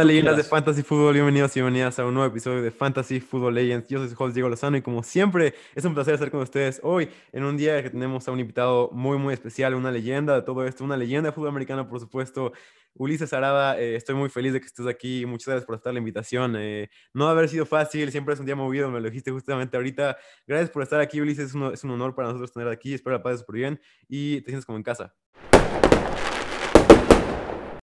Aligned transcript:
¿Qué 0.00 0.04
onda, 0.04 0.12
leyendas 0.12 0.36
de 0.38 0.44
Fantasy 0.44 0.82
Football? 0.82 1.12
Bienvenidos 1.12 1.54
y 1.54 1.60
bienvenidas 1.60 1.98
a 1.98 2.06
un 2.06 2.14
nuevo 2.14 2.26
episodio 2.26 2.62
de 2.62 2.70
Fantasy 2.70 3.20
Football 3.20 3.54
Legends. 3.56 3.86
Yo 3.86 3.98
soy 3.98 4.08
su 4.08 4.14
host 4.18 4.32
Diego 4.32 4.48
Lozano 4.48 4.78
y 4.78 4.80
como 4.80 5.02
siempre 5.02 5.52
es 5.74 5.84
un 5.84 5.92
placer 5.92 6.14
estar 6.14 6.30
con 6.30 6.40
ustedes 6.40 6.80
hoy 6.82 7.10
en 7.32 7.44
un 7.44 7.58
día 7.58 7.82
que 7.82 7.90
tenemos 7.90 8.26
a 8.26 8.32
un 8.32 8.40
invitado 8.40 8.88
muy 8.94 9.18
muy 9.18 9.34
especial, 9.34 9.74
una 9.74 9.90
leyenda 9.90 10.36
de 10.36 10.40
todo 10.40 10.64
esto, 10.64 10.84
una 10.84 10.96
leyenda 10.96 11.28
de 11.28 11.34
fútbol 11.34 11.50
americano 11.50 11.86
por 11.86 12.00
supuesto, 12.00 12.52
Ulises 12.94 13.30
Arada. 13.34 13.78
Eh, 13.78 13.94
estoy 13.94 14.14
muy 14.14 14.30
feliz 14.30 14.54
de 14.54 14.60
que 14.60 14.68
estés 14.68 14.86
aquí, 14.86 15.26
muchas 15.26 15.48
gracias 15.48 15.66
por 15.66 15.74
estar 15.74 15.92
la 15.92 15.98
invitación. 15.98 16.56
Eh, 16.56 16.88
no 17.12 17.28
haber 17.28 17.50
sido 17.50 17.66
fácil, 17.66 18.10
siempre 18.10 18.32
es 18.32 18.40
un 18.40 18.46
día 18.46 18.56
movido, 18.56 18.90
me 18.90 19.00
lo 19.00 19.10
dijiste 19.10 19.30
justamente 19.30 19.76
ahorita. 19.76 20.16
Gracias 20.46 20.70
por 20.70 20.82
estar 20.82 20.98
aquí 21.00 21.20
Ulises, 21.20 21.50
es 21.50 21.54
un, 21.54 21.74
es 21.74 21.84
un 21.84 21.90
honor 21.90 22.14
para 22.14 22.28
nosotros 22.28 22.50
tener 22.54 22.68
aquí, 22.68 22.94
espero 22.94 23.18
la 23.18 23.22
pases 23.22 23.40
súper 23.40 23.56
bien 23.56 23.80
y 24.08 24.40
te 24.40 24.46
sientes 24.46 24.64
como 24.64 24.78
en 24.78 24.82
casa. 24.82 25.14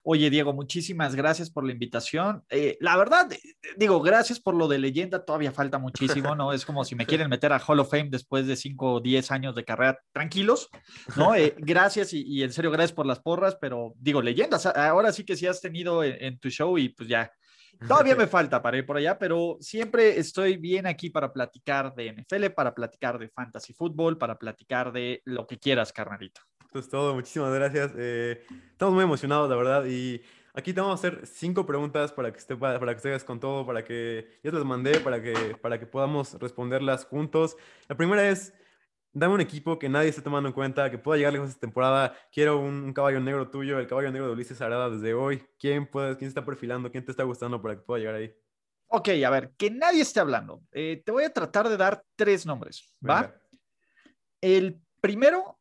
Oye, 0.06 0.28
Diego, 0.28 0.52
muchísimas 0.52 1.14
gracias 1.14 1.48
por 1.48 1.64
la 1.64 1.72
invitación. 1.72 2.44
Eh, 2.50 2.76
la 2.78 2.94
verdad, 2.98 3.32
eh, 3.32 3.40
digo, 3.78 4.02
gracias 4.02 4.38
por 4.38 4.54
lo 4.54 4.68
de 4.68 4.78
leyenda, 4.78 5.24
todavía 5.24 5.50
falta 5.50 5.78
muchísimo, 5.78 6.36
¿no? 6.36 6.52
Es 6.52 6.66
como 6.66 6.84
si 6.84 6.94
me 6.94 7.06
quieren 7.24 7.30
meter 7.30 7.54
a 7.54 7.58
Hall 7.58 7.80
of 7.80 7.90
Fame 7.90 8.10
después 8.10 8.46
de 8.46 8.54
5 8.54 8.92
o 8.92 9.00
10 9.00 9.30
años 9.30 9.54
de 9.54 9.64
carrera, 9.64 9.98
tranquilos, 10.12 10.68
¿no? 11.16 11.34
Eh, 11.34 11.54
gracias 11.58 12.12
y, 12.12 12.42
en 12.42 12.52
serio, 12.52 12.70
gracias 12.70 12.92
por 12.92 13.06
las 13.06 13.20
porras, 13.20 13.56
pero 13.58 13.94
digo, 13.96 14.20
leyendas, 14.20 14.66
ahora 14.66 15.10
sí 15.10 15.24
que 15.24 15.36
sí 15.36 15.46
has 15.46 15.62
tenido 15.62 16.04
en, 16.04 16.38
tu 16.38 16.50
show 16.50 16.76
y 16.76 16.90
pues 16.90 17.08
ya, 17.08 17.32
Todavía 17.88 18.14
me 18.14 18.26
falta 18.28 18.62
para 18.62 18.76
ir 18.76 18.86
por 18.86 18.98
allá, 18.98 19.18
pero 19.18 19.56
siempre 19.60 20.18
estoy 20.18 20.58
bien 20.58 20.86
aquí 20.86 21.08
para 21.08 21.32
platicar 21.32 21.94
de 21.94 22.12
NFL, 22.12 22.50
para 22.54 22.74
platicar 22.74 23.18
de 23.18 23.30
fantasy 23.30 23.72
fútbol, 23.72 24.18
para 24.18 24.38
platicar 24.38 24.92
de 24.92 25.22
lo 25.24 25.46
que 25.46 25.58
quieras, 25.58 25.92
carnalito. 25.92 26.42
Esto 26.74 26.86
es 26.86 26.88
todo, 26.88 27.14
muchísimas 27.14 27.54
gracias. 27.54 27.92
Eh, 27.96 28.42
estamos 28.72 28.94
muy 28.94 29.04
emocionados, 29.04 29.48
la 29.48 29.54
verdad, 29.54 29.84
y 29.84 30.20
aquí 30.54 30.72
te 30.72 30.80
vamos 30.80 31.04
a 31.04 31.06
hacer 31.06 31.24
cinco 31.24 31.64
preguntas 31.64 32.10
para 32.10 32.32
que, 32.32 32.38
esté, 32.40 32.56
para, 32.56 32.80
que 32.80 32.96
estés 32.96 33.22
con 33.22 33.38
todo, 33.38 33.64
para 33.64 33.84
que 33.84 34.40
ya 34.42 34.50
te 34.50 34.56
las 34.56 34.66
mandé, 34.66 34.98
para 34.98 35.22
que, 35.22 35.56
para 35.62 35.78
que 35.78 35.86
podamos 35.86 36.34
responderlas 36.40 37.04
juntos. 37.04 37.56
La 37.86 37.96
primera 37.96 38.28
es, 38.28 38.52
dame 39.12 39.34
un 39.34 39.40
equipo 39.40 39.78
que 39.78 39.88
nadie 39.88 40.08
esté 40.08 40.20
tomando 40.20 40.48
en 40.48 40.52
cuenta, 40.52 40.90
que 40.90 40.98
pueda 40.98 41.16
llegar 41.16 41.32
lejos 41.34 41.50
esta 41.50 41.60
temporada. 41.60 42.12
Quiero 42.32 42.58
un, 42.58 42.92
caballo 42.92 43.20
negro 43.20 43.48
tuyo, 43.50 43.78
el 43.78 43.86
caballo 43.86 44.10
negro 44.10 44.26
de 44.26 44.32
Ulises 44.32 44.60
Arada 44.60 44.90
desde 44.90 45.14
hoy. 45.14 45.46
¿Quién, 45.60 45.86
puede, 45.86 46.16
¿Quién 46.16 46.26
está 46.26 46.44
perfilando? 46.44 46.90
¿Quién 46.90 47.04
te 47.04 47.12
está 47.12 47.22
gustando 47.22 47.62
para 47.62 47.76
que 47.76 47.82
pueda 47.82 48.00
llegar 48.00 48.16
ahí? 48.16 48.34
Ok, 48.88 49.10
a 49.24 49.30
ver, 49.30 49.52
que 49.56 49.70
nadie 49.70 50.00
esté 50.00 50.18
hablando. 50.18 50.60
Eh, 50.72 51.04
te 51.06 51.12
voy 51.12 51.22
a 51.22 51.32
tratar 51.32 51.68
de 51.68 51.76
dar 51.76 52.02
tres 52.16 52.44
nombres, 52.44 52.96
¿va? 53.00 53.32
El 54.40 54.80
primero 55.00 55.60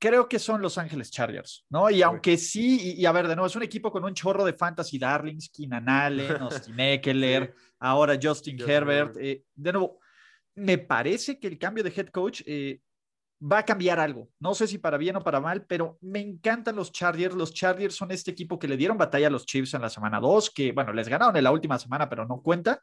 creo 0.00 0.28
que 0.28 0.38
son 0.38 0.62
Los 0.62 0.78
Ángeles 0.78 1.10
Chargers, 1.10 1.66
¿no? 1.68 1.90
Y 1.90 2.02
aunque 2.02 2.36
sí, 2.38 2.94
y, 2.96 3.04
a 3.04 3.12
ver, 3.12 3.28
de 3.28 3.36
nuevo, 3.36 3.46
es 3.46 3.54
un 3.54 3.62
equipo 3.62 3.92
con 3.92 4.02
un 4.02 4.14
chorro 4.14 4.44
de 4.44 4.54
fantasy 4.54 4.98
darlings, 4.98 5.50
Keenan 5.50 5.88
Allen, 5.88 6.36
Austin 6.40 6.80
Eckler, 6.80 7.54
ahora 7.78 8.18
Justin 8.20 8.58
Herbert. 8.58 9.16
Eh, 9.20 9.44
de 9.54 9.72
nuevo, 9.72 10.00
me 10.54 10.78
parece 10.78 11.38
que 11.38 11.46
el 11.46 11.58
cambio 11.58 11.84
de 11.84 11.92
head 11.94 12.08
coach 12.08 12.42
eh, 12.46 12.80
va 13.40 13.58
a 13.58 13.64
cambiar 13.64 13.98
algo. 13.98 14.28
No 14.38 14.54
sé 14.54 14.66
si 14.66 14.78
para 14.78 14.98
bien 14.98 15.16
o 15.16 15.22
para 15.22 15.40
mal, 15.40 15.64
pero 15.66 15.98
me 16.02 16.20
encantan 16.20 16.76
los 16.76 16.92
Chargers. 16.92 17.34
Los 17.34 17.54
Chargers 17.54 17.94
son 17.94 18.10
este 18.10 18.30
equipo 18.30 18.58
que 18.58 18.68
le 18.68 18.76
dieron 18.76 18.98
batalla 18.98 19.28
a 19.28 19.30
los 19.30 19.46
Chiefs 19.46 19.74
en 19.74 19.82
la 19.82 19.88
semana 19.88 20.20
2, 20.20 20.50
que 20.50 20.72
bueno, 20.72 20.92
les 20.92 21.08
ganaron 21.08 21.36
en 21.36 21.44
la 21.44 21.52
última 21.52 21.78
semana, 21.78 22.08
pero 22.08 22.26
no 22.26 22.42
cuenta. 22.42 22.82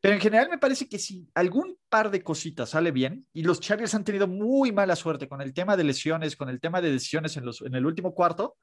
Pero 0.00 0.14
en 0.14 0.20
general 0.20 0.48
me 0.48 0.58
parece 0.58 0.88
que 0.88 0.98
si 0.98 1.28
algún 1.34 1.76
par 1.88 2.10
de 2.10 2.22
cositas 2.22 2.70
sale 2.70 2.90
bien, 2.90 3.26
y 3.32 3.42
los 3.42 3.60
Chargers 3.60 3.94
han 3.94 4.04
tenido 4.04 4.26
muy 4.26 4.72
mala 4.72 4.96
suerte 4.96 5.28
con 5.28 5.40
el 5.40 5.54
tema 5.54 5.76
de 5.76 5.84
lesiones, 5.84 6.36
con 6.36 6.48
el 6.48 6.60
tema 6.60 6.80
de 6.80 6.92
decisiones 6.92 7.36
en, 7.36 7.44
los, 7.44 7.62
en 7.62 7.74
el 7.74 7.86
último 7.86 8.14
cuarto, 8.14 8.56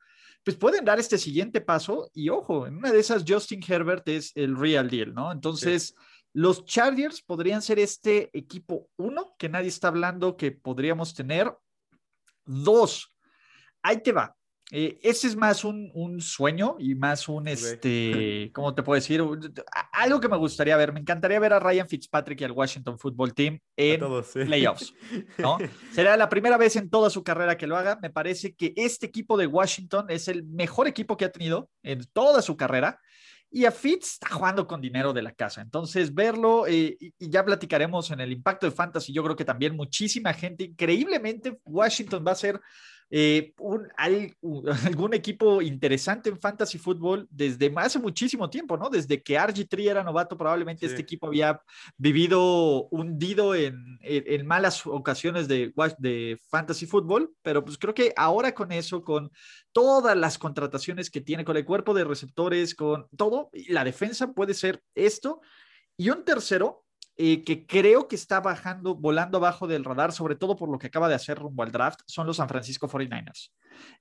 pues 0.43 0.57
pueden 0.57 0.83
dar 0.83 0.99
este 0.99 1.17
siguiente 1.17 1.61
paso 1.61 2.09
y 2.13 2.29
ojo, 2.29 2.67
en 2.67 2.77
una 2.77 2.91
de 2.91 2.99
esas 2.99 3.23
Justin 3.25 3.61
Herbert 3.65 4.07
es 4.09 4.31
el 4.35 4.57
real 4.57 4.89
deal, 4.89 5.13
¿no? 5.13 5.31
Entonces... 5.31 5.95
Los 6.33 6.65
Chargers 6.65 7.21
podrían 7.21 7.61
ser 7.61 7.77
este 7.79 8.29
equipo 8.37 8.89
uno 8.97 9.35
que 9.37 9.49
nadie 9.49 9.67
está 9.67 9.89
hablando 9.89 10.35
que 10.35 10.51
podríamos 10.51 11.13
tener. 11.13 11.55
Dos, 12.45 13.15
ahí 13.83 14.01
te 14.01 14.11
va. 14.11 14.35
Eh, 14.71 14.99
ese 15.03 15.27
es 15.27 15.35
más 15.35 15.63
un, 15.63 15.91
un, 15.93 16.19
sueño 16.19 16.77
y 16.79 16.95
más 16.95 17.27
un, 17.27 17.47
este, 17.47 18.49
¿cómo 18.55 18.73
te 18.73 18.81
puedo 18.81 18.95
decir? 18.95 19.21
Algo 19.91 20.19
que 20.19 20.27
me 20.27 20.37
gustaría 20.37 20.75
ver. 20.77 20.91
Me 20.93 21.01
encantaría 21.01 21.39
ver 21.39 21.53
a 21.53 21.59
Ryan 21.59 21.87
Fitzpatrick 21.87 22.41
y 22.41 22.43
al 22.45 22.53
Washington 22.53 22.97
Football 22.97 23.35
Team 23.35 23.59
en 23.75 23.99
playoffs, 24.47 24.93
¿no? 25.37 25.57
Será 25.93 26.17
la 26.17 26.27
primera 26.27 26.57
vez 26.57 26.75
en 26.75 26.89
toda 26.89 27.11
su 27.11 27.23
carrera 27.23 27.55
que 27.55 27.67
lo 27.67 27.77
haga. 27.77 27.99
Me 28.01 28.09
parece 28.09 28.55
que 28.55 28.73
este 28.75 29.05
equipo 29.05 29.37
de 29.37 29.45
Washington 29.45 30.07
es 30.09 30.27
el 30.27 30.43
mejor 30.43 30.87
equipo 30.87 31.17
que 31.17 31.25
ha 31.25 31.31
tenido 31.31 31.69
en 31.83 32.03
toda 32.11 32.41
su 32.41 32.57
carrera 32.57 32.99
y 33.55 33.65
a 33.65 33.71
Fitz 33.71 34.13
está 34.13 34.29
jugando 34.29 34.65
con 34.65 34.81
dinero 34.81 35.13
de 35.13 35.21
la 35.21 35.31
casa. 35.31 35.61
Entonces, 35.61 36.11
verlo, 36.11 36.65
eh, 36.65 36.97
y, 36.99 37.13
ya 37.19 37.45
platicaremos 37.45 38.09
en 38.09 38.19
el 38.19 38.31
impacto 38.31 38.65
de 38.65 38.71
Fantasy. 38.71 39.13
Yo 39.13 39.23
creo 39.23 39.35
que 39.35 39.45
también 39.45 39.75
muchísima 39.75 40.33
gente, 40.33 40.63
increíblemente, 40.63 41.59
Washington 41.63 42.25
va 42.25 42.31
a 42.31 42.35
ser 42.35 42.59
eh, 43.15 43.53
un, 43.59 43.87
algún 44.97 45.13
equipo 45.13 45.61
interesante 45.61 46.31
en 46.31 46.39
fantasy 46.39 46.79
fútbol 46.79 47.27
desde 47.29 47.71
hace 47.75 47.99
muchísimo 47.99 48.49
tiempo, 48.49 48.75
¿no? 48.75 48.89
Desde 48.89 49.21
que 49.21 49.37
RG3 49.37 49.91
era 49.91 50.03
novato, 50.03 50.35
probablemente 50.35 50.87
este 50.87 51.03
equipo 51.03 51.27
había 51.27 51.61
vivido 51.95 52.87
hundido 52.89 53.53
en, 53.53 53.99
en, 54.01 54.47
malas 54.47 54.87
ocasiones 54.87 55.47
de, 55.47 55.71
de 55.99 56.39
fantasy 56.49 56.87
fútbol, 56.87 57.31
pero 57.43 57.63
pues 57.63 57.77
creo 57.77 57.93
que 57.93 58.13
ahora 58.15 58.55
con 58.55 58.71
eso, 58.71 59.03
con 59.03 59.29
todas 59.71 60.17
las 60.17 60.39
contrataciones 60.39 61.11
que 61.11 61.21
tiene, 61.21 61.45
con 61.45 61.55
el 61.55 61.65
cuerpo 61.65 61.93
de 61.93 62.05
receptores, 62.05 62.73
con 62.73 63.07
todo, 63.15 63.51
la 63.67 63.83
defensa 63.83 64.33
puede 64.33 64.55
ser 64.55 64.81
esto. 64.95 65.39
Y 65.95 66.09
un 66.09 66.25
tercero, 66.25 66.82
eh, 67.15 67.43
que 67.43 67.67
creo 67.67 68.07
que 68.07 68.15
está 68.15 68.39
bajando, 68.39 68.95
volando 68.95 69.37
abajo 69.37 69.67
del 69.67 69.83
radar, 69.83 70.11
sobre 70.11 70.35
todo 70.35 70.55
por 70.55 70.69
lo 70.69 70.79
que 70.79 70.87
acaba 70.87 71.07
de 71.07 71.13
hacer 71.13 71.37
rumbo 71.37 71.61
al 71.61 71.71
draft, 71.71 71.99
son 72.07 72.25
los 72.25 72.37
San 72.37 72.49
Francisco 72.49 72.87
49ers. 72.87 73.51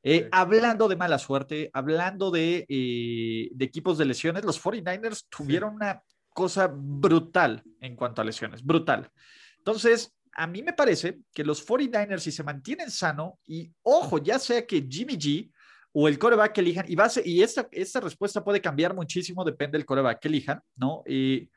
Eh, 0.03 0.29
hablando 0.33 0.89
de 0.89 0.97
mala 0.97 1.19
suerte, 1.19 1.71
hablando 1.75 2.31
de, 2.31 2.65
eh, 2.69 3.51
de, 3.53 3.65
equipos 3.65 3.99
de 3.99 4.07
lesiones, 4.07 4.45
los 4.45 4.63
49ers 4.63 5.27
tuvieron 5.29 5.75
una 5.75 6.03
cosa 6.31 6.71
brutal 6.73 7.63
en 7.81 7.97
cuanto 7.97 8.23
a 8.23 8.25
lesiones, 8.25 8.65
brutal. 8.65 9.11
Entonces, 9.59 10.17
a 10.35 10.47
mí 10.47 10.63
me 10.63 10.73
parece 10.73 11.19
que 11.35 11.45
los 11.45 11.67
49ers, 11.67 12.21
si 12.21 12.33
se 12.33 12.43
mantienen 12.43 12.91
sano, 12.91 13.39
y 13.45 13.71
ojo, 13.83 14.19
ya 14.19 14.39
sea 14.39 14.67
que 14.67 14.87
Jimmy 14.89 15.19
G 15.19 15.53
o 15.93 16.09
el 16.09 16.19
coreback 16.19 16.53
que 16.53 16.63
elijan, 16.63 16.87
y, 16.89 16.95
va 16.95 17.11
y 17.23 17.43
esta, 17.43 17.69
esta 17.71 18.01
respuesta 18.01 18.43
puede 18.43 18.63
cambiar 18.63 18.95
muchísimo, 18.95 19.45
depende 19.45 19.77
del 19.77 19.85
coreback 19.85 20.21
que 20.21 20.29
elijan, 20.29 20.63
¿no? 20.77 21.03
Y 21.07 21.51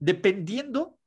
dependiendo 0.00 0.98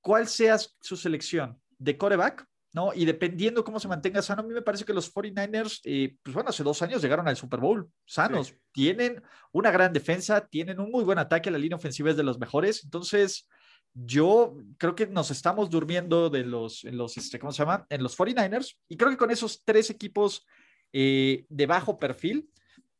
cuál 0.00 0.28
sea 0.28 0.58
su 0.58 0.96
selección 0.96 1.60
de 1.78 1.96
coreback, 1.96 2.46
¿no? 2.72 2.92
Y 2.94 3.04
dependiendo 3.04 3.64
cómo 3.64 3.80
se 3.80 3.88
mantenga 3.88 4.22
sano, 4.22 4.42
a 4.42 4.46
mí 4.46 4.54
me 4.54 4.62
parece 4.62 4.84
que 4.84 4.94
los 4.94 5.12
49ers, 5.12 5.80
eh, 5.84 6.16
pues 6.22 6.34
bueno, 6.34 6.50
hace 6.50 6.62
dos 6.62 6.80
años 6.82 7.02
llegaron 7.02 7.26
al 7.28 7.36
Super 7.36 7.60
Bowl 7.60 7.90
sanos. 8.06 8.54
Tienen 8.70 9.22
una 9.52 9.70
gran 9.70 9.92
defensa, 9.92 10.46
tienen 10.46 10.80
un 10.80 10.90
muy 10.90 11.04
buen 11.04 11.18
ataque, 11.18 11.50
la 11.50 11.58
línea 11.58 11.76
ofensiva 11.76 12.10
es 12.10 12.16
de 12.16 12.22
los 12.22 12.38
mejores. 12.38 12.84
Entonces, 12.84 13.48
yo 13.94 14.56
creo 14.78 14.94
que 14.94 15.06
nos 15.06 15.30
estamos 15.30 15.68
durmiendo 15.68 16.30
de 16.30 16.44
los, 16.44 16.84
en 16.84 16.96
los 16.96 17.16
este, 17.18 17.38
¿cómo 17.38 17.52
se 17.52 17.62
llama? 17.62 17.86
En 17.90 18.02
los 18.02 18.16
49ers. 18.16 18.76
Y 18.88 18.96
creo 18.96 19.10
que 19.10 19.18
con 19.18 19.30
esos 19.30 19.62
tres 19.64 19.90
equipos 19.90 20.46
eh, 20.92 21.44
de 21.48 21.66
bajo 21.66 21.98
perfil, 21.98 22.48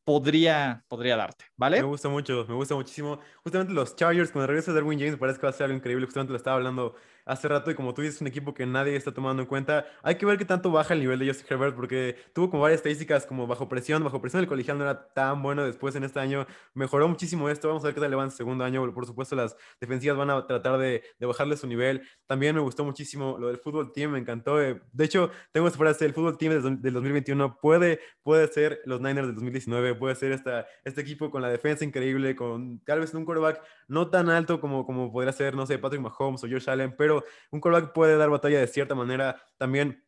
podría, 0.03 0.83
podría 0.87 1.15
darte, 1.15 1.45
¿vale? 1.55 1.77
Me 1.77 1.87
gusta 1.87 2.09
mucho, 2.09 2.45
me 2.47 2.55
gusta 2.55 2.75
muchísimo. 2.75 3.19
Justamente 3.43 3.73
los 3.73 3.95
Chargers, 3.95 4.31
cuando 4.31 4.47
regresa 4.47 4.73
Darwin 4.73 4.99
James, 4.99 5.17
parece 5.17 5.39
que 5.39 5.45
va 5.45 5.49
a 5.51 5.53
ser 5.53 5.65
algo 5.65 5.77
increíble. 5.77 6.05
Justamente 6.05 6.31
lo 6.31 6.37
estaba 6.37 6.57
hablando 6.57 6.95
hace 7.25 7.47
rato 7.47 7.71
y 7.71 7.75
como 7.75 7.93
tú 7.93 8.01
dices, 8.01 8.21
un 8.21 8.27
equipo 8.27 8.53
que 8.53 8.65
nadie 8.65 8.95
está 8.95 9.13
tomando 9.13 9.41
en 9.41 9.47
cuenta. 9.47 9.85
Hay 10.01 10.15
que 10.15 10.25
ver 10.25 10.37
qué 10.37 10.45
tanto 10.45 10.71
baja 10.71 10.93
el 10.93 10.99
nivel 10.99 11.19
de 11.19 11.27
Justin 11.27 11.47
Herbert 11.49 11.75
porque 11.75 12.15
tuvo 12.33 12.49
como 12.49 12.63
varias 12.63 12.79
estadísticas 12.79 13.25
como 13.25 13.47
bajo 13.47 13.69
presión, 13.69 14.03
bajo 14.03 14.21
presión 14.21 14.41
el 14.41 14.47
colegial 14.47 14.77
no 14.77 14.83
era 14.83 15.07
tan 15.13 15.41
bueno 15.41 15.63
después 15.65 15.95
en 15.95 16.03
este 16.03 16.19
año. 16.19 16.45
Mejoró 16.73 17.07
muchísimo 17.07 17.49
esto, 17.49 17.67
vamos 17.67 17.83
a 17.83 17.87
ver 17.87 17.95
qué 17.95 18.01
tal 18.01 18.09
le 18.09 18.15
va 18.15 18.23
en 18.23 18.31
segundo 18.31 18.63
año. 18.63 18.93
Por 18.93 19.05
supuesto, 19.05 19.35
las 19.35 19.55
defensivas 19.79 20.17
van 20.17 20.29
a 20.29 20.45
tratar 20.45 20.77
de, 20.77 21.03
de, 21.19 21.25
bajarle 21.25 21.57
su 21.57 21.67
nivel. 21.67 22.01
También 22.27 22.55
me 22.55 22.61
gustó 22.61 22.83
muchísimo 22.83 23.37
lo 23.39 23.47
del 23.47 23.57
fútbol 23.57 23.91
team, 23.91 24.11
me 24.11 24.19
encantó. 24.19 24.61
Eh, 24.61 24.81
de 24.91 25.05
hecho, 25.05 25.31
tengo 25.51 25.67
esta 25.67 25.79
frase, 25.79 26.05
el 26.05 26.13
fútbol 26.13 26.37
team 26.37 26.79
del 26.81 26.93
2021 26.93 27.57
puede, 27.59 27.99
puede 28.23 28.47
ser 28.47 28.81
los 28.85 28.99
Niners 28.99 29.27
del 29.27 29.35
2019, 29.35 29.95
puede 29.95 30.15
ser 30.15 30.31
esta, 30.31 30.65
este 30.83 31.01
equipo 31.01 31.31
con 31.31 31.41
la 31.41 31.49
defensa 31.49 31.85
increíble, 31.85 32.35
con 32.35 32.79
tal 32.79 32.99
vez 32.99 33.13
un 33.13 33.25
quarterback 33.25 33.61
no 33.87 34.09
tan 34.09 34.29
alto 34.29 34.59
como, 34.59 34.85
como 34.85 35.11
podría 35.11 35.31
ser, 35.31 35.55
no 35.55 35.65
sé, 35.65 35.77
Patrick 35.77 36.01
Mahomes 36.01 36.43
o 36.43 36.47
George 36.47 36.69
Allen, 36.69 36.95
pero 36.97 37.12
un 37.51 37.59
quarterback 37.59 37.93
puede 37.93 38.17
dar 38.17 38.29
batalla 38.29 38.59
de 38.59 38.67
cierta 38.67 38.95
manera. 38.95 39.41
También 39.57 40.03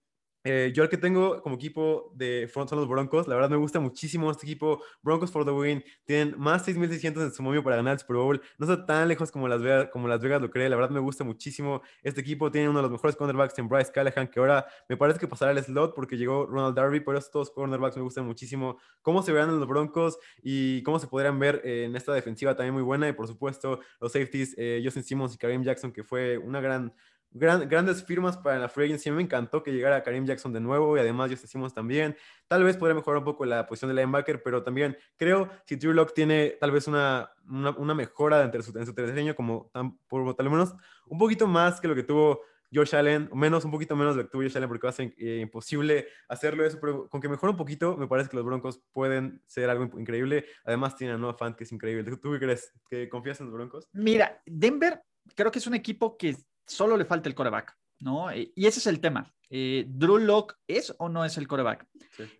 Eh, 0.48 0.72
yo 0.76 0.84
el 0.84 0.90
que 0.90 0.98
tengo 0.98 1.42
como 1.42 1.56
equipo 1.56 2.12
de 2.14 2.48
front 2.48 2.70
son 2.70 2.78
los 2.78 2.88
Broncos. 2.88 3.28
La 3.28 3.34
verdad 3.34 3.50
me 3.50 3.58
gusta 3.58 3.80
muchísimo 3.80 4.30
este 4.30 4.46
equipo. 4.46 4.80
Broncos 5.02 5.32
for 5.32 5.44
the 5.44 5.50
win. 5.50 5.84
Tienen 6.06 6.36
más 6.38 6.68
6.600 6.68 7.24
en 7.24 7.34
su 7.34 7.42
momio 7.42 7.64
para 7.64 7.78
ganar 7.78 7.94
el 7.94 8.00
Super 8.00 8.18
Bowl. 8.18 8.40
No 8.60 8.72
está 8.72 8.86
tan 8.86 9.08
lejos 9.08 9.32
como 9.32 9.48
Las, 9.48 9.64
Vegas, 9.64 9.90
como 9.92 10.08
Las 10.08 10.22
Vegas 10.22 10.40
lo 10.40 10.52
cree. 10.52 10.70
La 10.70 10.76
verdad 10.76 10.92
me 10.92 11.00
gusta 11.00 11.24
muchísimo. 11.24 11.82
Este 12.04 12.22
equipo 12.22 12.52
tiene 12.52 12.70
uno 12.70 12.78
de 12.78 12.84
los 12.84 12.92
mejores 12.92 13.16
cornerbacks 13.16 13.58
en 13.58 13.68
Bryce 13.68 13.92
Callahan, 13.92 14.28
que 14.28 14.40
ahora 14.40 14.68
me 14.88 14.98
parece 14.98 15.20
que 15.20 15.28
pasará 15.28 15.52
el 15.52 15.64
slot 15.64 15.96
porque 15.96 16.16
llegó 16.16 16.46
Ronald 16.46 16.76
Darby. 16.76 17.00
Pero 17.00 17.18
estos 17.18 17.50
cornerbacks 17.50 17.98
me 17.98 18.04
gustan 18.04 18.28
muchísimo. 18.28 18.78
Cómo 19.02 19.24
se 19.24 19.32
verán 19.32 19.50
en 19.50 19.60
los 19.60 19.68
Broncos 19.68 20.20
y 20.44 20.84
cómo 20.84 21.00
se 21.00 21.08
podrían 21.08 21.40
ver 21.40 21.62
en 21.64 21.96
esta 21.96 22.14
defensiva 22.14 22.56
también 22.56 22.76
muy 22.76 22.84
buena. 22.84 23.10
Y 23.10 23.14
por 23.14 23.28
supuesto, 23.28 23.80
los 24.00 24.12
safeties, 24.12 24.54
eh, 24.60 24.80
Justin 24.84 25.04
Simmons 25.04 25.34
y 25.34 25.40
Kareem 25.40 25.64
Jackson, 25.64 25.92
que 25.92 26.04
fue 26.04 26.38
una 26.38 26.62
gran 26.62 26.94
grandes 27.38 28.04
firmas 28.04 28.38
para 28.38 28.58
la 28.60 28.70
free 28.70 28.86
agency. 28.86 29.12
me 29.12 29.22
encantó 29.22 29.62
que 29.62 29.72
llegara 29.72 30.02
Karim 30.04 30.26
Jackson 30.26 30.54
de 30.54 30.62
nuevo 30.62 30.96
y 30.96 31.02
además 31.02 31.30
ya 31.30 31.36
decimos 31.36 31.74
también. 31.74 32.16
Tal 32.48 32.64
vez 32.64 32.78
podría 32.78 32.96
mejorar 32.96 33.20
un 33.20 33.26
poco 33.26 33.46
la 33.46 33.66
posición 33.66 33.90
de 33.90 34.02
linebacker, 34.02 34.42
pero 34.42 34.64
también 34.64 34.98
creo 35.18 35.50
si 35.66 35.76
Drew 35.76 35.94
Lock 35.94 36.14
tiene 36.14 36.56
tal 36.60 36.72
vez 36.72 36.88
una, 36.88 37.30
una, 37.46 37.94
mejora 37.94 38.44
entre 38.44 38.64
su, 38.64 38.78
en 38.78 38.86
su 38.86 38.94
tercer 38.94 39.36
como 39.36 39.70
por 40.08 40.36
tal 40.36 40.50
menos 40.50 40.74
un 41.08 41.18
poquito 41.18 41.48
más 41.48 41.82
que 41.82 41.88
lo 41.88 41.96
que 41.96 42.04
tuvo 42.04 42.42
Josh 42.74 42.96
Allen, 42.96 43.30
menos, 43.34 43.66
un 43.66 43.72
poquito 43.72 43.96
menos 43.96 44.16
de 44.16 44.24
lo 44.24 44.28
que 44.28 44.32
tuvo 44.32 44.44
Josh 44.44 44.58
Allen 44.58 44.70
porque 44.70 44.88
va 44.88 44.90
a 44.90 44.94
ser 44.94 45.14
eh, 45.18 45.40
imposible 45.42 46.08
hacerlo 46.28 46.66
eso, 46.66 46.78
pero 46.80 47.10
con 47.10 47.22
que 47.22 47.30
mejore 47.30 47.52
un 47.52 47.58
poquito, 47.58 47.98
me 47.98 48.08
parece 48.08 48.30
que 48.30 48.38
los 48.38 48.46
Broncos 48.46 48.82
pueden 48.92 49.42
ser 49.46 49.70
algo 49.70 50.00
increíble. 50.00 50.46
Además, 50.64 50.96
tiene 50.96 51.14
a 51.14 51.18
Noah 51.18 51.36
Fant, 51.36 51.56
que 51.56 51.64
es 51.64 51.72
increíble. 51.72 52.04
¿Tú 52.18 52.32
qué 52.32 52.40
crees? 52.40 52.74
¿Que 52.90 53.08
confías 53.10 53.40
en 53.40 53.48
los 53.48 53.56
Broncos? 53.56 53.88
Mira, 53.94 54.42
Denver 54.46 55.02
creo 55.36 55.52
que 55.52 55.60
es 55.60 55.68
un 55.68 55.74
equipo 55.74 56.18
que 56.18 56.36
solo 56.66 56.98
le 56.98 57.06
falta 57.06 57.30
el 57.30 57.36
coreback, 57.36 57.78
¿no? 58.00 58.32
Eh, 58.32 58.52
y 58.56 58.66
ese 58.66 58.80
es 58.80 58.88
el 58.88 59.00
tema. 59.00 59.34
Eh, 59.50 59.86
Drew 59.88 60.18
Locke 60.18 60.56
es 60.68 60.94
o 60.98 61.10
no 61.10 61.24
es 61.24 61.38
el 61.38 61.48
coreback. 61.48 61.88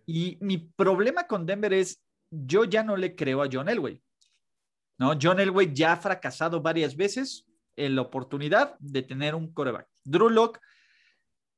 Y 0.06 0.38
mi 0.40 0.58
problema 0.58 1.26
con 1.26 1.46
Denver 1.46 1.72
es, 1.72 2.02
yo 2.30 2.64
ya 2.64 2.82
no 2.82 2.96
le 2.96 3.14
creo 3.14 3.42
a 3.42 3.48
John 3.50 3.68
Elway, 3.68 4.02
¿no? 4.98 5.16
John 5.20 5.40
Elway 5.40 5.72
ya 5.72 5.92
ha 5.92 5.96
fracasado 5.96 6.60
varias 6.60 6.96
veces 6.96 7.46
en 7.76 7.94
la 7.94 8.02
oportunidad 8.02 8.76
de 8.78 9.02
tener 9.02 9.34
un 9.34 9.52
coreback. 9.52 9.88
Drew 10.04 10.30
Locke, 10.30 10.60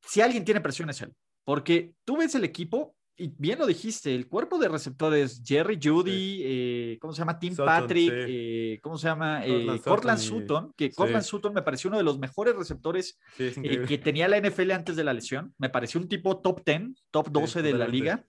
si 0.02 0.20
alguien 0.20 0.44
tiene 0.44 0.60
presión 0.60 0.90
es 0.90 1.00
él, 1.00 1.14
porque 1.44 1.94
tú 2.04 2.18
ves 2.18 2.34
el 2.34 2.44
equipo 2.44 2.94
y 3.20 3.34
bien 3.36 3.58
lo 3.58 3.66
dijiste, 3.66 4.14
el 4.14 4.28
cuerpo 4.28 4.58
de 4.58 4.68
receptores, 4.68 5.42
Jerry 5.44 5.78
Judy, 5.82 6.40
eh, 6.44 6.98
¿cómo 7.00 7.12
se 7.12 7.18
llama? 7.18 7.36
Tim 7.36 7.56
Patrick, 7.56 8.12
eh, 8.14 8.78
¿cómo 8.80 8.96
se 8.96 9.08
llama? 9.08 9.42
Cortland, 9.84 10.20
eh, 10.20 10.22
Sutton, 10.22 10.72
que 10.76 10.92
Cortland 10.92 11.24
Sutton 11.24 11.52
me 11.52 11.62
pareció 11.62 11.88
uno 11.88 11.98
de 11.98 12.04
los 12.04 12.20
mejores 12.20 12.54
receptores 12.54 13.18
que 13.36 14.00
tenía 14.02 14.28
la 14.28 14.38
NFL 14.40 14.70
antes 14.70 14.94
de 14.94 15.02
la 15.02 15.12
lesión. 15.12 15.52
Me 15.58 15.68
pareció 15.68 16.00
un 16.00 16.06
tipo 16.06 16.38
top 16.38 16.62
10, 16.64 17.06
top 17.10 17.30
12 17.30 17.62
de 17.62 17.72
la 17.72 17.88
liga. 17.88 18.24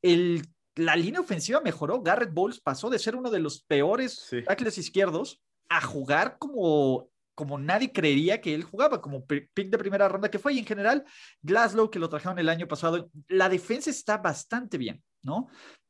El, 0.00 0.42
la 0.76 0.96
línea 0.96 1.20
ofensiva 1.20 1.60
mejoró. 1.60 2.00
Garrett 2.00 2.32
Bowles 2.32 2.60
pasó 2.60 2.88
de 2.88 2.98
ser 2.98 3.16
uno 3.16 3.30
de 3.30 3.40
los 3.40 3.64
peores 3.64 4.30
tackles 4.46 4.78
izquierdos 4.78 5.42
a 5.68 5.82
jugar 5.82 6.36
como 6.38 7.10
como 7.36 7.58
nadie 7.58 7.92
creería 7.92 8.40
que 8.40 8.54
él 8.54 8.64
jugaba, 8.64 9.00
como 9.00 9.26
pick 9.26 9.52
de 9.54 9.78
primera 9.78 10.08
ronda 10.08 10.30
que 10.30 10.38
fue. 10.40 10.54
Y 10.54 10.58
en 10.58 10.66
general, 10.66 11.04
Glasgow, 11.42 11.90
que 11.90 11.98
lo 11.98 12.08
trajeron 12.08 12.38
el 12.38 12.48
año 12.48 12.66
pasado, 12.66 13.10
la 13.28 13.48
defensa 13.48 13.90
está 13.90 14.16
bastante 14.16 14.78
bien, 14.78 15.04
¿no? 15.22 15.48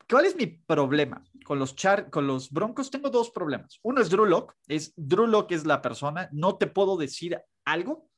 ¿Cuál 0.08 0.26
es 0.26 0.36
mi 0.36 0.46
problema 0.46 1.24
con 1.44 1.58
los, 1.58 1.74
char 1.76 2.10
con 2.10 2.26
los 2.26 2.50
Broncos? 2.50 2.90
Tengo 2.90 3.10
dos 3.10 3.30
problemas. 3.30 3.78
Uno 3.82 4.02
es 4.02 4.10
Drew 4.10 4.26
Locke, 4.26 4.54
es 4.66 4.92
Drew 4.96 5.26
Locke 5.26 5.52
es 5.52 5.64
la 5.64 5.80
persona, 5.80 6.28
no 6.32 6.56
te 6.56 6.66
puedo 6.66 6.96
decir 6.96 7.40
algo. 7.64 8.10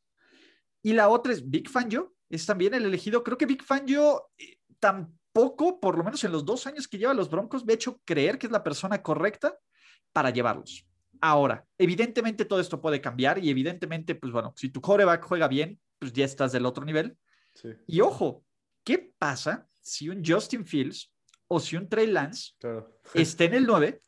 Y 0.82 0.94
la 0.94 1.10
otra 1.10 1.32
es 1.32 1.48
Big 1.48 1.68
Fangio, 1.68 2.14
es 2.30 2.46
también 2.46 2.72
el 2.72 2.86
elegido. 2.86 3.22
Creo 3.22 3.36
que 3.36 3.46
Big 3.46 3.62
Fangio 3.62 4.30
eh, 4.38 4.56
tampoco, 4.78 5.80
por 5.80 5.98
lo 5.98 6.04
menos 6.04 6.24
en 6.24 6.32
los 6.32 6.46
dos 6.46 6.66
años 6.66 6.88
que 6.88 6.96
lleva 6.96 7.12
los 7.12 7.28
Broncos, 7.28 7.66
me 7.66 7.74
ha 7.74 7.76
hecho 7.76 8.00
creer 8.06 8.38
que 8.38 8.46
es 8.46 8.52
la 8.52 8.64
persona 8.64 9.02
correcta 9.02 9.54
para 10.14 10.30
llevarlos. 10.30 10.87
Ahora, 11.20 11.64
evidentemente 11.76 12.44
todo 12.44 12.60
esto 12.60 12.80
puede 12.80 13.00
cambiar 13.00 13.42
y 13.42 13.50
evidentemente, 13.50 14.14
pues 14.14 14.32
bueno, 14.32 14.52
si 14.56 14.68
tu 14.68 14.80
coreback 14.80 15.24
juega 15.24 15.48
bien, 15.48 15.80
pues 15.98 16.12
ya 16.12 16.24
estás 16.24 16.52
del 16.52 16.66
otro 16.66 16.84
nivel. 16.84 17.16
Y 17.86 18.00
ojo, 18.00 18.44
¿qué 18.84 19.12
pasa 19.18 19.68
si 19.80 20.08
un 20.08 20.22
Justin 20.24 20.64
Fields 20.64 21.12
o 21.48 21.58
si 21.58 21.76
un 21.76 21.88
Trey 21.88 22.06
Lance 22.06 22.52
esté 23.14 23.46
en 23.46 23.54
el 23.54 23.66
9 23.66 24.00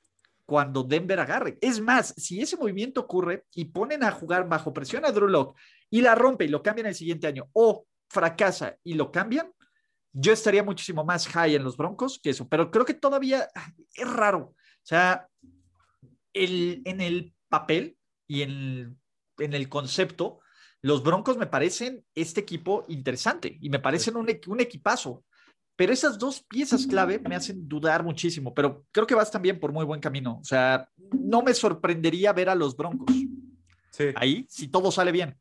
cuando 0.46 0.84
Denver 0.84 1.18
agarre? 1.18 1.58
Es 1.60 1.80
más, 1.80 2.14
si 2.16 2.40
ese 2.40 2.56
movimiento 2.56 3.00
ocurre 3.00 3.44
y 3.54 3.66
ponen 3.66 4.04
a 4.04 4.12
jugar 4.12 4.48
bajo 4.48 4.72
presión 4.72 5.04
a 5.04 5.12
Drew 5.12 5.28
Locke 5.28 5.58
y 5.90 6.00
la 6.00 6.14
rompe 6.14 6.44
y 6.44 6.48
lo 6.48 6.62
cambian 6.62 6.86
el 6.86 6.94
siguiente 6.94 7.26
año 7.26 7.48
o 7.52 7.86
fracasa 8.08 8.76
y 8.84 8.94
lo 8.94 9.10
cambian, 9.10 9.52
yo 10.12 10.32
estaría 10.32 10.62
muchísimo 10.62 11.04
más 11.04 11.28
high 11.28 11.54
en 11.54 11.64
los 11.64 11.76
Broncos 11.76 12.18
que 12.22 12.30
eso, 12.30 12.48
pero 12.48 12.70
creo 12.70 12.84
que 12.84 12.94
todavía 12.94 13.48
ah, 13.54 13.72
es 13.94 14.12
raro. 14.12 14.54
O 14.82 14.82
sea, 14.82 15.28
el, 16.32 16.82
en 16.84 17.00
el 17.00 17.34
papel 17.48 17.96
y 18.26 18.42
en, 18.42 18.98
en, 19.38 19.54
el 19.54 19.68
concepto, 19.68 20.40
los 20.82 21.02
Broncos 21.02 21.36
me 21.36 21.46
parecen 21.46 22.04
este 22.14 22.40
equipo 22.40 22.84
interesante 22.88 23.58
y 23.60 23.70
me 23.70 23.78
parecen 23.78 24.16
un, 24.16 24.28
un 24.46 24.60
equipazo. 24.60 25.24
Pero 25.76 25.92
esas 25.92 26.18
dos 26.18 26.42
piezas 26.42 26.86
clave 26.86 27.18
me 27.18 27.34
hacen 27.34 27.66
dudar 27.66 28.04
muchísimo, 28.04 28.52
pero 28.52 28.84
creo 28.92 29.06
que 29.06 29.14
vas 29.14 29.30
también 29.30 29.58
por 29.58 29.72
muy 29.72 29.84
buen 29.84 30.00
camino. 30.00 30.38
O 30.38 30.44
sea, 30.44 30.88
no 31.18 31.42
me 31.42 31.54
sorprendería 31.54 32.34
ver 32.34 32.50
a 32.50 32.54
los 32.54 32.76
Broncos. 32.76 33.16
Sí. 33.90 34.08
Ahí, 34.14 34.46
si 34.48 34.68
todo 34.68 34.90
sale 34.90 35.10
bien. 35.10 35.38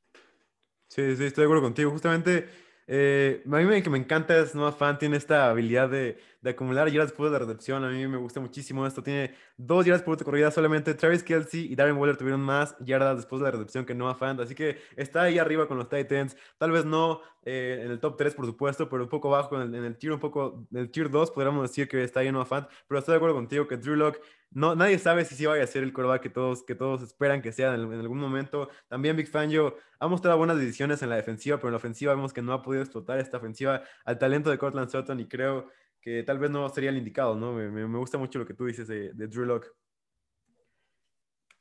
Sí, 0.87 1.15
sí, 1.17 1.25
estoy 1.25 1.41
de 1.41 1.45
acuerdo 1.45 1.63
contigo. 1.63 1.91
Justamente 1.91 2.47
eh, 2.91 3.43
a 3.45 3.57
mí 3.57 3.81
que 3.83 3.89
me 3.91 3.99
encanta 3.99 4.39
es 4.39 4.55
Noah 4.55 4.71
Fan, 4.71 4.97
tiene 4.97 5.15
esta 5.15 5.51
habilidad 5.51 5.89
de, 5.91 6.17
de 6.41 6.51
acumular 6.51 6.89
yardas 6.89 7.09
después 7.09 7.31
de 7.31 7.39
la 7.39 7.45
recepción. 7.45 7.83
A 7.83 7.89
mí 7.89 8.07
me 8.07 8.17
gusta 8.17 8.39
muchísimo 8.39 8.85
esto. 8.85 9.03
Tiene 9.03 9.35
dos 9.57 9.85
yardas 9.85 10.03
por 10.03 10.23
corrida 10.23 10.51
solamente. 10.51 10.93
Travis 10.93 11.23
Kelsey 11.23 11.71
y 11.71 11.75
Darren 11.75 11.97
Waller 11.97 12.17
tuvieron 12.17 12.41
más 12.41 12.75
yardas 12.79 13.17
después 13.17 13.39
de 13.41 13.45
la 13.45 13.51
recepción 13.51 13.85
que 13.85 13.93
Noah 13.93 14.15
Fan. 14.15 14.39
Así 14.39 14.55
que 14.55 14.79
está 14.95 15.23
ahí 15.23 15.37
arriba 15.37 15.67
con 15.67 15.77
los 15.77 15.89
Titans. 15.89 16.37
Tal 16.57 16.71
vez 16.71 16.85
no 16.85 17.21
eh, 17.43 17.81
en 17.85 17.91
el 17.91 17.99
top 17.99 18.17
3, 18.17 18.35
por 18.35 18.45
supuesto, 18.45 18.89
pero 18.89 19.03
un 19.03 19.09
poco 19.09 19.29
bajo 19.29 19.61
en 19.61 19.73
el, 19.73 19.85
en 19.85 19.97
tier, 19.97 20.13
un 20.13 20.19
poco 20.19 20.67
en 20.73 20.91
tier 20.91 21.09
2, 21.09 21.31
podríamos 21.31 21.69
decir 21.69 21.87
que 21.87 22.03
está 22.03 22.21
ahí 22.21 22.31
Noah 22.31 22.45
Fan. 22.45 22.67
Pero 22.87 22.99
estoy 22.99 23.13
de 23.13 23.17
acuerdo 23.17 23.35
contigo 23.35 23.67
que 23.67 23.77
Drew 23.77 23.95
Lock 23.95 24.19
no, 24.51 24.75
nadie 24.75 24.97
sabe 24.97 25.25
si 25.25 25.35
sí 25.35 25.45
vaya 25.45 25.63
a 25.63 25.67
ser 25.67 25.83
el 25.83 25.93
coreback 25.93 26.23
que 26.23 26.29
todos, 26.29 26.63
que 26.63 26.73
todos 26.73 27.03
esperan 27.03 27.41
que 27.41 27.51
sea 27.51 27.75
en, 27.75 27.93
algún 27.93 28.17
momento. 28.17 28.69
También 28.87 29.15
Big 29.15 29.27
Fangio 29.27 29.77
ha 29.99 30.07
mostrado 30.07 30.37
buenas 30.39 30.57
decisiones 30.57 31.03
en 31.03 31.09
la 31.09 31.17
defensiva, 31.17 31.57
pero 31.57 31.67
en 31.67 31.73
la 31.73 31.77
ofensiva 31.77 32.15
vemos 32.15 32.33
que 32.33 32.41
no 32.41 32.53
ha 32.53 32.63
podido 32.63 32.81
explotar 32.81 33.19
esta 33.19 33.37
ofensiva 33.37 33.83
al 34.05 34.17
talento 34.17 34.49
de 34.49 34.57
Cortland 34.57 34.89
Sutton 34.89 35.19
y 35.19 35.27
creo 35.27 35.69
que 36.01 36.23
tal 36.23 36.39
vez 36.39 36.49
no 36.49 36.67
sería 36.69 36.89
el 36.89 36.97
indicado, 36.97 37.35
¿no? 37.35 37.53
Me, 37.53 37.69
me, 37.69 37.97
gusta 37.97 38.17
mucho 38.17 38.39
lo 38.39 38.45
que 38.45 38.53
tú 38.53 38.65
dices 38.65 38.87
de, 38.87 39.13
de 39.13 39.27
Drew 39.27 39.45
Locke. 39.45 39.67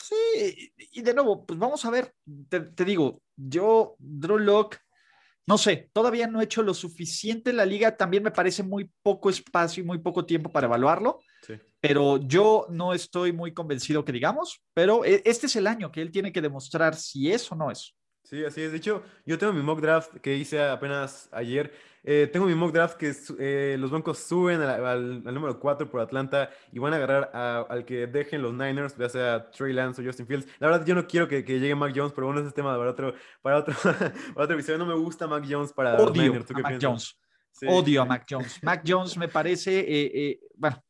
Sí, 0.01 0.73
y 0.93 1.03
de 1.03 1.13
nuevo, 1.13 1.45
pues 1.45 1.59
vamos 1.59 1.85
a 1.85 1.91
ver, 1.91 2.15
te, 2.49 2.61
te 2.61 2.85
digo, 2.85 3.21
yo, 3.37 3.97
Drew 3.99 4.39
Locke, 4.39 4.79
no 5.47 5.59
sé, 5.59 5.91
todavía 5.93 6.27
no 6.27 6.41
he 6.41 6.45
hecho 6.45 6.63
lo 6.63 6.75
suficiente 6.75 7.51
en 7.51 7.57
la 7.57 7.65
liga, 7.67 7.97
también 7.97 8.23
me 8.23 8.31
parece 8.31 8.63
muy 8.63 8.91
poco 9.03 9.31
espacio 9.31 9.83
y 9.83 9.87
muy 9.87 9.99
poco 9.99 10.25
tiempo 10.25 10.53
para 10.53 10.67
evaluarlo, 10.67 11.21
pero 11.81 12.19
yo 12.19 12.67
no 12.69 12.93
estoy 12.93 13.33
muy 13.33 13.55
convencido 13.55 14.05
que 14.05 14.13
digamos, 14.13 14.63
pero 14.75 15.05
e, 15.05 15.23
este 15.25 15.47
es 15.47 15.57
el 15.57 15.67
año 15.67 15.91
que 15.91 16.03
él 16.03 16.11
tiene 16.11 16.33
que 16.33 16.43
demostrar 16.43 16.95
si 16.97 17.33
es 17.33 17.51
o 17.51 17.55
no 17.55 17.71
es. 17.71 17.95
Sí, 18.25 18.45
así 18.45 18.61
es. 18.61 18.73
De 18.73 18.77
hecho, 18.77 19.03
yo 19.25 19.39
tengo 19.39 19.55
mi 19.55 19.63
mock 19.63 19.81
draft 19.81 20.17
que 20.17 20.37
hice 20.37 20.63
apenas 20.63 21.31
ayer. 21.33 21.73
Eh, 22.11 22.27
tengo 22.27 22.47
mi 22.47 22.55
mock 22.55 22.73
draft 22.73 22.97
que 22.97 23.15
eh, 23.39 23.77
los 23.79 23.91
Broncos 23.91 24.19
suben 24.21 24.63
al, 24.63 25.23
número 25.25 25.61
4 25.61 25.91
por 25.91 26.01
Atlanta 26.01 26.49
y 26.73 26.79
van 26.79 26.95
a 26.95 26.97
agarrar 26.97 27.67
al 27.69 27.85
que 27.85 28.07
dejen 28.07 28.41
los 28.41 28.55
Niners, 28.55 28.97
ya 28.97 29.11
sea 29.11 29.51
Trey 29.51 29.75
Lance 29.75 30.01
o 30.01 30.05
Justin 30.07 30.27
Fields. 30.27 30.49
La 30.59 30.69
verdad, 30.69 30.87
yo 30.87 30.95
no 30.95 31.07
quiero 31.07 31.29
que, 31.29 31.43
llegue 31.43 31.75
Mac 31.75 31.93
Jones, 31.95 32.15
pero 32.15 32.29
bueno, 32.29 32.41
ese 32.41 32.49
es 32.49 32.55
tema 32.55 32.75
para 32.79 32.93
otro, 32.93 33.13
para 33.43 33.59
otro, 33.59 33.75
para 34.35 34.45
otro 34.45 34.55
episodio. 34.55 34.79
No 34.79 34.87
me 34.87 34.95
gusta 34.95 35.27
Mac 35.27 35.45
Jones 35.47 35.71
para 35.75 35.97
Odio 35.97 36.07
los 36.07 36.17
Niners. 36.17 36.47
¿Tú 36.47 36.55
a 36.57 36.61
Mac 36.61 36.79
Jones. 36.81 37.15
Odio 37.67 38.01
a 38.01 38.05
Mac 38.07 38.25
Jones. 38.27 38.63
Mac 38.63 38.83
Jones 38.87 39.19
me 39.19 39.29
parece, 39.29 39.85
eh, 39.87 40.41
bueno, 40.55 40.83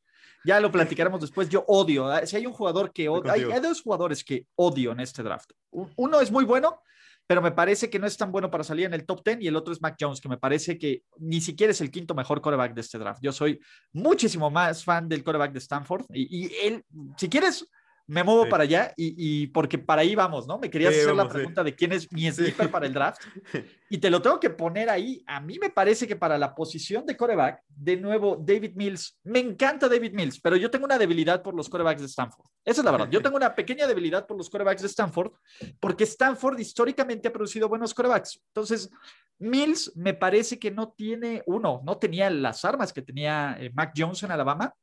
ya 0.45 0.61
lo 0.61 0.71
platicaremos 0.71 1.21
después. 1.21 1.49
Yo 1.49 1.65
odio. 1.67 2.09
Si 2.27 2.37
hay 2.37 2.47
un 2.47 2.53
jugador 2.53 2.93
que 2.93 3.09
odio, 3.09 3.33
hay, 3.33 3.43
hay, 3.43 3.61
dos 3.61 3.83
jugadores 3.83 4.23
que 4.23 4.47
odio 4.55 4.93
en 4.93 5.01
este 5.01 5.25
draft. 5.25 5.51
Uno 5.73 6.21
es 6.21 6.31
muy 6.31 6.45
bueno 6.45 6.81
pero 7.29 7.43
me 7.43 7.53
parece 7.53 7.91
que 7.91 7.99
no 7.99 8.07
es 8.07 8.17
tan 8.17 8.33
bueno 8.33 8.51
para 8.51 8.65
salir 8.65 8.87
en 8.87 8.95
el 8.95 9.05
top 9.05 9.23
10 9.23 9.43
y 9.43 9.49
el 9.49 9.57
otro 9.57 9.71
es 9.71 9.83
Mac 9.83 9.97
Jones, 10.01 10.19
que 10.19 10.31
me 10.31 10.39
parece 10.39 10.79
que 10.79 11.03
ni 11.19 11.43
siquiera 11.43 11.73
es 11.73 11.81
el 11.83 11.91
quinto 11.91 12.15
mejor 12.15 12.41
coreback 12.41 12.73
de 12.73 12.81
este 12.81 12.99
draft. 12.99 13.21
Yo 13.23 13.33
soy 13.33 13.61
muchísimo 13.93 14.51
más 14.51 14.83
fan 14.83 15.11
del 15.11 15.23
coreback 15.23 15.53
de 15.53 15.59
Stanford 15.59 16.07
y, 16.09 16.51
él, 16.67 16.83
si 17.19 17.29
quieres, 17.29 17.69
me 18.09 18.25
muevo 18.25 18.49
para 18.49 18.65
allá 18.65 18.95
y, 18.97 19.47
porque 19.49 19.77
para 19.77 20.01
ahí 20.01 20.15
vamos, 20.15 20.47
¿no? 20.47 20.59
Me 20.59 20.71
querías 20.71 20.95
hacer 20.95 21.15
la 21.15 21.29
pregunta 21.29 21.63
de 21.63 21.75
quién 21.75 21.93
es 21.93 22.11
mi 22.11 22.31
sleeper 22.33 22.71
para 22.71 22.87
el 22.87 22.95
draft 22.95 23.21
y 23.91 23.99
te 23.99 24.09
lo 24.09 24.23
tengo 24.23 24.41
que 24.41 24.49
poner 24.49 24.89
ahí. 24.89 25.23
A 25.27 25.41
mí 25.41 25.59
me 25.59 25.69
parece 25.69 26.07
que 26.07 26.17
para 26.17 26.39
la 26.39 26.55
posición 26.55 27.05
de 27.05 27.17
coreback, 27.17 27.63
de 27.69 27.99
nuevo, 27.99 28.37
David 28.41 28.73
Mills, 28.77 29.19
me 29.25 29.41
encanta 29.41 29.91
David 29.91 30.15
Mills, 30.15 30.41
pero 30.41 30.57
yo 30.57 30.71
tengo 30.71 30.87
una 30.87 30.97
debilidad 30.97 31.43
por 31.43 31.55
los 31.55 31.69
corebacks 31.69 32.01
de 32.01 32.07
Stanford. 32.07 32.47
Esa 32.65 32.81
es 32.81 32.85
la 32.85 32.93
verdad. 32.93 33.11
Yo 33.11 33.21
tengo 33.21 33.37
una 33.37 33.55
pequeña 33.55 33.87
debilidad 33.87 34.27
por 34.27 34.39
los 34.39 34.49
corebacks 34.49 34.81
de 34.81 34.89
Stanford 34.89 35.33
porque 35.79 36.05
Stanford 36.05 36.59
históricamente 36.59 37.29
ha 37.29 37.33
producido 37.33 37.69
buenos 37.69 37.93
corebacks. 37.93 38.41
Entonces, 38.55 38.91
Mills 39.39 39.93
me 39.95 40.15
parece 40.15 40.59
que 40.59 40.71
no 40.71 40.95
tiene, 40.97 41.43
uno, 41.47 41.83
no 41.85 41.99
tenía 41.99 42.31
las 42.31 42.65
armas 42.65 42.91
que 42.91 43.03
tenía 43.03 43.55
eh, 43.61 43.71
Mac 43.75 43.93
Jones 43.95 44.23
en 44.23 44.31
Alabama 44.31 44.75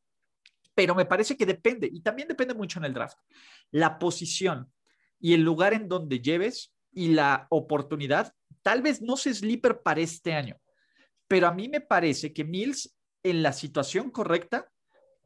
pero 0.75 0.93
me 0.93 1.05
parece 1.05 1.35
que 1.37 1.45
depende, 1.45 1.89
y 1.91 2.01
también 2.01 2.27
depende 2.27 2.53
mucho 2.53 2.79
en 2.79 2.85
el 2.85 2.93
draft, 2.93 3.17
la 3.71 3.97
posición 3.97 4.71
y 5.19 5.33
el 5.33 5.41
lugar 5.41 5.73
en 5.73 5.87
donde 5.87 6.19
lleves 6.19 6.73
y 6.91 7.13
la 7.13 7.47
oportunidad. 7.49 8.33
Tal 8.61 8.81
vez 8.81 9.01
no 9.01 9.17
se 9.17 9.33
sleeper 9.33 9.81
para 9.81 10.01
este 10.01 10.33
año, 10.33 10.59
pero 11.27 11.47
a 11.47 11.53
mí 11.53 11.69
me 11.69 11.81
parece 11.81 12.33
que 12.33 12.43
Mills 12.43 12.95
en 13.23 13.41
la 13.41 13.53
situación 13.53 14.11
correcta 14.11 14.69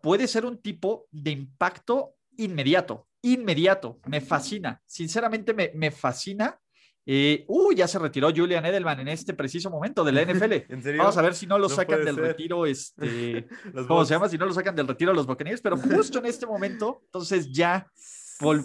puede 0.01 0.27
ser 0.27 0.45
un 0.45 0.61
tipo 0.61 1.07
de 1.11 1.31
impacto 1.31 2.15
inmediato, 2.37 3.07
inmediato. 3.21 3.99
Me 4.05 4.21
fascina, 4.21 4.81
sinceramente 4.85 5.53
me, 5.53 5.71
me 5.73 5.91
fascina 5.91 6.59
eh, 7.11 7.43
uh, 7.47 7.71
ya 7.71 7.87
se 7.87 7.97
retiró 7.97 8.29
Julian 8.29 8.63
Edelman 8.67 8.99
en 8.99 9.07
este 9.07 9.33
preciso 9.33 9.71
momento 9.71 10.03
de 10.03 10.11
la 10.11 10.21
NFL. 10.31 10.95
Vamos 10.95 11.17
a 11.17 11.23
ver 11.23 11.33
si 11.33 11.47
no 11.47 11.57
lo 11.57 11.67
sacan 11.67 12.05
del 12.05 12.15
retiro, 12.15 12.67
este, 12.67 13.47
¿cómo 13.87 14.05
se 14.05 14.13
llama? 14.13 14.29
Si 14.29 14.37
no 14.37 14.45
lo 14.45 14.53
sacan 14.53 14.75
del 14.75 14.87
retiro 14.87 15.11
los 15.11 15.25
Buccaneers, 15.25 15.59
pero 15.59 15.75
justo 15.77 16.19
en 16.19 16.27
este 16.27 16.45
momento, 16.45 17.01
entonces 17.05 17.51
ya, 17.51 17.91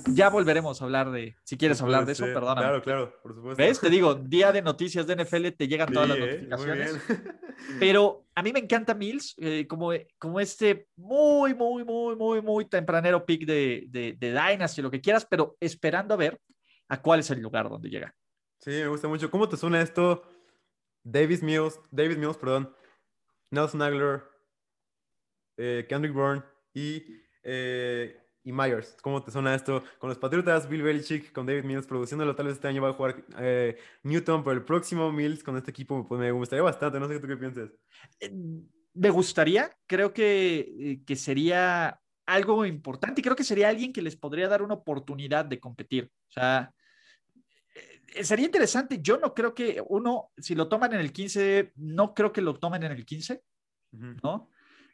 ya 0.09 0.29
volveremos 0.29 0.79
a 0.79 0.85
hablar 0.85 1.11
de, 1.11 1.35
si 1.43 1.57
quieres 1.57 1.81
hablar 1.81 2.05
de 2.05 2.13
eso, 2.13 2.27
perdóname. 2.27 2.61
Claro, 2.61 2.83
claro, 2.83 3.15
por 3.23 3.35
supuesto. 3.35 3.63
¿Ves? 3.63 3.81
Te 3.81 3.89
digo, 3.89 4.15
día 4.15 4.53
de 4.53 4.61
noticias 4.61 5.07
de 5.07 5.25
NFL, 5.25 5.49
te 5.57 5.67
llegan 5.67 5.91
todas 5.91 6.11
las 6.11 6.19
¿eh? 6.19 6.27
notificaciones. 6.27 6.99
pero 7.81 8.27
a 8.35 8.43
mí 8.43 8.53
me 8.53 8.59
encanta 8.59 8.93
Mills, 8.93 9.37
eh, 9.39 9.67
como, 9.67 9.93
como 10.19 10.39
este 10.39 10.89
muy, 10.97 11.55
muy, 11.55 11.83
muy, 11.83 12.15
muy, 12.15 12.43
muy 12.43 12.67
tempranero 12.67 13.25
pick 13.25 13.47
de, 13.47 13.87
de, 13.89 14.13
de 14.19 14.33
Dynasty, 14.33 14.83
lo 14.83 14.91
que 14.91 15.01
quieras, 15.01 15.27
pero 15.31 15.57
esperando 15.61 16.13
a 16.13 16.19
ver 16.19 16.39
a 16.91 17.01
cuál 17.01 17.21
es 17.21 17.31
el 17.31 17.41
lugar 17.41 17.71
donde 17.71 17.89
llega. 17.89 18.15
Sí, 18.59 18.71
me 18.71 18.89
gusta 18.89 19.09
mucho. 19.09 19.31
¿Cómo 19.31 19.49
te 19.49 19.57
suena 19.57 19.81
esto? 19.83 20.23
Davis 21.03 21.43
Mills, 21.43 21.79
David 21.91 22.17
Mills, 22.17 22.37
perdón, 22.39 22.75
Nelson 23.51 23.83
Aguilar, 23.83 24.25
eh, 25.57 25.87
Kendrick 25.89 26.15
Bourne 26.15 26.43
y, 26.73 27.05
eh, 27.43 28.17
y 28.43 28.53
Myers. 28.53 28.97
¿Cómo 29.03 29.23
te 29.23 29.31
suena 29.31 29.55
esto? 29.55 29.85
Con 29.99 30.09
los 30.09 30.19
Patriotas, 30.19 30.69
Bill 30.69 30.83
Belichick, 30.83 31.33
con 31.33 31.47
David 31.47 31.65
Mills 31.65 31.87
produciéndolo. 31.87 32.35
Tal 32.35 32.47
vez 32.47 32.55
este 32.57 32.69
año 32.69 32.83
va 32.83 32.91
a 32.91 32.95
jugar 32.95 33.25
eh, 33.39 33.77
Newton, 34.03 34.43
pero 34.43 34.57
el 34.57 34.65
próximo 34.65 35.13
Mills 35.13 35.45
con 35.45 35.57
este 35.57 35.71
equipo 35.71 36.07
pues, 36.09 36.21
me 36.21 36.33
gustaría 36.33 36.63
bastante. 36.63 36.99
No 36.99 37.09
sé 37.09 37.21
tú 37.21 37.27
qué 37.27 37.37
piensas. 37.37 37.71
Me 38.95 39.11
gustaría, 39.11 39.77
creo 39.87 40.13
que, 40.15 41.03
que 41.07 41.17
sería 41.17 42.01
algo 42.27 42.65
importante 42.65 43.23
creo 43.23 43.37
que 43.37 43.45
sería 43.45 43.69
alguien 43.69 43.93
que 43.93 44.03
les 44.03 44.17
podría 44.17 44.49
dar 44.49 44.63
una 44.63 44.75
oportunidad 44.75 45.45
de 45.45 45.61
competir. 45.61 46.11
O 46.29 46.33
sea, 46.33 46.73
eh, 46.73 46.84
sería 48.23 48.47
interesante. 48.47 49.01
Yo 49.01 49.19
no 49.19 49.35
creo 49.35 49.55
que 49.55 49.83
uno, 49.89 50.31
si 50.37 50.55
lo 50.55 50.69
toman 50.69 50.93
en 50.95 51.01
el 51.01 51.13
15, 51.13 51.73
no 51.77 52.15
creo 52.15 52.33
que 52.33 52.41
lo 52.41 52.59
tomen 52.59 52.83
en 52.83 52.93
el 52.93 53.05
15, 53.05 53.43
¿no? 54.23 54.49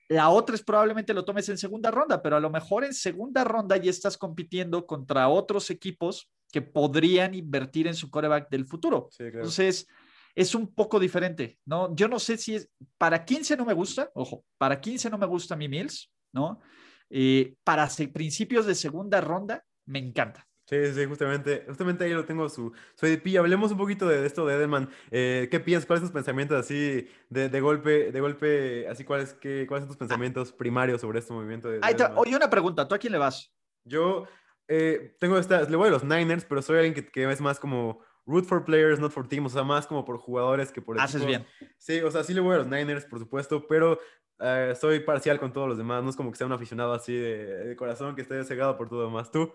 La 0.09 0.29
otra 0.31 0.57
es 0.57 0.63
probablemente 0.63 1.15
lo 1.15 1.25
tomes 1.25 1.49
en 1.49 1.57
segunda 1.57 1.91
ronda, 1.91 2.21
pero 2.21 2.37
a 2.37 2.41
lo 2.41 2.51
mejor 2.51 2.85
en 2.85 2.93
segunda 2.93 3.45
ronda 3.45 3.77
ya 3.77 3.91
estás 3.91 4.19
compitiendo 4.19 4.85
contra 4.85 5.29
otros 5.29 5.71
equipos 5.71 6.29
que 6.51 6.63
podrían 6.63 7.35
invertir 7.35 7.87
en 7.87 7.95
su 7.95 8.11
coreback 8.11 8.51
del 8.51 8.67
futuro. 8.67 9.09
Entonces, 9.19 9.87
es 10.35 10.55
un 10.55 10.75
poco 10.75 10.99
diferente, 10.99 11.59
¿no? 11.65 11.95
Yo 11.95 12.09
no 12.09 12.19
sé 12.19 12.37
si 12.39 12.57
es, 12.57 12.69
para 12.99 13.25
15 13.25 13.57
no 13.57 13.65
me 13.65 13.73
gusta, 13.73 14.11
ojo, 14.15 14.45
para 14.59 14.81
15 14.81 15.11
no 15.11 15.19
me 15.19 15.27
gusta 15.27 15.55
mi 15.55 15.69
Mills, 15.69 16.11
¿no? 16.33 16.61
Eh, 17.09 17.55
para 17.65 17.89
principios 18.13 18.67
de 18.67 18.75
segunda 18.75 19.21
ronda, 19.21 19.65
me 19.87 20.01
encanta. 20.01 20.47
Sí, 20.71 20.95
sí, 20.95 21.05
justamente, 21.05 21.65
justamente 21.67 22.05
ahí 22.05 22.13
lo 22.13 22.25
tengo 22.25 22.49
su, 22.49 22.73
su 22.95 23.05
ADP. 23.05 23.37
Hablemos 23.41 23.73
un 23.73 23.79
poquito 23.79 24.07
de, 24.07 24.25
esto 24.25 24.47
de 24.47 24.55
Edelman. 24.55 24.89
Eh, 25.11 25.49
¿Qué 25.51 25.59
piensas? 25.59 25.85
¿Cuáles 25.85 26.03
son 26.03 26.11
tus 26.11 26.15
pensamientos 26.15 26.57
así 26.61 27.09
de, 27.29 27.49
de 27.49 27.61
golpe, 27.61 28.13
de 28.13 28.21
golpe, 28.21 28.87
así 28.87 29.03
cuáles, 29.03 29.35
qué, 29.35 29.67
cuáles 29.67 29.83
son 29.83 29.89
tus 29.89 29.97
pensamientos 29.97 30.53
primarios 30.53 31.01
sobre 31.01 31.19
este 31.19 31.33
movimiento 31.33 31.69
de, 31.69 31.81
Oye, 32.15 32.37
una 32.37 32.49
pregunta, 32.49 32.87
¿tú 32.87 32.95
a 32.95 32.99
quién 32.99 33.13
le 33.13 33.19
vas? 33.19 33.53
Yo 33.83 34.29
eh, 34.69 35.17
tengo 35.19 35.39
esta, 35.39 35.63
le 35.63 35.77
voy 35.77 35.89
a 35.89 35.91
los 35.91 36.05
Niners, 36.05 36.45
pero 36.45 36.63
soy 36.63 36.77
alguien 36.77 36.95
que, 36.95 37.11
que 37.11 37.29
es 37.29 37.41
más 37.41 37.59
como 37.59 38.05
root 38.25 38.45
for 38.45 38.65
players, 38.65 39.01
not 39.01 39.11
for 39.11 39.27
teams, 39.27 39.51
o 39.51 39.55
sea, 39.55 39.65
más 39.65 39.89
como 39.89 40.05
por 40.05 40.19
jugadores 40.19 40.71
que 40.71 40.81
por 40.81 41.01
Haces 41.01 41.27
bien. 41.27 41.45
Sí, 41.79 42.01
o 42.01 42.13
sea, 42.13 42.23
sí 42.23 42.33
le 42.33 42.43
voy 42.43 42.55
a 42.55 42.59
los 42.59 42.69
Niners, 42.69 43.07
por 43.07 43.19
supuesto, 43.19 43.67
pero 43.67 43.99
eh, 44.39 44.75
soy 44.81 45.01
parcial 45.01 45.41
con 45.41 45.53
todos 45.53 45.67
los 45.67 45.79
demás, 45.79 46.05
no 46.05 46.11
es 46.11 46.17
como 46.17 46.31
que 46.31 46.37
sea 46.37 46.47
un 46.47 46.53
aficionado 46.53 46.93
así 46.93 47.13
de, 47.13 47.65
de 47.65 47.75
corazón 47.75 48.15
que 48.15 48.23
esté 48.23 48.45
cegado 48.45 48.77
por 48.77 48.89
todo 48.89 49.01
lo 49.01 49.07
demás. 49.07 49.33
¿Tú? 49.33 49.53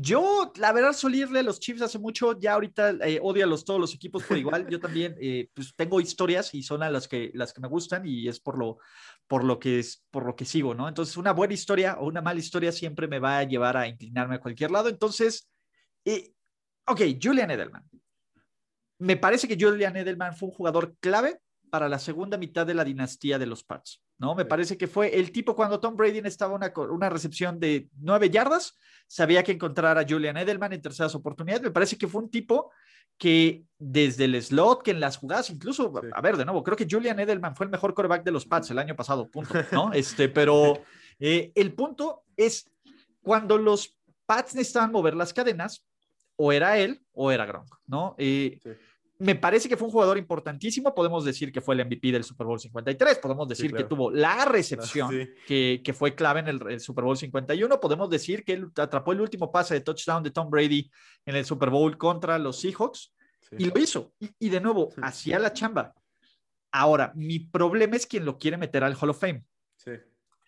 Yo, 0.00 0.52
la 0.56 0.72
verdad, 0.72 0.92
solí 0.92 1.20
irle 1.20 1.40
a 1.40 1.42
los 1.42 1.60
Chiefs 1.60 1.82
hace 1.82 1.98
mucho. 1.98 2.38
Ya 2.38 2.54
ahorita 2.54 2.90
eh, 3.06 3.18
odio 3.22 3.44
a 3.44 3.46
los, 3.46 3.64
todos 3.64 3.80
los 3.80 3.94
equipos 3.94 4.22
por 4.24 4.36
igual. 4.36 4.68
Yo 4.68 4.80
también, 4.80 5.16
eh, 5.20 5.48
pues 5.54 5.74
tengo 5.74 6.00
historias 6.00 6.54
y 6.54 6.62
son 6.62 6.80
las 6.80 7.08
que, 7.08 7.30
las 7.34 7.52
que 7.52 7.60
me 7.60 7.68
gustan 7.68 8.06
y 8.06 8.28
es 8.28 8.40
por 8.40 8.58
lo, 8.58 8.78
por 9.26 9.44
lo 9.44 9.58
que 9.58 9.78
es, 9.78 10.04
por 10.10 10.26
lo 10.26 10.36
que 10.36 10.44
sigo, 10.44 10.74
¿no? 10.74 10.88
Entonces, 10.88 11.16
una 11.16 11.32
buena 11.32 11.54
historia 11.54 11.96
o 11.98 12.06
una 12.06 12.22
mala 12.22 12.40
historia 12.40 12.72
siempre 12.72 13.08
me 13.08 13.18
va 13.18 13.38
a 13.38 13.44
llevar 13.44 13.76
a 13.76 13.88
inclinarme 13.88 14.36
a 14.36 14.40
cualquier 14.40 14.70
lado. 14.70 14.88
Entonces, 14.88 15.48
eh, 16.04 16.32
ok, 16.86 17.00
Julian 17.22 17.50
Edelman. 17.50 17.84
Me 18.98 19.16
parece 19.16 19.46
que 19.46 19.58
Julian 19.58 19.96
Edelman 19.96 20.34
fue 20.34 20.48
un 20.48 20.54
jugador 20.54 20.96
clave 21.00 21.40
para 21.70 21.88
la 21.88 21.98
segunda 21.98 22.38
mitad 22.38 22.66
de 22.66 22.74
la 22.74 22.84
dinastía 22.84 23.38
de 23.38 23.46
los 23.46 23.64
Pats, 23.64 24.02
¿no? 24.18 24.34
Me 24.34 24.44
parece 24.44 24.76
que 24.76 24.86
fue 24.86 25.18
el 25.18 25.32
tipo 25.32 25.54
cuando 25.54 25.80
Tom 25.80 25.96
Brady 25.96 26.18
estaba 26.24 26.54
una, 26.54 26.72
una 26.90 27.08
recepción 27.08 27.60
de 27.60 27.88
nueve 28.00 28.30
yardas, 28.30 28.76
sabía 29.06 29.42
que 29.42 29.52
encontrar 29.52 29.98
a 29.98 30.06
Julian 30.08 30.36
Edelman 30.36 30.72
en 30.72 30.82
terceras 30.82 31.14
oportunidades. 31.14 31.62
Me 31.62 31.70
parece 31.70 31.96
que 31.96 32.08
fue 32.08 32.22
un 32.22 32.30
tipo 32.30 32.70
que 33.18 33.64
desde 33.78 34.24
el 34.24 34.42
slot, 34.42 34.82
que 34.82 34.90
en 34.90 35.00
las 35.00 35.16
jugadas, 35.16 35.50
incluso, 35.50 35.92
a 36.12 36.20
ver, 36.20 36.36
de 36.36 36.44
nuevo, 36.44 36.62
creo 36.62 36.76
que 36.76 36.86
Julian 36.90 37.18
Edelman 37.18 37.56
fue 37.56 37.64
el 37.66 37.70
mejor 37.70 37.94
quarterback 37.94 38.24
de 38.24 38.32
los 38.32 38.46
Pats 38.46 38.70
el 38.70 38.78
año 38.78 38.94
pasado, 38.94 39.30
punto, 39.30 39.54
¿no? 39.72 39.92
Este, 39.94 40.28
pero 40.28 40.82
eh, 41.18 41.52
el 41.54 41.72
punto 41.72 42.24
es 42.36 42.70
cuando 43.22 43.56
los 43.58 43.96
Pats 44.26 44.54
necesitaban 44.54 44.92
mover 44.92 45.14
las 45.14 45.32
cadenas, 45.32 45.84
o 46.36 46.52
era 46.52 46.78
él 46.78 47.02
o 47.12 47.32
era 47.32 47.46
Gronk, 47.46 47.74
¿no? 47.86 48.14
Eh, 48.18 48.60
me 49.18 49.34
parece 49.34 49.68
que 49.68 49.76
fue 49.76 49.86
un 49.86 49.92
jugador 49.92 50.18
importantísimo. 50.18 50.94
Podemos 50.94 51.24
decir 51.24 51.50
que 51.50 51.60
fue 51.60 51.74
el 51.74 51.86
MVP 51.86 52.12
del 52.12 52.24
Super 52.24 52.46
Bowl 52.46 52.60
53. 52.60 53.18
Podemos 53.18 53.48
decir 53.48 53.72
que 53.72 53.84
tuvo 53.84 54.10
la 54.10 54.44
recepción 54.44 55.10
que, 55.46 55.80
que, 55.82 55.92
fue 55.94 56.14
clave 56.14 56.40
en 56.40 56.48
el, 56.48 56.80
Super 56.80 57.04
Bowl 57.04 57.16
51. 57.16 57.80
Podemos 57.80 58.10
decir 58.10 58.44
que 58.44 58.52
él 58.52 58.68
atrapó 58.76 59.12
el 59.12 59.20
último 59.20 59.50
pase 59.50 59.74
de 59.74 59.80
touchdown 59.80 60.22
de 60.22 60.30
Tom 60.30 60.50
Brady 60.50 60.90
en 61.24 61.36
el 61.36 61.44
Super 61.44 61.70
Bowl 61.70 61.96
contra 61.96 62.38
los 62.38 62.60
Seahawks 62.60 63.14
y 63.56 63.64
lo 63.64 63.78
hizo. 63.78 64.12
Y, 64.38 64.48
de 64.48 64.60
nuevo, 64.60 64.90
hacía 65.02 65.38
la 65.38 65.52
chamba. 65.52 65.94
Ahora, 66.70 67.12
mi 67.14 67.38
problema 67.38 67.96
es 67.96 68.06
quien 68.06 68.24
lo 68.24 68.38
quiere 68.38 68.58
meter 68.58 68.84
al 68.84 68.96
Hall 69.00 69.10
of 69.10 69.20
Fame. 69.20 69.44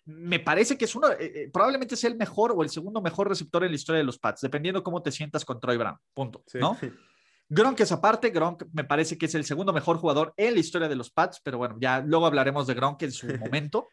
Me 0.05 0.39
parece 0.39 0.75
que 0.75 0.85
es 0.85 0.95
uno, 0.95 1.11
eh, 1.11 1.17
eh, 1.19 1.49
probablemente 1.53 1.95
sea 1.95 2.09
el 2.09 2.17
mejor 2.17 2.51
o 2.51 2.63
el 2.63 2.69
segundo 2.69 2.99
mejor 2.99 3.29
receptor 3.29 3.63
en 3.63 3.69
la 3.69 3.75
historia 3.75 3.99
de 3.99 4.05
los 4.05 4.17
Pats, 4.17 4.41
dependiendo 4.41 4.83
cómo 4.83 5.03
te 5.03 5.11
sientas 5.11 5.45
con 5.45 5.59
Troy 5.59 5.77
Brown. 5.77 5.97
Punto. 6.13 6.43
¿No? 6.55 6.77
Gronk 7.51 7.79
es 7.79 7.91
aparte, 7.91 8.29
Gronk 8.29 8.65
me 8.73 8.83
parece 8.83 9.17
que 9.17 9.25
es 9.25 9.33
el 9.33 9.43
segundo 9.43 9.73
mejor 9.73 9.97
jugador 9.97 10.33
en 10.37 10.53
la 10.53 10.59
historia 10.59 10.87
de 10.87 10.95
los 10.95 11.09
Pats, 11.09 11.41
pero 11.43 11.57
bueno, 11.57 11.77
ya 11.81 11.99
luego 11.99 12.27
hablaremos 12.27 12.67
de 12.67 12.75
Gronk 12.75 13.01
en 13.01 13.11
su 13.11 13.25
momento. 13.39 13.87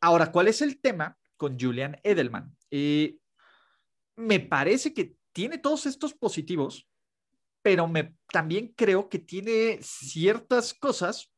Ahora, 0.00 0.30
¿cuál 0.30 0.46
es 0.46 0.62
el 0.62 0.80
tema 0.80 1.18
con 1.36 1.58
Julian 1.58 1.98
Edelman? 2.04 2.56
Eh, 2.70 3.16
me 4.14 4.38
parece 4.38 4.94
que 4.94 5.16
tiene 5.32 5.58
todos 5.58 5.86
estos 5.86 6.14
positivos, 6.14 6.88
pero 7.62 7.88
me, 7.88 8.14
también 8.32 8.72
creo 8.76 9.08
que 9.08 9.18
tiene 9.18 9.80
ciertas 9.82 10.72
cosas 10.72 11.32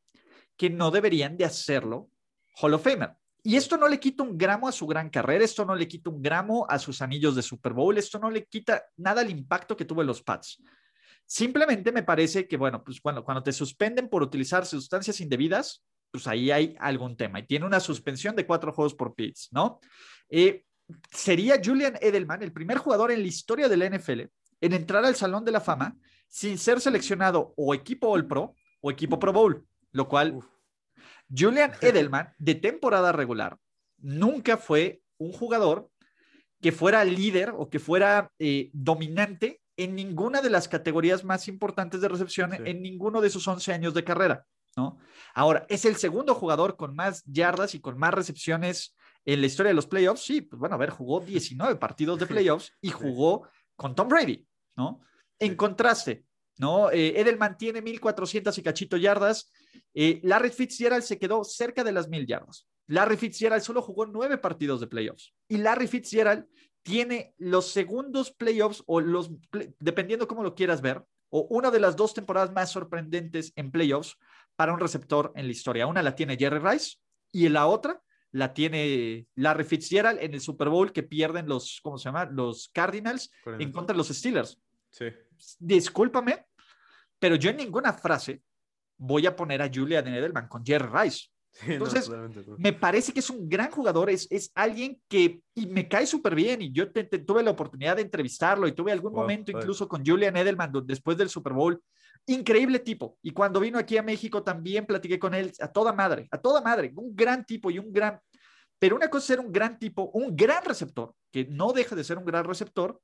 que 0.59 0.69
no 0.69 0.91
deberían 0.91 1.39
de 1.39 1.47
hacerlo 1.47 2.11
Hall 2.61 2.75
of 2.75 2.85
Famer. 2.85 3.17
Y 3.43 3.57
esto 3.57 3.79
no 3.79 3.89
le 3.89 3.99
quita 3.99 4.23
un 4.23 4.37
gramo 4.37 4.69
a 4.69 4.73
su 4.73 4.87
gran 4.87 5.09
carrera, 5.09 5.43
esto 5.43 5.65
no 5.65 5.75
le 5.75 5.89
quita 5.89 6.11
un 6.11 6.21
gramo 6.21 6.67
a 6.69 6.79
sus 6.79 7.01
anillos 7.01 7.35
de 7.35 7.41
Super 7.41 7.73
Bowl, 7.73 7.97
esto 7.97 8.19
no 8.19 8.31
le 8.31 8.45
quita 8.45 8.85
nada 8.99 9.23
al 9.23 9.31
impacto 9.31 9.75
que 9.75 9.87
tuvo 9.87 10.03
en 10.03 10.09
los 10.09 10.23
Pats. 10.23 10.63
Simplemente 11.33 11.93
me 11.93 12.03
parece 12.03 12.49
que, 12.49 12.57
bueno, 12.57 12.83
pues 12.83 13.01
cuando, 13.01 13.25
cuando 13.25 13.41
te 13.41 13.53
suspenden 13.53 14.09
por 14.09 14.21
utilizar 14.21 14.67
sustancias 14.67 15.21
indebidas, 15.21 15.85
pues 16.11 16.27
ahí 16.27 16.51
hay 16.51 16.75
algún 16.81 17.17
tema. 17.17 17.39
Y 17.39 17.47
tiene 17.47 17.67
una 17.67 17.79
suspensión 17.79 18.35
de 18.35 18.45
cuatro 18.45 18.73
juegos 18.73 18.97
por 18.97 19.15
pits, 19.15 19.47
¿no? 19.53 19.79
Eh, 20.29 20.65
sería 21.13 21.61
Julian 21.65 21.97
Edelman 22.01 22.43
el 22.43 22.53
primer 22.53 22.79
jugador 22.79 23.13
en 23.13 23.21
la 23.21 23.29
historia 23.29 23.69
de 23.69 23.77
la 23.77 23.89
NFL 23.89 24.23
en 24.61 24.73
entrar 24.73 25.05
al 25.05 25.15
Salón 25.15 25.45
de 25.45 25.53
la 25.53 25.61
Fama 25.61 25.97
sin 26.27 26.59
ser 26.59 26.81
seleccionado 26.81 27.55
o 27.57 27.75
equipo 27.75 28.09
All 28.09 28.27
Pro 28.27 28.57
o 28.81 28.91
equipo 28.91 29.21
Pro 29.21 29.33
Bowl, 29.33 29.65
lo 29.93 30.09
cual 30.09 30.41
Julian 31.33 31.71
Edelman 31.81 32.35
de 32.39 32.57
temporada 32.57 33.13
regular 33.13 33.57
nunca 33.99 34.57
fue 34.57 35.01
un 35.17 35.31
jugador 35.31 35.89
que 36.61 36.73
fuera 36.73 37.05
líder 37.05 37.53
o 37.57 37.71
que 37.71 37.79
fuera 37.79 38.33
eh, 38.41 38.71
dominante 38.73 39.60
en 39.77 39.95
ninguna 39.95 40.43
de 40.43 40.51
las 40.51 40.69
categorías 40.69 41.25
más 41.25 41.49
importantes 41.49 42.01
de 42.01 42.09
recepción 42.09 42.53
en 42.67 42.83
ninguno 42.83 43.21
de 43.21 43.31
sus 43.31 43.47
11 43.47 43.73
años 43.73 43.95
de 43.95 44.05
carrera, 44.05 44.45
¿no? 44.77 44.99
Ahora, 45.35 45.67
es 45.69 45.85
el 45.85 45.97
segundo 45.97 46.35
jugador 46.35 46.77
con 46.77 46.95
más 46.95 47.25
yardas 47.25 47.75
y 47.75 47.81
con 47.81 47.99
más 47.99 48.13
recepciones 48.13 48.97
en 49.25 49.41
la 49.41 49.47
historia 49.47 49.71
de 49.71 49.75
los 49.75 49.87
playoffs. 49.87 50.23
Sí, 50.23 50.41
pues 50.41 50.59
bueno, 50.59 50.75
a 50.75 50.79
ver, 50.79 50.91
jugó 50.91 51.21
19 51.21 51.77
partidos 51.77 52.19
de 52.19 52.27
playoffs 52.27 52.73
y 52.81 52.91
jugó 52.91 53.49
con 53.77 53.95
Tom 53.95 54.09
Brady, 54.09 54.47
¿no? 54.77 55.01
En 55.39 55.57
contraste, 55.57 56.25
¿no? 56.59 56.91
Eh, 56.91 57.19
Edelman 57.21 57.57
tiene 57.57 57.81
1400 57.81 58.57
y 58.59 58.63
cachito 58.63 58.97
yardas. 58.97 59.51
Eh, 59.95 60.21
Larry 60.23 60.51
Fitzgerald 60.51 61.03
se 61.03 61.19
quedó 61.19 61.45
cerca 61.45 61.83
de 61.83 61.93
las 61.93 62.09
1000 62.09 62.27
yardas. 62.27 62.67
Larry 62.87 63.17
Fitzgerald 63.17 63.63
solo 63.63 63.83
jugó 63.83 64.05
nueve 64.05 64.37
partidos 64.37 64.81
de 64.81 64.89
playoffs. 64.89 65.33
Y 65.49 65.59
Larry 65.59 65.87
Fitzgerald 65.87 66.47
tiene 66.83 67.35
los 67.39 67.71
segundos 67.71 68.31
playoffs 68.31 68.83
o 68.87 69.01
los, 69.01 69.31
dependiendo 69.79 70.27
cómo 70.27 70.43
lo 70.43 70.55
quieras 70.55 70.81
ver, 70.81 71.05
o 71.29 71.47
una 71.51 71.71
de 71.71 71.81
las 71.81 71.97
dos 71.97 72.15
temporadas 72.15 72.53
más 72.53 72.71
sorprendentes 72.71 73.53
en 73.57 73.71
playoffs 73.71 74.17
para 74.57 74.73
un 74.73 74.81
receptor 74.81 75.33
en 75.37 75.47
la 75.47 75.53
historia. 75.53 75.87
Una 75.87 76.03
la 76.03 76.15
tiene 76.15 76.37
Jerry 76.37 76.59
Rice 76.59 76.97
y 77.33 77.49
la 77.49 77.67
otra 77.67 78.03
la 78.33 78.53
tiene 78.53 79.27
Larry 79.35 79.65
Fitzgerald 79.65 80.21
en 80.21 80.35
el 80.35 80.41
Super 80.41 80.69
Bowl 80.69 80.93
que 80.93 81.03
pierden 81.03 81.49
los, 81.49 81.81
¿cómo 81.83 81.99
se 81.99 82.05
llama? 82.05 82.27
Los 82.27 82.71
Cardinals 82.73 83.31
en 83.59 83.73
contra 83.73 83.93
de 83.95 83.99
los 83.99 84.09
Steelers. 84.09 84.59
Sí. 84.91 85.07
Discúlpame, 85.59 86.47
pero 87.19 87.37
yo 87.37 87.51
en 87.51 87.57
ninguna 87.57 87.93
frase 87.93 88.43
voy 88.97 89.27
a 89.27 89.35
poner 89.35 89.63
a 89.63 89.71
Julian 89.73 90.07
Edelman 90.09 90.49
con 90.49 90.65
Jerry 90.65 90.89
Rice. 90.93 91.29
Entonces, 91.67 92.11
me 92.59 92.73
parece 92.73 93.13
que 93.13 93.21
es 93.21 93.31
un 93.31 93.49
gran 93.49 93.71
jugador, 93.71 94.11
es, 94.11 94.27
es 94.31 94.51
alguien 94.55 95.01
que 95.09 95.43
y 95.55 95.67
me 95.67 95.89
cae 95.89 96.07
súper 96.07 96.35
bien 96.35 96.63
y 96.63 96.73
yo 96.73 96.91
tuve 96.93 97.43
la 97.43 97.51
oportunidad 97.51 97.97
de 97.97 98.03
entrevistarlo 98.03 98.67
y 98.67 98.73
tuve 98.73 98.93
algún 98.93 99.13
momento 99.13 99.51
incluso 99.51 99.89
con 99.89 100.05
Julian 100.05 100.37
Edelman 100.37 100.73
después 100.85 101.17
del 101.17 101.29
Super 101.29 101.53
Bowl. 101.53 101.83
Increíble 102.27 102.79
tipo. 102.79 103.19
Y 103.23 103.33
cuando 103.33 103.61
vino 103.61 103.79
aquí 103.79 103.97
a 103.97 104.03
México 104.03 104.43
también 104.43 104.87
platiqué 104.87 105.19
con 105.19 105.35
él 105.35 105.53
a 105.61 105.69
toda 105.69 105.93
madre, 105.93 106.29
a 106.31 106.39
toda 106.39 106.61
madre, 106.61 106.93
un 106.97 107.15
gran 107.15 107.45
tipo 107.45 107.71
y 107.71 107.79
un 107.79 107.93
gran... 107.93 108.21
Pero 108.79 108.97
una 108.97 109.09
cosa 109.09 109.25
es 109.25 109.27
ser 109.27 109.41
un 109.41 109.53
gran 109.53 109.79
tipo, 109.79 110.11
un 110.15 110.35
gran 110.35 110.65
receptor, 110.65 111.15
que 111.31 111.47
no 111.47 111.73
deja 111.73 111.97
de 111.97 112.05
ser 112.05 112.17
un 112.19 112.25
gran 112.25 112.45
receptor, 112.45 113.01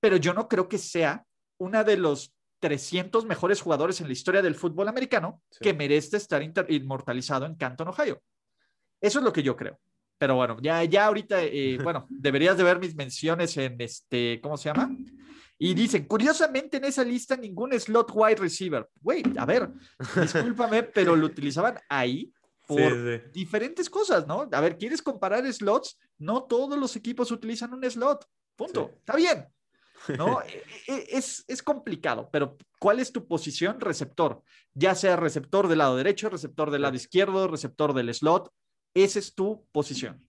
pero 0.00 0.16
yo 0.16 0.32
no 0.32 0.48
creo 0.48 0.68
que 0.68 0.78
sea 0.78 1.24
una 1.58 1.84
de 1.84 1.96
los 1.96 2.34
300 2.62 3.26
mejores 3.26 3.60
jugadores 3.60 4.00
en 4.00 4.06
la 4.06 4.12
historia 4.12 4.40
del 4.40 4.54
fútbol 4.54 4.86
americano 4.86 5.42
que 5.60 5.74
merece 5.74 6.16
estar 6.16 6.40
inmortalizado 6.68 7.44
en 7.44 7.56
Canton, 7.56 7.88
Ohio. 7.88 8.22
Eso 9.00 9.18
es 9.18 9.24
lo 9.24 9.32
que 9.32 9.42
yo 9.42 9.56
creo. 9.56 9.80
Pero 10.16 10.36
bueno, 10.36 10.56
ya, 10.62 10.84
ya 10.84 11.06
ahorita, 11.06 11.42
eh, 11.42 11.76
bueno, 11.82 12.06
deberías 12.08 12.56
de 12.56 12.62
ver 12.62 12.78
mis 12.78 12.94
menciones 12.94 13.56
en 13.56 13.80
este, 13.80 14.40
¿cómo 14.40 14.56
se 14.56 14.68
llama? 14.68 14.96
Y 15.58 15.74
dicen, 15.74 16.04
curiosamente 16.06 16.76
en 16.76 16.84
esa 16.84 17.02
lista 17.02 17.36
ningún 17.36 17.72
slot 17.78 18.12
wide 18.14 18.36
receiver. 18.36 18.88
Güey, 19.00 19.24
a 19.36 19.44
ver, 19.44 19.68
discúlpame, 20.14 20.82
pero 20.94 21.16
lo 21.16 21.26
utilizaban 21.26 21.80
ahí 21.88 22.32
por 22.64 23.32
diferentes 23.32 23.90
cosas, 23.90 24.24
¿no? 24.28 24.48
A 24.52 24.60
ver, 24.60 24.78
¿quieres 24.78 25.02
comparar 25.02 25.52
slots? 25.52 25.98
No 26.18 26.44
todos 26.44 26.78
los 26.78 26.94
equipos 26.94 27.32
utilizan 27.32 27.74
un 27.74 27.82
slot. 27.90 28.24
Punto. 28.54 28.92
Está 29.00 29.16
bien. 29.16 29.48
¿No? 30.16 30.40
E, 30.86 30.92
e, 30.92 31.06
es, 31.10 31.44
es 31.48 31.62
complicado, 31.62 32.28
pero 32.32 32.56
¿cuál 32.78 33.00
es 33.00 33.12
tu 33.12 33.26
posición? 33.26 33.80
Receptor, 33.80 34.42
ya 34.74 34.94
sea 34.94 35.16
receptor 35.16 35.68
del 35.68 35.78
lado 35.78 35.96
derecho, 35.96 36.28
receptor 36.28 36.70
del 36.70 36.82
lado 36.82 36.96
izquierdo, 36.96 37.48
receptor 37.48 37.94
del 37.94 38.12
slot, 38.12 38.52
esa 38.94 39.18
es 39.18 39.34
tu 39.34 39.66
posición. 39.72 40.26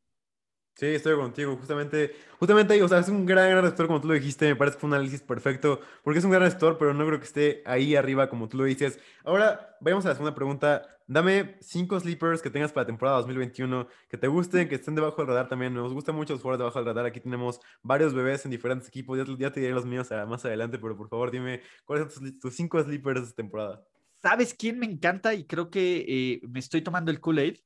Sí, 0.76 0.88
estoy 0.88 1.16
contigo. 1.16 1.56
Justamente, 1.56 2.16
justamente 2.40 2.74
ahí, 2.74 2.82
o 2.82 2.88
sea, 2.88 2.98
es 2.98 3.08
un 3.08 3.26
gran, 3.26 3.50
gran 3.50 3.62
receptor, 3.62 3.86
como 3.86 4.02
tú 4.02 4.08
lo 4.08 4.16
dijiste. 4.16 4.48
Me 4.48 4.56
parece 4.56 4.76
que 4.76 4.82
fue 4.82 4.88
un 4.88 4.96
análisis 4.96 5.22
perfecto, 5.22 5.80
porque 6.04 6.18
es 6.18 6.26
un 6.26 6.32
gran 6.32 6.44
receptor, 6.44 6.78
pero 6.80 6.94
no 6.94 7.06
creo 7.06 7.20
que 7.20 7.26
esté 7.26 7.62
ahí 7.66 7.96
arriba, 7.96 8.28
como 8.28 8.50
tú 8.50 8.58
lo 8.58 8.64
dices. 8.64 9.00
Ahora, 9.24 9.78
vayamos 9.82 10.06
a 10.06 10.10
la 10.10 10.16
segunda 10.16 10.34
pregunta. 10.34 10.82
Dame 11.06 11.58
cinco 11.60 12.00
sleepers 12.00 12.42
que 12.42 12.50
tengas 12.50 12.72
para 12.72 12.84
la 12.84 12.88
temporada 12.88 13.18
2021, 13.18 13.88
que 14.10 14.18
te 14.18 14.28
gusten, 14.28 14.68
que 14.68 14.76
estén 14.76 14.96
debajo 14.96 15.18
del 15.18 15.28
radar 15.28 15.48
también. 15.48 15.76
Nos 15.76 15.94
gustan 15.94 16.16
mucho 16.16 16.34
los 16.34 16.42
jugadores 16.42 16.60
debajo 16.60 16.80
del 16.80 16.88
radar. 16.88 17.06
Aquí 17.06 17.20
tenemos 17.20 17.60
varios 17.84 18.14
bebés 18.16 18.44
en 18.46 18.52
diferentes 18.52 18.88
equipos. 18.88 19.20
Ya, 19.38 19.52
te 19.52 19.60
diré 19.60 19.74
los 19.74 19.86
míos 19.86 20.10
más 20.28 20.44
adelante, 20.44 20.80
pero 20.80 20.98
por 20.98 21.08
favor, 21.08 21.30
dime 21.30 21.62
cuáles 21.86 22.12
son 22.14 22.40
tus, 22.40 22.56
cinco 22.56 22.82
sleepers 22.82 23.22
de 23.22 23.28
esta 23.28 23.36
temporada. 23.36 23.84
¿Sabes 24.24 24.56
quién 24.56 24.80
me 24.80 24.88
encanta? 24.88 25.36
Y 25.36 25.46
creo 25.46 25.70
que 25.70 26.06
eh, 26.08 26.42
me 26.48 26.60
estoy 26.60 26.82
tomando 26.82 27.12
el 27.12 27.20
Kool-Aid. 27.20 27.58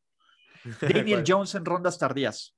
Daniel 0.81 1.23
Jones 1.25 1.55
en 1.55 1.63
rondas 1.63 1.97
tardías. 1.97 2.56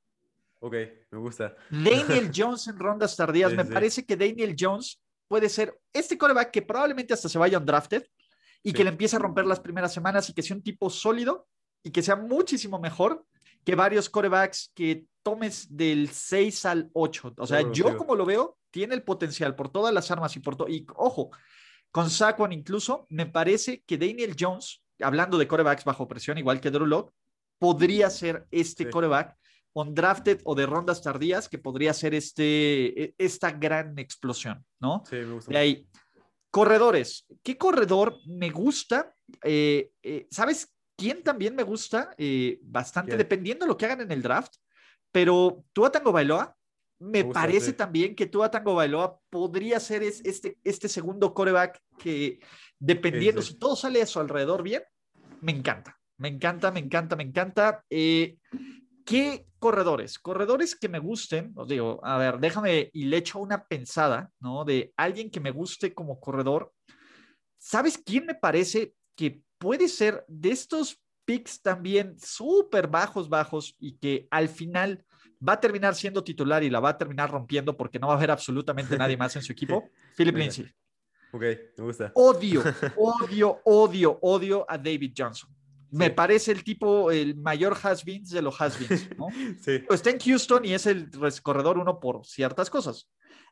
Ok, 0.60 0.76
me 1.12 1.20
gusta. 1.20 1.56
Daniel 1.70 2.32
Jones 2.36 2.68
en 2.68 2.78
rondas 2.78 3.16
tardías. 3.16 3.54
me 3.54 3.66
parece 3.66 4.06
que 4.06 4.16
Daniel 4.16 4.56
Jones 4.60 5.02
puede 5.28 5.48
ser 5.50 5.80
este 5.94 6.18
coreback 6.18 6.52
que 6.52 6.62
probablemente 6.62 7.14
hasta 7.14 7.30
se 7.30 7.38
vaya 7.38 7.58
undrafted 7.58 8.04
y 8.62 8.74
que 8.74 8.84
le 8.84 8.90
empiece 8.90 9.16
a 9.16 9.20
romper 9.20 9.46
las 9.46 9.60
primeras 9.60 9.94
semanas 9.94 10.30
y 10.30 10.34
que 10.34 10.42
sea 10.42 10.58
un 10.58 10.64
tipo 10.64 10.90
sólido 10.90 11.48
y 11.84 11.92
que 11.92 12.02
sea 12.02 12.18
muchísimo 12.18 12.80
mejor 12.80 13.26
que 13.64 13.76
varios 13.76 14.10
corebacks 14.10 14.72
que 14.74 15.06
tomes 15.24 15.76
del 15.76 16.10
6 16.10 16.66
al 16.66 16.90
8. 16.94 17.36
O 17.38 17.48
sea, 17.48 17.72
yo 17.72 17.96
como 17.98 18.16
lo 18.16 18.26
veo, 18.26 18.58
tiene 18.72 18.96
el 18.96 19.04
potencial 19.04 19.56
por 19.56 19.70
todas 19.70 19.94
las 19.94 20.12
armas 20.12 20.36
y 20.36 20.40
por 20.40 20.56
todo. 20.56 20.68
Y 20.68 20.86
ojo, 20.96 21.32
con 21.92 22.10
Saquon 22.10 22.52
incluso, 22.52 23.06
me 23.10 23.26
parece 23.26 23.84
que 23.86 23.98
Daniel 23.98 24.36
Jones, 24.38 24.84
hablando 25.00 25.38
de 25.38 25.48
corebacks 25.48 25.86
bajo 25.86 26.08
presión, 26.08 26.38
igual 26.38 26.60
que 26.60 26.72
Drew 26.72 26.86
Locke, 26.86 27.14
podría 27.60 28.10
ser 28.10 28.46
este 28.52 28.90
coreback 28.90 29.36
undrafted 29.74 30.42
o 30.44 30.56
de 30.56 30.66
rondas 30.66 31.02
tardías 31.02 31.48
que 31.48 31.58
podría 31.58 31.94
ser 31.94 32.14
este, 32.14 33.04
e, 33.04 33.16
esta 33.18 33.52
gran 33.52 33.98
explosión, 34.00 34.66
¿no? 34.80 35.04
Sí, 35.10 35.16
me 35.18 35.34
gusta. 35.34 35.52
De 35.52 35.58
ahí. 35.58 35.88
Corredores. 36.52 37.28
¿Qué 37.44 37.58
corredor 37.58 38.18
me 38.26 38.50
gusta? 38.50 39.14
Eh, 39.44 39.92
eh, 40.02 40.28
¿Sabes 40.32 40.74
quién 40.98 41.24
también 41.24 41.56
me 41.56 41.64
gusta? 41.64 42.14
Eh, 42.18 42.60
bastante, 42.64 43.16
dependiendo 43.16 43.66
de 43.66 43.70
lo 43.70 43.78
que 43.78 43.86
hagan 43.86 44.02
en 44.02 44.12
el 44.12 44.22
draft. 44.22 44.56
Pero 45.12 45.64
Tua 45.74 45.92
Tango 45.92 46.12
Bailoa, 46.12 46.56
me, 47.00 47.24
parece 47.24 47.74
también 47.74 48.16
que 48.16 48.26
Tua 48.26 48.52
Tango 48.52 48.76
Bailoa 48.76 49.20
podría 49.30 49.80
ser 49.80 50.04
este, 50.04 50.58
este 50.64 50.90
segundo 50.90 51.34
coreback 51.34 51.82
que, 51.98 52.40
dependiendo, 52.78 53.42
si 53.42 53.58
todo 53.58 53.76
sale 53.76 54.02
a 54.02 54.06
su 54.06 54.20
alrededor 54.20 54.64
bien, 54.64 54.84
me 55.42 55.52
encanta. 55.52 55.98
Me 56.18 56.28
encanta, 56.28 56.72
me 56.72 56.82
encanta, 56.82 57.16
me 57.16 57.24
encanta. 57.24 57.86
¿Qué 59.10 59.48
corredores? 59.58 60.20
Corredores 60.20 60.76
que 60.76 60.88
me 60.88 61.00
gusten, 61.00 61.52
os 61.56 61.68
digo, 61.68 62.00
a 62.04 62.20
ver, 62.20 62.38
déjame 62.40 62.92
y 62.94 63.06
le 63.06 63.18
echo 63.18 63.40
una 63.40 63.66
pensada, 63.66 64.30
¿no? 64.40 64.64
De 64.64 64.94
alguien 64.98 65.32
que 65.32 65.40
me 65.40 65.50
guste 65.50 65.96
como 65.96 66.20
corredor. 66.20 66.72
¿Sabes 67.58 67.98
quién 67.98 68.28
me 68.28 68.36
parece 68.36 68.94
que 69.16 69.42
puede 69.58 69.88
ser 69.88 70.24
de 70.28 70.52
estos 70.52 71.02
picks 71.26 71.60
también 71.60 72.20
súper 72.20 72.88
bajos, 72.88 73.30
bajos 73.30 73.76
y 73.80 73.98
que 73.98 74.28
al 74.30 74.48
final 74.48 75.04
va 75.46 75.54
a 75.54 75.60
terminar 75.60 75.96
siendo 75.96 76.24
titular 76.24 76.64
y 76.64 76.70
la 76.70 76.80
va 76.80 76.90
a 76.90 76.98
terminar 77.00 77.32
rompiendo 77.32 77.76
porque 77.76 77.98
no 77.98 78.10
va 78.10 78.14
a 78.14 78.18
haber 78.18 78.30
absolutamente 78.30 78.96
nadie 78.96 79.18
más 79.18 79.36
en 79.36 79.42
su 79.42 79.52
equipo? 79.52 79.90
Philip 80.16 80.36
Lindsay. 80.36 80.72
Ok, 81.32 81.42
me 81.78 81.84
gusta. 81.84 82.12
Odio, 82.14 82.62
odio, 82.96 83.60
odio, 83.66 84.20
odio 84.22 84.66
a 84.70 84.78
David 84.78 85.14
Johnson. 85.18 85.50
Me 85.92 86.12
parece 86.12 86.52
el 86.52 86.64
tipo, 86.64 87.12
el 87.12 87.36
mayor 87.36 87.76
has-beens 87.82 88.30
de 88.30 88.42
los 88.42 88.60
has-beens, 88.60 89.10
¿no? 89.18 89.28
sí. 89.62 89.84
Está 89.90 90.10
en 90.10 90.20
Houston 90.20 90.66
y 90.66 90.74
es 90.74 90.86
el 90.86 91.10
corredor 91.42 91.78
uno 91.78 92.00
por 92.00 92.26
ciertas 92.26 92.70
cosas. 92.70 93.10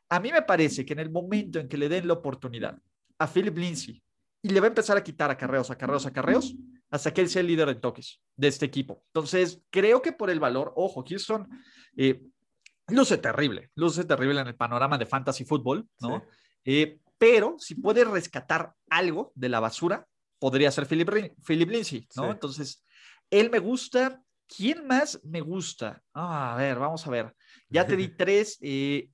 A 0.08 0.20
mí 0.20 0.32
me 0.32 0.42
parece 0.42 0.86
que 0.86 0.94
en 0.94 1.00
el 1.00 1.10
momento 1.10 1.58
en 1.58 1.68
que 1.68 1.76
le 1.76 1.88
den 1.88 2.06
la 2.06 2.14
oportunidad 2.14 2.78
a 3.18 3.26
Philip 3.26 3.56
Lindsay 3.56 4.02
y 4.42 4.48
le 4.50 4.60
va 4.60 4.66
a 4.66 4.68
empezar 4.68 4.96
a 4.96 5.02
quitar 5.02 5.30
acarreos, 5.30 5.70
acarreos, 5.70 6.06
acarreos, 6.06 6.54
hasta 6.90 7.12
que 7.12 7.20
él 7.20 7.28
sea 7.28 7.40
el 7.40 7.48
líder 7.48 7.68
de 7.68 7.74
toques 7.74 8.20
de 8.36 8.48
este 8.48 8.66
equipo. 8.66 9.02
Entonces, 9.08 9.62
creo 9.70 10.00
que 10.00 10.12
por 10.12 10.30
el 10.30 10.40
valor, 10.40 10.72
ojo, 10.76 11.04
Houston 11.06 11.48
eh, 11.96 12.22
luce 12.88 13.18
terrible, 13.18 13.70
luce 13.74 14.04
terrible 14.04 14.40
en 14.40 14.46
el 14.46 14.54
panorama 14.54 14.96
de 14.96 15.06
fantasy 15.06 15.44
fútbol, 15.44 15.86
¿no? 16.00 16.24
Eh, 16.64 17.00
pero 17.18 17.56
si 17.58 17.74
puede 17.74 18.04
rescatar 18.04 18.72
algo 18.88 19.32
de 19.34 19.48
la 19.48 19.60
basura, 19.60 20.06
podría 20.38 20.70
ser 20.70 20.86
Philip, 20.86 21.08
Philip 21.46 21.70
Lindsay, 21.70 22.06
¿no? 22.16 22.30
Entonces, 22.30 22.84
él 23.30 23.50
me 23.50 23.58
gusta. 23.58 24.22
¿Quién 24.46 24.86
más 24.86 25.20
me 25.24 25.42
gusta? 25.42 26.02
Ah, 26.14 26.54
a 26.54 26.56
ver, 26.56 26.78
vamos 26.78 27.06
a 27.06 27.10
ver. 27.10 27.34
Ya 27.68 27.86
te 27.86 27.96
di 27.96 28.08
tres. 28.16 28.58
Eh, 28.62 29.10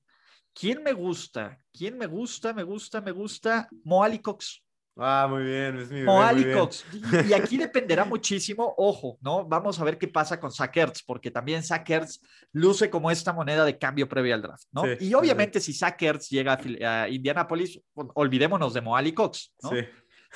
¿Quién 0.53 0.81
me 0.81 0.93
gusta? 0.93 1.57
¿Quién 1.73 1.97
me 1.97 2.05
gusta? 2.05 2.53
Me 2.53 2.63
gusta, 2.63 3.01
me 3.01 3.11
gusta. 3.11 3.67
Moali 3.83 4.19
Cox. 4.19 4.65
Ah, 4.97 5.27
muy 5.29 5.43
bien, 5.43 5.77
es 5.77 5.91
mi 5.91 6.03
Moali 6.03 6.53
Cox. 6.53 6.85
Y, 7.27 7.33
aquí 7.33 7.57
dependerá 7.57 8.05
muchísimo, 8.05 8.73
ojo, 8.77 9.17
¿no? 9.19 9.45
Vamos 9.45 9.77
a 9.79 9.83
ver 9.83 9.97
qué 9.97 10.07
pasa 10.07 10.39
con 10.39 10.53
Sackers, 10.53 11.03
porque 11.03 11.29
también 11.29 11.63
Sackers 11.63 12.21
luce 12.53 12.89
como 12.89 13.11
esta 13.11 13.33
moneda 13.33 13.65
de 13.65 13.77
cambio 13.77 14.07
previo 14.07 14.33
al 14.33 14.41
draft, 14.41 14.63
¿no? 14.71 14.83
y 14.97 15.13
obviamente 15.13 15.59
si 15.59 15.73
Sackers 15.73 16.29
llega 16.29 16.57
a, 16.81 17.03
a 17.03 17.09
Indianapolis, 17.09 17.81
olvidémonos 17.93 18.73
de 18.73 18.79
Moali 18.79 19.13
Cox, 19.13 19.53
¿no? 19.63 19.71
Sí. 19.71 19.77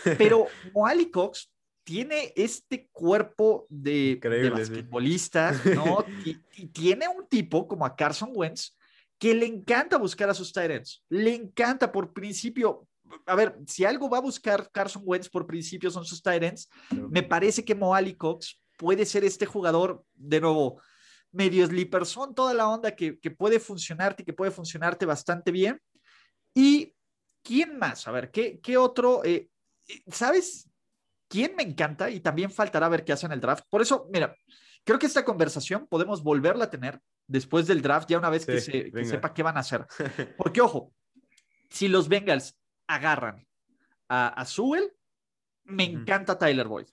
Pero 0.18 0.48
Moali 0.74 1.10
Cox 1.10 1.52
tiene 1.84 2.34
este 2.36 2.88
cuerpo 2.92 3.66
de, 3.70 4.20
basquetbolista, 4.54 5.52
¿no? 5.76 6.06
y, 6.26 6.36
tiene 6.68 7.08
un 7.08 7.28
tipo 7.28 7.68
como 7.68 7.86
a 7.86 7.96
Carson 7.96 8.32
Wentz 8.34 8.78
que 9.18 9.34
le 9.34 9.46
encanta 9.46 9.98
buscar 9.98 10.30
a 10.30 10.34
sus 10.34 10.54
Tyrants. 10.54 11.04
Le 11.10 11.34
encanta 11.34 11.92
por 11.92 12.14
principio. 12.14 12.88
A 13.26 13.36
ver, 13.36 13.58
si 13.66 13.86
algo 13.86 14.10
va 14.10 14.20
a 14.20 14.22
buscar 14.22 14.70
Carson 14.72 15.02
Wentz 15.06 15.30
por 15.30 15.48
principio 15.48 15.90
son 15.90 16.06
sus 16.06 16.22
Tyrants, 16.22 16.70
me 16.92 17.24
parece 17.24 17.66
que 17.66 17.76
Moali 17.76 18.16
Cox 18.16 18.62
puede 18.78 19.06
ser 19.06 19.24
este 19.26 19.46
jugador, 19.46 20.04
de 20.14 20.40
nuevo, 20.40 20.80
medio 21.32 21.66
sleeper, 21.66 22.06
son 22.06 22.34
toda 22.34 22.54
la 22.54 22.70
onda 22.70 22.96
que, 22.96 23.20
que 23.20 23.32
puede 23.32 23.60
funcionarte 23.60 24.24
y 24.24 24.26
que 24.26 24.34
puede 24.34 24.52
funcionarte 24.52 25.06
bastante 25.06 25.52
bien. 25.52 25.82
Y 26.54 26.94
¿quién 27.44 27.78
más? 27.78 28.08
A 28.08 28.12
ver, 28.12 28.32
¿qué, 28.32 28.60
qué 28.62 28.78
otro? 28.78 29.24
Eh, 29.24 29.50
¿Sabes 30.12 30.70
quién 31.28 31.56
me 31.56 31.64
encanta? 31.64 32.10
Y 32.10 32.20
también 32.20 32.52
faltará 32.52 32.90
ver 32.90 33.04
qué 33.04 33.14
hacen 33.14 33.32
el 33.32 33.40
draft. 33.40 33.66
Por 33.70 33.82
eso, 33.82 34.08
mira, 34.12 34.36
creo 34.84 35.00
que 35.00 35.06
esta 35.06 35.26
conversación 35.26 35.88
podemos 35.88 36.24
volverla 36.24 36.66
a 36.66 36.70
tener 36.70 37.02
después 37.28 37.68
del 37.68 37.82
draft, 37.82 38.10
ya 38.10 38.18
una 38.18 38.30
vez 38.30 38.46
que, 38.46 38.60
se, 38.60 38.92
sepa 39.06 39.34
qué 39.34 39.44
van 39.44 39.58
a 39.58 39.62
hacer. 39.62 39.86
Porque, 40.38 40.62
ojo, 40.62 40.94
si 41.70 41.88
los 41.88 42.10
Bengals 42.10 42.58
agarran 42.88 43.48
a, 44.08 44.30
a 44.30 44.46
Sewell, 44.46 44.92
me 45.66 45.84
encanta 45.84 46.38
Tyler 46.38 46.68
Boyd. 46.68 46.88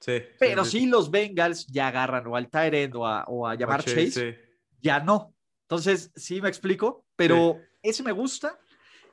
Sí, 0.00 0.22
Pero 0.38 0.64
si 0.64 0.86
los 0.86 1.10
Bengals 1.10 1.66
ya 1.68 1.88
agarran 1.88 2.26
o 2.26 2.36
al 2.36 2.50
Tyrend 2.50 2.94
o 2.96 3.06
a, 3.06 3.24
o 3.24 3.46
a 3.46 3.54
llamar 3.54 3.82
Chase, 3.82 4.38
ya 4.80 5.00
no. 5.00 5.34
Entonces, 5.62 6.12
sí 6.14 6.40
me 6.40 6.48
explico, 6.48 7.06
pero 7.16 7.60
ese 7.82 8.02
me 8.02 8.12
gusta. 8.12 8.58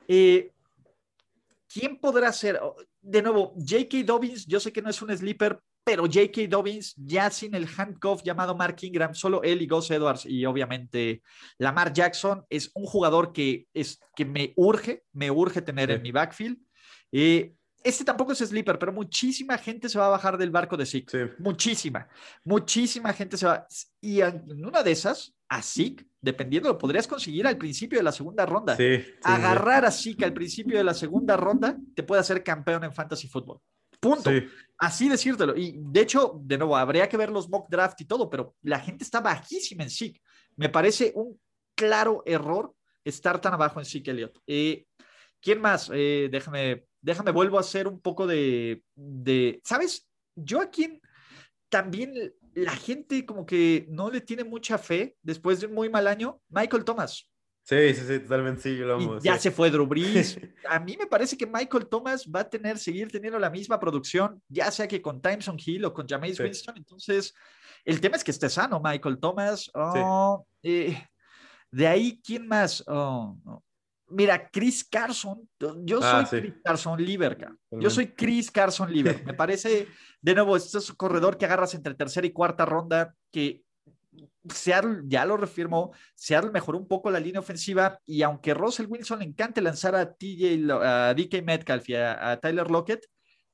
Eh, 0.06 0.52
¿Quién 1.66 1.98
podrá 1.98 2.32
ser? 2.32 2.60
De 3.06 3.20
nuevo, 3.20 3.54
J.K. 3.58 4.02
Dobbins, 4.04 4.46
yo 4.46 4.58
sé 4.58 4.72
que 4.72 4.80
no 4.80 4.88
es 4.88 5.02
un 5.02 5.14
sleeper, 5.14 5.60
pero 5.84 6.04
J.K. 6.04 6.48
Dobbins 6.48 6.94
ya 6.96 7.30
sin 7.30 7.54
el 7.54 7.68
handcuff 7.76 8.22
llamado 8.22 8.56
Mark 8.56 8.76
Ingram, 8.80 9.14
solo 9.14 9.42
él 9.42 9.60
y 9.60 9.66
Gus 9.66 9.90
Edwards 9.90 10.24
y 10.24 10.46
obviamente 10.46 11.22
Lamar 11.58 11.92
Jackson 11.92 12.46
es 12.48 12.70
un 12.74 12.86
jugador 12.86 13.34
que, 13.34 13.66
es, 13.74 14.00
que 14.16 14.24
me 14.24 14.54
urge, 14.56 15.02
me 15.12 15.30
urge 15.30 15.60
tener 15.60 15.90
en 15.90 16.00
mi 16.00 16.12
backfield. 16.12 16.56
Eh, 17.12 17.52
este 17.82 18.02
tampoco 18.02 18.32
es 18.32 18.38
sleeper, 18.38 18.78
pero 18.78 18.94
muchísima 18.94 19.58
gente 19.58 19.90
se 19.90 19.98
va 19.98 20.06
a 20.06 20.10
bajar 20.10 20.38
del 20.38 20.50
barco 20.50 20.74
de 20.74 20.86
Zeke. 20.86 21.34
Muchísima, 21.38 22.08
muchísima 22.42 23.12
gente 23.12 23.36
se 23.36 23.44
va. 23.44 23.66
Y 24.00 24.22
en 24.22 24.64
una 24.64 24.82
de 24.82 24.92
esas, 24.92 25.34
a 25.54 25.62
Zeke, 25.62 26.06
dependiendo, 26.20 26.68
lo 26.68 26.78
podrías 26.78 27.06
conseguir 27.06 27.46
al 27.46 27.56
principio 27.56 27.98
de 27.98 28.02
la 28.02 28.12
segunda 28.12 28.44
ronda. 28.44 28.76
Agarrar 29.22 29.84
a 29.84 29.90
Zeke 29.90 30.24
al 30.24 30.32
principio 30.32 30.76
de 30.76 30.84
la 30.84 30.94
segunda 30.94 31.36
ronda 31.36 31.76
te 31.94 32.02
puede 32.02 32.20
hacer 32.20 32.42
campeón 32.42 32.84
en 32.84 32.92
fantasy 32.92 33.28
football. 33.28 33.60
Punto. 34.00 34.30
Así 34.78 35.08
decírtelo. 35.08 35.56
Y 35.56 35.76
de 35.78 36.00
hecho, 36.00 36.40
de 36.42 36.58
nuevo, 36.58 36.76
habría 36.76 37.08
que 37.08 37.16
ver 37.16 37.30
los 37.30 37.48
mock 37.48 37.68
draft 37.70 38.00
y 38.00 38.04
todo, 38.04 38.28
pero 38.28 38.54
la 38.62 38.80
gente 38.80 39.04
está 39.04 39.20
bajísima 39.20 39.84
en 39.84 39.90
Zeke. 39.90 40.20
Me 40.56 40.68
parece 40.68 41.12
un 41.14 41.40
claro 41.74 42.22
error 42.26 42.74
estar 43.04 43.40
tan 43.40 43.54
abajo 43.54 43.80
en 43.80 43.86
Zeke 43.86 44.10
Elliott. 44.10 44.38
Eh, 44.46 44.86
¿Quién 45.40 45.60
más? 45.60 45.90
Eh, 45.92 46.28
déjame 46.30 46.86
déjame, 47.04 47.32
vuelvo 47.32 47.58
a 47.58 47.60
hacer 47.60 47.86
un 47.86 48.00
poco 48.00 48.26
de, 48.26 48.82
de, 48.94 49.60
¿sabes? 49.62 50.08
Yo 50.34 50.60
aquí 50.60 51.00
también 51.68 52.14
la 52.54 52.76
gente 52.76 53.24
como 53.26 53.44
que 53.46 53.86
no 53.88 54.10
le 54.10 54.20
tiene 54.20 54.44
mucha 54.44 54.78
fe 54.78 55.16
después 55.22 55.60
de 55.60 55.66
un 55.66 55.74
muy 55.74 55.88
mal 55.88 56.06
año. 56.06 56.40
Michael 56.48 56.84
Thomas. 56.84 57.30
Sí, 57.64 57.94
sí, 57.94 58.02
sí, 58.06 58.18
totalmente 58.20 58.60
sí, 58.60 58.76
lo 58.76 58.96
amo, 58.96 59.18
Ya 59.20 59.38
se 59.38 59.50
fue 59.50 59.70
Drew 59.70 59.86
Brees. 59.86 60.38
A 60.68 60.78
mí 60.78 60.96
me 60.98 61.06
parece 61.06 61.34
que 61.34 61.46
Michael 61.46 61.86
Thomas 61.86 62.26
va 62.26 62.40
a 62.40 62.48
tener, 62.48 62.78
seguir 62.78 63.10
teniendo 63.10 63.38
la 63.38 63.48
misma 63.48 63.80
producción, 63.80 64.42
ya 64.48 64.70
sea 64.70 64.86
que 64.86 65.00
con 65.00 65.22
Timeson 65.22 65.56
Hill 65.64 65.86
o 65.86 65.94
con 65.94 66.06
Jameis 66.06 66.38
Winston. 66.38 66.76
Entonces, 66.76 67.32
el 67.86 68.02
tema 68.02 68.16
es 68.16 68.24
que 68.24 68.32
esté 68.32 68.50
sano, 68.50 68.82
Michael 68.84 69.18
Thomas. 69.18 69.70
Oh, 69.72 70.46
eh, 70.62 71.06
de 71.70 71.86
ahí, 71.86 72.20
¿quién 72.22 72.46
más? 72.46 72.84
Oh, 72.86 73.34
Mira, 74.14 74.48
Chris 74.48 74.84
Carson, 74.84 75.48
yo 75.82 75.98
ah, 76.02 76.24
soy 76.24 76.40
Chris 76.40 76.54
Carson 76.62 77.04
Liver, 77.04 77.36
yo 77.72 77.90
soy 77.90 78.08
Chris 78.08 78.50
Carson 78.50 78.92
Liver. 78.92 79.22
Me 79.26 79.34
parece, 79.34 79.88
de 80.20 80.34
nuevo, 80.34 80.56
este 80.56 80.78
es 80.78 80.90
un 80.90 80.96
corredor 80.96 81.36
que 81.36 81.44
agarras 81.44 81.74
entre 81.74 81.94
tercera 81.94 82.26
y 82.26 82.30
cuarta 82.30 82.64
ronda, 82.64 83.14
que 83.32 83.64
Seattle 84.48 85.02
ya 85.06 85.24
lo 85.24 85.36
refirmó, 85.36 85.92
Seattle 86.14 86.52
mejoró 86.52 86.78
un 86.78 86.86
poco 86.86 87.10
la 87.10 87.18
línea 87.18 87.40
ofensiva 87.40 87.98
y 88.06 88.22
aunque 88.22 88.54
Russell 88.54 88.86
Wilson 88.88 89.18
le 89.18 89.24
encante 89.24 89.60
lanzar 89.60 89.94
a 89.96 90.12
TJ, 90.12 90.70
a 90.70 91.14
DK 91.14 91.42
Metcalf 91.42 91.88
y 91.88 91.94
a, 91.94 92.38
Tyler 92.40 92.70
Lockett, 92.70 93.06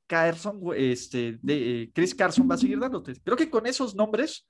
Carson, 0.07 0.61
este, 0.77 1.39
de, 1.41 1.83
eh, 1.83 1.91
Chris 1.95 2.15
Carson 2.15 2.51
va 2.51 2.57
a 2.57 2.59
seguir 2.59 2.79
dándote. 2.81 3.15
Creo 3.23 3.37
que 3.37 3.49
con 3.49 3.67
esos 3.67 3.95
nombres 3.95 4.47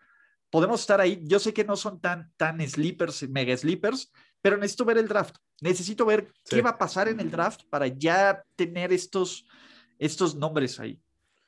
podemos 0.49 0.81
estar 0.81 1.01
ahí. 1.01 1.23
Yo 1.25 1.39
sé 1.39 1.53
que 1.53 1.65
no 1.65 1.77
son 1.77 2.01
tan, 2.01 2.33
tan 2.37 2.61
sleepers, 2.67 3.29
mega 3.29 3.57
sleepers, 3.57 4.11
pero 4.43 4.57
necesito 4.57 4.85
ver 4.85 4.99
el 4.99 5.09
draft. 5.09 5.37
Necesito 5.61 6.05
ver 6.07 6.33
qué 6.49 6.63
va 6.63 6.71
a 6.71 6.79
pasar 6.79 7.09
en 7.09 7.21
el 7.21 7.31
draft 7.31 7.63
para 7.69 7.87
ya 7.87 8.43
tener 8.57 8.93
estos, 8.93 9.47
estos 9.99 10.35
nombres 10.35 10.81
ahí. 10.81 10.99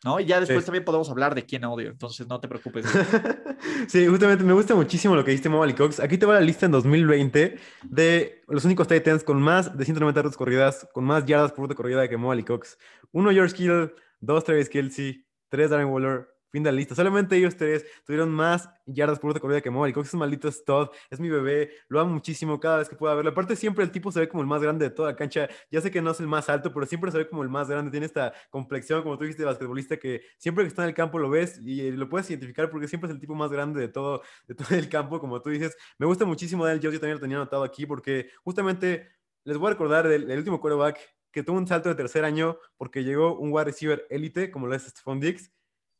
¿no? 0.04 0.18
Y 0.18 0.26
ya 0.26 0.40
después 0.40 0.64
también 0.64 0.84
podemos 0.84 1.08
hablar 1.10 1.34
de 1.34 1.44
quién 1.44 1.64
odio, 1.64 1.90
entonces 1.90 2.26
no 2.26 2.40
te 2.40 2.48
preocupes. 2.48 2.86
sí, 3.88 4.06
justamente 4.06 4.42
me 4.44 4.52
gusta 4.52 4.74
muchísimo 4.74 5.14
lo 5.14 5.24
que 5.24 5.30
diste 5.30 5.48
Molly 5.48 5.74
Cox. 5.74 6.00
Aquí 6.00 6.18
te 6.18 6.26
va 6.26 6.34
la 6.34 6.40
lista 6.40 6.66
en 6.66 6.72
2020 6.72 7.58
de 7.84 8.42
los 8.48 8.64
únicos 8.64 8.88
Titans 8.88 9.22
con 9.22 9.40
más 9.40 9.76
de 9.76 9.84
190 9.84 10.22
rutas 10.22 10.36
corridas, 10.36 10.88
con 10.92 11.04
más 11.04 11.24
yardas 11.24 11.52
por 11.52 11.60
ruta 11.60 11.74
corrida 11.74 12.08
que 12.08 12.16
Molly 12.16 12.42
Cox. 12.42 12.78
Uno, 13.12 13.30
George 13.30 13.54
Kittle, 13.54 13.94
dos, 14.20 14.44
Travis 14.44 14.68
Kelsey, 14.68 15.24
tres, 15.48 15.70
Darren 15.70 15.88
Waller, 15.88 16.28
Fin 16.52 16.62
de 16.62 16.70
la 16.70 16.76
lista. 16.76 16.94
Solamente 16.94 17.34
ellos 17.34 17.56
tres 17.56 17.86
tuvieron 18.04 18.30
más 18.30 18.68
yardas 18.84 19.18
por 19.18 19.30
ruta 19.30 19.40
corrida 19.40 19.62
que 19.62 19.70
Mori. 19.70 19.94
Cox 19.94 20.08
es 20.08 20.14
maldito 20.14 20.52
stud, 20.52 20.88
es 21.10 21.18
mi 21.18 21.30
bebé, 21.30 21.70
lo 21.88 21.98
amo 21.98 22.12
muchísimo 22.12 22.60
cada 22.60 22.76
vez 22.76 22.90
que 22.90 22.94
pueda 22.94 23.14
verlo. 23.14 23.30
Aparte, 23.30 23.56
siempre 23.56 23.82
el 23.84 23.90
tipo 23.90 24.12
se 24.12 24.20
ve 24.20 24.28
como 24.28 24.42
el 24.42 24.46
más 24.46 24.60
grande 24.60 24.84
de 24.84 24.90
toda 24.90 25.12
la 25.12 25.16
cancha. 25.16 25.48
Ya 25.70 25.80
sé 25.80 25.90
que 25.90 26.02
no 26.02 26.10
es 26.10 26.20
el 26.20 26.26
más 26.26 26.50
alto, 26.50 26.70
pero 26.74 26.84
siempre 26.84 27.10
se 27.10 27.16
ve 27.16 27.26
como 27.26 27.42
el 27.42 27.48
más 27.48 27.70
grande. 27.70 27.90
Tiene 27.90 28.04
esta 28.04 28.34
complexión, 28.50 29.02
como 29.02 29.16
tú 29.16 29.24
dijiste, 29.24 29.44
de 29.44 29.46
basquetbolista, 29.46 29.96
que 29.96 30.20
siempre 30.36 30.64
que 30.64 30.68
está 30.68 30.82
en 30.82 30.90
el 30.90 30.94
campo 30.94 31.18
lo 31.18 31.30
ves 31.30 31.58
y 31.58 31.90
lo 31.92 32.06
puedes 32.10 32.28
identificar 32.28 32.68
porque 32.68 32.86
siempre 32.86 33.08
es 33.08 33.14
el 33.14 33.20
tipo 33.20 33.34
más 33.34 33.50
grande 33.50 33.80
de 33.80 33.88
todo, 33.88 34.20
de 34.46 34.54
todo 34.54 34.76
el 34.76 34.90
campo, 34.90 35.20
como 35.20 35.40
tú 35.40 35.48
dices. 35.48 35.74
Me 35.96 36.04
gusta 36.04 36.26
muchísimo 36.26 36.66
de 36.66 36.74
él. 36.74 36.80
Yo, 36.80 36.90
también 36.92 37.14
lo 37.14 37.20
tenía 37.20 37.38
anotado 37.38 37.64
aquí 37.64 37.86
porque 37.86 38.28
justamente 38.44 39.08
les 39.44 39.56
voy 39.56 39.68
a 39.68 39.70
recordar 39.70 40.06
del, 40.06 40.30
último 40.36 40.60
quarterback 40.60 40.98
que 41.30 41.42
tuvo 41.42 41.56
un 41.56 41.66
salto 41.66 41.88
de 41.88 41.94
tercer 41.94 42.26
año 42.26 42.58
porque 42.76 43.04
llegó 43.04 43.38
un 43.38 43.50
wide 43.52 43.64
receiver 43.64 44.06
élite 44.10 44.50
como 44.50 44.66
lo 44.66 44.74
es 44.74 44.82
Stephon 44.82 45.18
Diggs 45.18 45.50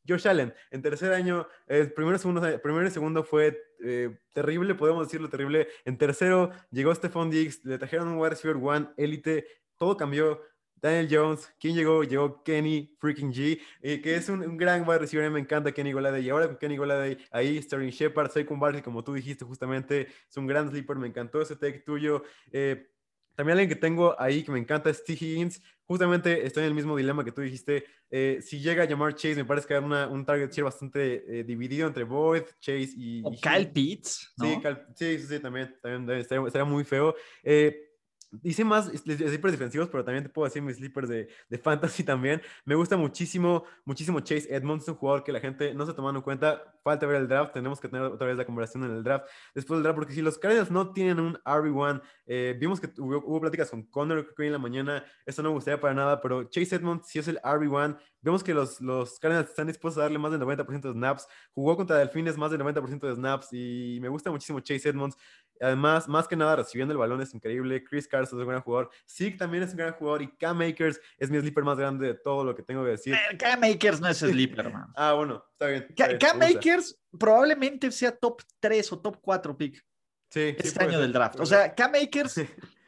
Josh 0.07 0.27
Allen, 0.27 0.53
en 0.71 0.81
tercer 0.81 1.13
año, 1.13 1.47
el 1.67 1.93
primero, 1.93 2.17
segundo, 2.17 2.41
primero 2.61 2.87
y 2.87 2.91
segundo 2.91 3.23
fue 3.23 3.57
eh, 3.83 4.17
terrible, 4.33 4.75
podemos 4.75 5.07
decirlo 5.07 5.29
terrible. 5.29 5.67
En 5.85 5.97
tercero 5.97 6.51
llegó 6.71 6.93
Stephon 6.93 7.29
Diggs, 7.29 7.63
le 7.63 7.77
trajeron 7.77 8.09
un 8.09 8.17
wide 8.17 8.31
receiver 8.31 8.57
one, 8.61 8.89
élite, 8.97 9.45
todo 9.77 9.97
cambió. 9.97 10.41
Daniel 10.83 11.07
Jones, 11.09 11.49
¿quién 11.61 11.75
llegó? 11.75 12.03
Llegó 12.03 12.43
Kenny 12.43 12.93
freaking 12.99 13.31
G, 13.31 13.57
eh, 13.81 14.01
que 14.01 14.15
es 14.15 14.27
un, 14.27 14.57
gran 14.57 14.85
wide 14.85 14.99
receiver, 14.99 15.31
me 15.31 15.39
encanta 15.39 15.71
Kenny 15.71 15.93
Goladay. 15.93 16.25
Y 16.25 16.29
ahora 16.29 16.47
con 16.47 16.57
Kenny 16.57 16.75
Goladay 16.75 17.17
ahí, 17.31 17.61
Sterling 17.61 17.91
Shepard, 17.91 18.29
Saquon 18.29 18.59
Barkley, 18.59 18.81
como 18.81 19.01
tú 19.01 19.13
dijiste 19.13 19.45
justamente, 19.45 20.07
es 20.29 20.35
un 20.35 20.45
gran 20.45 20.69
sleeper, 20.69 20.97
me 20.97 21.07
encantó 21.07 21.41
ese 21.41 21.55
take 21.55 21.79
tuyo. 21.79 22.23
Eh, 22.51 22.92
también 23.35 23.57
alguien 23.57 23.69
que 23.69 23.75
tengo 23.75 24.19
ahí 24.19 24.43
que 24.43 24.51
me 24.51 24.59
encanta 24.59 24.89
es 24.89 25.03
T. 25.03 25.13
Higgins. 25.13 25.61
Justamente 25.85 26.45
estoy 26.45 26.63
en 26.63 26.69
el 26.69 26.75
mismo 26.75 26.95
dilema 26.95 27.23
que 27.25 27.31
tú 27.31 27.41
dijiste. 27.41 27.85
Eh, 28.09 28.39
si 28.41 28.59
llega 28.59 28.83
a 28.83 28.85
llamar 28.85 29.15
Chase, 29.15 29.35
me 29.35 29.45
parece 29.45 29.67
que 29.67 29.73
hay 29.75 29.83
un 29.83 30.25
target 30.25 30.51
share 30.51 30.63
bastante 30.63 31.39
eh, 31.39 31.43
dividido 31.43 31.87
entre 31.87 32.03
Boyd, 32.03 32.43
Chase 32.59 32.91
y. 32.95 33.21
O 33.23 33.31
Kyle 33.31 33.69
Pitts. 33.71 34.33
Sí, 34.37 34.61
sí, 34.95 35.19
sí, 35.19 35.39
también, 35.39 35.75
también 35.81 36.19
estaría, 36.19 36.63
muy 36.63 36.83
feo. 36.83 37.15
Eh, 37.43 37.92
Hice 38.41 38.63
más 38.65 38.85
sleepers 38.87 39.51
defensivos, 39.51 39.89
pero 39.89 40.03
también 40.03 40.23
te 40.23 40.29
puedo 40.29 40.45
decir 40.45 40.61
mis 40.61 40.77
sleepers 40.77 41.07
de, 41.07 41.27
de, 41.49 41.57
fantasy 41.57 42.03
también. 42.03 42.41
Me 42.65 42.73
gusta 42.73 42.97
muchísimo, 42.97 43.63
muchísimo 43.85 44.19
Chase 44.21 44.47
Edmonds, 44.53 44.87
un 44.87 44.95
jugador 44.95 45.23
que 45.23 45.31
la 45.31 45.39
gente 45.39 45.73
no 45.73 45.85
se 45.85 45.93
tomando 45.93 46.19
en 46.19 46.23
cuenta. 46.23 46.73
Falta 46.83 47.05
ver 47.05 47.17
el 47.17 47.27
draft, 47.27 47.53
tenemos 47.53 47.79
que 47.79 47.87
tener 47.87 48.05
otra 48.05 48.27
vez 48.27 48.35
la 48.35 48.45
conversación 48.45 48.83
en 48.85 48.91
el 48.91 49.03
draft. 49.03 49.25
Después 49.53 49.77
del 49.77 49.83
draft, 49.83 49.95
porque 49.95 50.13
si 50.13 50.21
los 50.21 50.37
Cardinals 50.37 50.71
no 50.71 50.91
tienen 50.91 51.19
un 51.19 51.35
RB1, 51.45 52.01
eh, 52.25 52.57
vimos 52.59 52.81
que 52.81 52.89
hubo, 52.97 53.39
pláticas 53.39 53.69
con 53.69 53.83
Connor 53.83 54.33
hoy 54.37 54.47
en 54.47 54.53
la 54.53 54.59
mañana, 54.59 55.05
eso 55.25 55.43
no 55.43 55.49
me 55.49 55.55
gustaría 55.55 55.79
para 55.79 55.93
nada, 55.93 56.21
pero 56.21 56.45
Chase 56.45 56.75
Edmonds 56.75 57.07
si 57.07 57.19
es 57.19 57.27
el 57.27 57.39
RB1. 57.41 57.97
Vemos 58.21 58.41
que 58.41 58.53
los, 58.53 58.79
los 58.79 59.19
Cardinals 59.19 59.49
están 59.49 59.67
dispuestos 59.67 59.99
a 59.99 60.03
darle 60.03 60.17
más 60.17 60.31
del 60.31 60.39
90% 60.39 60.81
de 60.81 60.93
snaps. 60.93 61.27
Jugó 61.53 61.75
contra 61.75 61.97
Delfines 61.97 62.37
más 62.37 62.51
del 62.51 62.61
90% 62.61 62.99
de 63.01 63.15
snaps 63.15 63.49
y 63.51 63.99
me 64.01 64.07
gusta 64.07 64.31
muchísimo 64.31 64.61
Chase 64.61 64.89
Edmonds. 64.89 65.17
Además, 65.61 66.07
más 66.07 66.27
que 66.27 66.35
nada, 66.35 66.57
recibiendo 66.57 66.91
el 66.91 66.97
balón 66.97 67.21
es 67.21 67.33
increíble. 67.33 67.83
Chris 67.83 68.07
Carson 68.07 68.39
es 68.39 68.43
un 68.43 68.49
gran 68.49 68.61
jugador. 68.61 68.89
Zeke 69.07 69.37
también 69.37 69.63
es 69.63 69.71
un 69.71 69.77
gran 69.77 69.93
jugador. 69.93 70.21
Y 70.21 70.27
Cam 70.35 70.57
Makers 70.57 70.99
es 71.17 71.29
mi 71.29 71.39
sleeper 71.39 71.63
más 71.63 71.77
grande 71.77 72.07
de 72.07 72.13
todo 72.15 72.43
lo 72.43 72.55
que 72.55 72.63
tengo 72.63 72.83
que 72.83 72.91
decir. 72.91 73.13
Eh, 73.13 73.37
Cam 73.37 73.59
Makers 73.59 74.01
no 74.01 74.07
es 74.07 74.17
sleeper, 74.19 74.71
man. 74.71 74.91
ah, 74.95 75.13
bueno, 75.13 75.45
está 75.51 75.67
bien. 75.67 75.87
Cam 76.19 76.39
Makers 76.39 76.99
probablemente 77.17 77.91
sea 77.91 78.15
top 78.15 78.41
3 78.59 78.91
o 78.91 78.99
top 78.99 79.17
4 79.21 79.57
pick. 79.57 79.85
Sí, 80.29 80.55
este 80.57 80.83
año 80.83 80.99
del 80.99 81.13
draft. 81.13 81.39
O 81.39 81.45
sea, 81.45 81.73
Cam 81.73 81.91
Makers. 81.91 82.37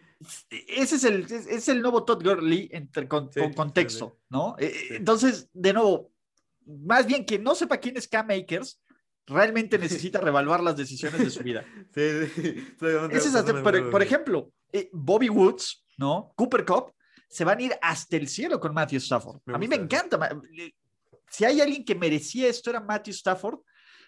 ese 0.49 0.95
es 0.95 1.03
el, 1.03 1.25
es, 1.29 1.67
el 1.67 1.81
nuevo 1.81 2.03
Todd 2.03 2.23
Gurley 2.23 2.69
entre, 2.71 3.07
con, 3.07 3.29
contexto, 3.55 4.19
¿no? 4.29 4.55
Eh, 4.59 4.73
entonces, 4.91 5.49
de 5.53 5.73
nuevo, 5.73 6.11
más 6.65 7.05
bien 7.05 7.25
que 7.25 7.37
no 7.37 7.55
sepa 7.55 7.77
quién 7.77 7.97
es 7.97 8.07
Cam 8.07 8.27
Makers, 8.27 8.81
realmente 9.27 9.77
necesita 9.77 10.19
revaluar 10.19 10.61
las 10.61 10.77
decisiones 10.77 11.19
de 11.19 11.29
su 11.29 11.43
vida. 11.43 11.65
Sí, 11.93 12.27
sí. 12.35 12.75
Ese 13.11 13.29
es 13.29 13.43
por, 13.61 13.89
por, 13.89 14.01
ejemplo, 14.01 14.51
eh, 14.71 14.89
Bobby 14.91 15.29
Woods, 15.29 15.85
¿no? 15.97 16.33
Cooper 16.35 16.65
Cup, 16.65 16.93
se 17.29 17.45
van 17.45 17.59
a 17.59 17.61
ir 17.61 17.75
hasta 17.81 18.17
el 18.17 18.27
cielo 18.27 18.59
con 18.59 18.73
Matthew 18.73 18.97
Stafford. 18.97 19.41
a 19.47 19.57
mí 19.57 19.67
me 19.67 19.75
encanta. 19.75 20.29
Si 21.29 21.45
hay 21.45 21.61
alguien 21.61 21.83
que 21.83 21.95
merecía 21.95 22.47
esto 22.47 22.69
era 22.69 22.79
Matthew 22.79 23.13
Stafford. 23.13 23.59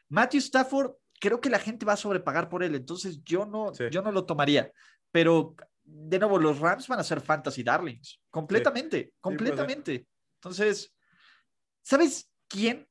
Matthew 0.09 0.39
Stafford, 0.39 0.91
creo 1.19 1.41
que 1.41 1.49
la 1.49 1.59
gente 1.59 1.85
va 1.85 1.93
a 1.93 1.97
sobrepagar 1.97 2.47
por 2.49 2.63
él, 2.63 2.75
entonces 2.75 3.21
yo 3.23 3.45
no, 3.45 3.73
yo 3.73 4.01
no 4.01 4.11
lo 4.11 4.25
tomaría. 4.25 4.71
Pero 5.11 5.55
de 5.83 6.19
nuevo, 6.19 6.37
los 6.37 6.59
Rams 6.59 6.87
van 6.87 6.99
a 6.99 7.03
ser 7.03 7.21
fantasy 7.21 7.63
darlings, 7.63 8.19
completamente, 8.29 9.13
completamente. 9.19 10.07
Entonces, 10.35 10.93
¿sabes 11.81 12.29
quién? 12.47 12.87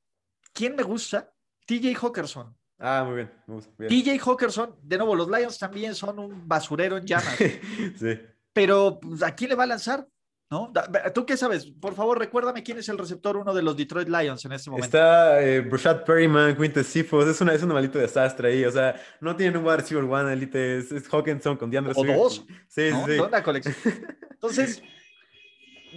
¿Quién 0.53 0.75
me 0.75 0.83
gusta? 0.83 1.31
TJ 1.67 1.95
Hawkerson. 1.95 2.57
Ah, 2.79 3.05
muy 3.07 3.17
bien. 3.17 3.33
Me 3.47 3.55
gusta. 3.55 3.71
TJ 3.87 4.19
Hawkerson, 4.19 4.77
de 4.83 4.99
nuevo, 4.99 5.15
los 5.15 5.29
Lions 5.29 5.59
también 5.59 5.95
son 5.95 6.19
un 6.19 6.49
basurero 6.49 6.97
en 6.97 7.07
llamas. 7.07 7.37
sí. 7.99 8.19
Pero, 8.53 8.99
pues, 9.01 9.23
¿a 9.23 9.35
quién 9.35 9.51
le 9.51 9.57
va 9.57 9.65
a 9.65 9.67
lanzar? 9.67 10.07
¿No? 10.49 10.73
¿Tú 11.13 11.27
qué 11.27 11.37
sabes? 11.37 11.67
Por 11.67 11.95
favor, 11.95 12.21
recuérdame 12.21 12.63
quién 12.63 12.79
es 12.79 12.89
el 12.89 12.97
receptor 12.97 13.37
uno 13.37 13.53
de 13.53 13.63
los 13.63 13.77
Detroit 13.77 14.09
Lions 14.09 14.45
en 14.45 14.53
este 14.53 14.71
momento. 14.71 14.87
Está 14.87 15.43
eh, 15.43 15.61
Brashad 15.61 16.05
Perryman, 16.05 16.57
Quintus 16.57 16.87
Sifos, 16.87 17.27
es, 17.27 17.41
una, 17.41 17.53
es 17.53 17.65
un 17.65 17.71
malito 17.71 17.99
desastre 17.99 18.51
ahí, 18.51 18.65
o 18.65 18.71
sea, 18.71 18.95
no 19.21 19.35
tienen 19.35 19.57
un 19.57 19.67
wide 19.67 19.79
receiver 19.79 20.05
one 20.05 20.33
elite, 20.33 20.79
es, 20.79 21.09
Hawkinson 21.11 21.57
con 21.57 21.69
DeAndre 21.69 21.95
O 21.97 22.05
dos. 22.05 22.47
Sí, 22.69 22.91
sí. 22.93 23.43
colección. 23.43 23.75
Entonces, 24.31 24.81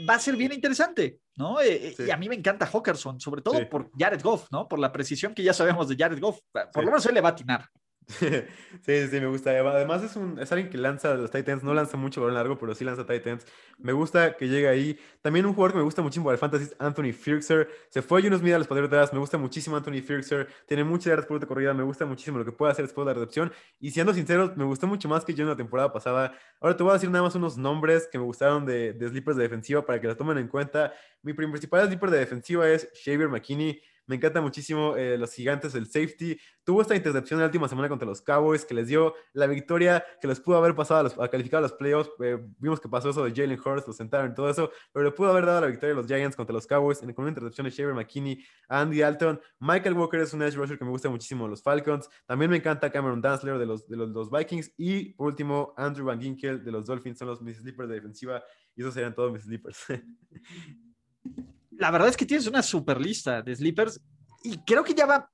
va 0.09 0.15
a 0.15 0.19
ser 0.19 0.35
bien 0.35 0.51
interesante, 0.51 1.19
¿no? 1.39 1.61
Eh, 1.61 1.95
eh, 1.97 2.05
y 2.05 2.11
a 2.11 2.17
mí 2.17 2.27
me 2.27 2.35
encanta 2.35 2.67
Hawkerson, 2.67 3.19
sobre 3.19 3.41
todo 3.41 3.67
por 3.69 3.89
Jared 3.97 4.21
Goff, 4.21 4.51
¿no? 4.51 4.67
Por 4.67 4.77
la 4.77 4.91
precisión 4.91 5.33
que 5.33 5.41
ya 5.41 5.53
sabemos 5.53 5.87
de 5.87 5.95
Jared 5.95 6.19
Goff. 6.19 6.39
Por 6.51 6.83
lo 6.83 6.91
menos 6.91 7.05
él 7.05 7.15
le 7.15 7.21
va 7.21 7.29
a 7.29 7.31
atinar. 7.31 7.65
sí, 8.81 9.07
sí, 9.07 9.19
me 9.19 9.27
gusta. 9.27 9.51
Además 9.51 10.01
es, 10.01 10.15
un, 10.15 10.39
es 10.39 10.51
alguien 10.51 10.71
que 10.71 10.79
lanza 10.79 11.13
los 11.13 11.29
Titans, 11.29 11.63
no 11.63 11.75
lanza 11.75 11.95
mucho 11.95 12.21
balón 12.21 12.33
largo, 12.33 12.57
pero 12.57 12.73
sí 12.73 12.83
lanza 12.83 13.05
Titans. 13.05 13.45
Me 13.77 13.93
gusta 13.93 14.35
que 14.35 14.47
llegue 14.47 14.67
ahí. 14.67 14.99
También 15.21 15.45
un 15.45 15.53
jugador 15.53 15.73
que 15.73 15.77
me 15.77 15.83
gusta 15.83 16.01
muchísimo 16.01 16.25
para 16.25 16.33
el 16.33 16.39
Fantasy 16.39 16.63
es 16.65 16.75
Anthony 16.79 17.13
Firkser. 17.13 17.69
Se 17.89 18.01
fue 18.01 18.23
a 18.23 18.27
unos 18.27 18.41
Mira 18.41 18.55
a 18.55 18.59
los 18.59 18.67
Patriotas, 18.67 19.13
me 19.13 19.19
gusta 19.19 19.37
muchísimo 19.37 19.77
Anthony 19.77 20.01
Firkser. 20.01 20.47
Tiene 20.67 20.83
muchas 20.83 21.05
yardas 21.05 21.27
por 21.27 21.39
de 21.39 21.45
corrida, 21.45 21.71
me 21.75 21.83
gusta 21.83 22.05
muchísimo 22.05 22.39
lo 22.39 22.45
que 22.45 22.51
puede 22.51 22.71
hacer 22.71 22.85
después 22.85 23.05
de 23.05 23.13
la 23.13 23.19
recepción. 23.19 23.51
Y 23.79 23.91
siendo 23.91 24.11
sincero, 24.13 24.53
me 24.55 24.63
gustó 24.63 24.87
mucho 24.87 25.07
más 25.07 25.23
que 25.23 25.35
yo 25.35 25.43
en 25.43 25.49
la 25.49 25.55
temporada 25.55 25.93
pasada. 25.93 26.33
Ahora 26.59 26.75
te 26.75 26.81
voy 26.81 26.89
a 26.89 26.93
decir 26.93 27.11
nada 27.11 27.23
más 27.23 27.35
unos 27.35 27.57
nombres 27.59 28.09
que 28.11 28.17
me 28.17 28.23
gustaron 28.23 28.65
de, 28.65 28.93
de 28.93 29.09
sleepers 29.09 29.37
de 29.37 29.43
defensiva 29.43 29.85
para 29.85 30.01
que 30.01 30.07
la 30.07 30.15
tomen 30.15 30.39
en 30.39 30.47
cuenta. 30.47 30.93
Mi 31.21 31.33
principal 31.33 31.85
sleeper 31.85 32.09
de 32.09 32.17
defensiva 32.17 32.67
es 32.67 32.89
Xavier 33.05 33.29
McKinney. 33.29 33.79
Me 34.09 34.15
encanta 34.15 34.41
muchísimo 34.41 34.95
eh, 34.97 35.19
los 35.19 35.31
gigantes, 35.31 35.75
el 35.75 35.85
safety. 35.85 36.35
Tuvo 36.63 36.81
esta 36.81 36.95
intercepción 36.95 37.37
en 37.37 37.41
la 37.41 37.45
última 37.45 37.67
semana 37.67 37.87
contra 37.87 38.07
los 38.07 38.23
Cowboys 38.23 38.65
que 38.65 38.73
les 38.73 38.87
dio 38.87 39.13
la 39.33 39.45
victoria 39.45 40.03
que 40.19 40.27
les 40.27 40.39
pudo 40.39 40.57
haber 40.57 40.73
pasado 40.73 41.01
a, 41.01 41.03
los, 41.03 41.29
calificar 41.29 41.59
a 41.59 41.61
los 41.61 41.73
playoffs. 41.73 42.09
Eh, 42.23 42.39
vimos 42.57 42.79
que 42.79 42.89
pasó 42.89 43.11
eso 43.11 43.23
de 43.23 43.31
Jalen 43.31 43.59
Hurst, 43.63 43.85
lo 43.85 43.93
sentaron 43.93 44.31
y 44.31 44.33
todo 44.33 44.49
eso, 44.49 44.71
pero 44.91 45.05
le 45.05 45.11
pudo 45.11 45.29
haber 45.29 45.45
dado 45.45 45.61
la 45.61 45.67
victoria 45.67 45.93
a 45.93 45.95
los 45.95 46.07
Giants 46.07 46.35
contra 46.35 46.55
los 46.55 46.65
Cowboys 46.65 46.97
con 46.97 47.13
una 47.19 47.29
intercepción 47.29 47.65
de 47.65 47.69
Shaver 47.69 47.93
McKinney, 47.93 48.43
Andy 48.67 49.03
Alton. 49.03 49.39
Michael 49.59 49.93
Walker 49.93 50.19
es 50.21 50.33
un 50.33 50.41
edge 50.41 50.55
rusher 50.55 50.79
que 50.79 50.85
me 50.85 50.89
gusta 50.89 51.07
muchísimo 51.07 51.47
los 51.47 51.61
Falcons. 51.61 52.09
También 52.25 52.49
me 52.49 52.57
encanta 52.57 52.91
Cameron 52.91 53.21
Dantzler 53.21 53.59
de 53.59 53.67
los, 53.67 53.87
de 53.87 53.95
los, 53.95 54.31
Vikings. 54.31 54.73
Y 54.75 55.13
por 55.13 55.27
último, 55.27 55.75
Andrew 55.77 56.07
Van 56.07 56.19
Ginkel 56.19 56.63
de 56.63 56.71
los 56.71 56.87
Dolphins. 56.87 57.19
Son 57.19 57.27
los 57.27 57.43
mis 57.43 57.57
sleepers 57.57 57.87
de 57.87 57.93
defensiva 57.93 58.43
y 58.75 58.81
esos 58.81 58.95
serían 58.95 59.13
todos 59.13 59.31
mis 59.31 59.43
sleepers. 59.43 59.85
la 61.71 61.91
verdad 61.91 62.09
es 62.09 62.17
que 62.17 62.25
tienes 62.25 62.47
una 62.47 62.61
super 62.61 62.99
lista 62.99 63.41
de 63.41 63.55
sleepers 63.55 64.01
y 64.43 64.57
creo 64.59 64.83
que 64.83 64.93
ya 64.93 65.05
va, 65.05 65.29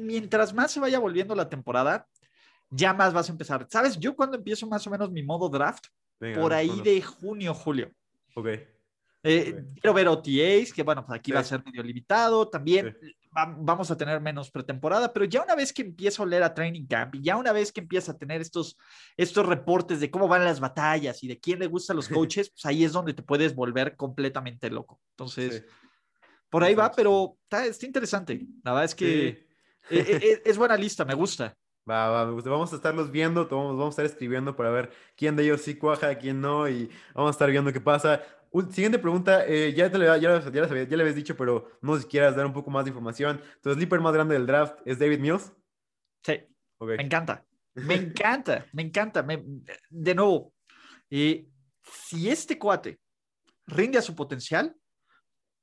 mientras 0.00 0.54
más 0.54 0.70
se 0.70 0.80
vaya 0.80 0.98
volviendo 0.98 1.34
la 1.34 1.48
temporada, 1.48 2.06
ya 2.70 2.94
más 2.94 3.12
vas 3.12 3.28
a 3.28 3.32
empezar. 3.32 3.66
¿Sabes? 3.70 3.98
Yo 3.98 4.14
cuando 4.14 4.36
empiezo 4.36 4.66
más 4.66 4.86
o 4.86 4.90
menos 4.90 5.10
mi 5.10 5.22
modo 5.22 5.48
draft, 5.48 5.86
por 6.34 6.52
ahí 6.52 6.80
de 6.82 7.00
junio, 7.02 7.54
julio. 7.54 7.90
Ok. 8.34 8.48
Eh, 9.22 9.64
quiero 9.74 9.94
ver 9.94 10.08
OTAs, 10.08 10.72
que 10.72 10.82
bueno, 10.82 11.04
pues 11.04 11.18
aquí 11.18 11.32
va 11.32 11.40
a 11.40 11.44
ser 11.44 11.62
medio 11.64 11.82
limitado. 11.82 12.48
También 12.48 12.96
vamos 13.32 13.90
a 13.90 13.96
tener 13.96 14.20
menos 14.20 14.50
pretemporada, 14.50 15.12
pero 15.12 15.24
ya 15.24 15.42
una 15.42 15.54
vez 15.54 15.72
que 15.72 15.82
empiezo 15.82 16.22
a 16.22 16.26
leer 16.26 16.42
a 16.42 16.52
Training 16.52 16.86
Camp 16.86 17.14
y 17.14 17.22
ya 17.22 17.36
una 17.36 17.52
vez 17.52 17.70
que 17.72 17.80
empieza 17.80 18.12
a 18.12 18.18
tener 18.18 18.40
estos, 18.40 18.76
estos 19.16 19.46
reportes 19.46 20.00
de 20.00 20.10
cómo 20.10 20.26
van 20.26 20.44
las 20.44 20.58
batallas 20.58 21.22
y 21.22 21.28
de 21.28 21.38
quién 21.38 21.60
le 21.60 21.68
gustan 21.68 21.96
los 21.96 22.08
coaches, 22.28 22.50
pues 22.50 22.66
ahí 22.66 22.84
es 22.84 22.92
donde 22.92 23.14
te 23.14 23.22
puedes 23.22 23.54
volver 23.54 23.96
completamente 23.96 24.68
loco. 24.70 25.00
Entonces, 25.12 25.64
por 26.48 26.64
ahí 26.64 26.74
va, 26.74 26.90
pero 26.90 27.36
está, 27.48 27.86
interesante. 27.86 28.46
La 28.64 28.72
verdad 28.72 28.84
es 28.86 28.94
que 28.94 29.28
e, 29.28 29.46
e, 29.90 30.16
e, 30.16 30.42
es, 30.44 30.58
buena 30.58 30.76
lista, 30.76 31.04
me 31.04 31.14
gusta. 31.14 31.56
Va, 31.88 32.08
va, 32.08 32.24
Vamos 32.24 32.72
a 32.72 32.76
estarlos 32.76 33.10
viendo, 33.10 33.48
vamos, 33.48 33.76
vamos 33.76 33.86
a 33.86 34.02
estar 34.02 34.04
escribiendo 34.06 34.56
para 34.56 34.70
ver 34.70 34.90
quién 35.16 35.36
de 35.36 35.44
ellos 35.44 35.62
sí 35.62 35.76
cuaja, 35.76 36.16
quién 36.16 36.40
no, 36.40 36.68
y 36.68 36.90
vamos 37.14 37.28
a 37.28 37.32
estar 37.32 37.50
viendo 37.50 37.72
qué 37.72 37.80
pasa. 37.80 38.22
Siguiente 38.70 38.98
pregunta, 38.98 39.46
eh, 39.46 39.72
ya, 39.74 39.90
te 39.90 39.98
ya, 39.98 40.16
ya, 40.16 40.40
ya, 40.40 40.50
le 40.50 41.02
habías 41.02 41.14
dicho, 41.14 41.36
pero 41.36 41.70
no 41.80 41.94
sé 41.94 42.02
si 42.02 42.08
quieras 42.08 42.34
dar 42.34 42.46
un 42.46 42.52
poco 42.52 42.70
más 42.70 42.84
de 42.84 42.90
información. 42.90 43.40
¿Tu 43.62 43.72
sleeper 43.72 44.00
más 44.00 44.12
grande 44.12 44.34
del 44.34 44.46
draft 44.46 44.76
es 44.84 44.98
David 44.98 45.20
Mills? 45.20 45.52
Sí, 46.24 46.40
me 46.80 46.94
encanta, 47.02 47.44
me 47.74 47.94
encanta, 47.94 48.66
me 48.72 48.82
encanta. 48.82 49.24
de 49.88 50.14
nuevo, 50.14 50.52
eh, 51.10 51.46
si 51.82 52.28
este 52.28 52.58
cuate 52.58 52.98
rinde 53.66 53.98
a 53.98 54.02
su 54.02 54.16
potencial, 54.16 54.74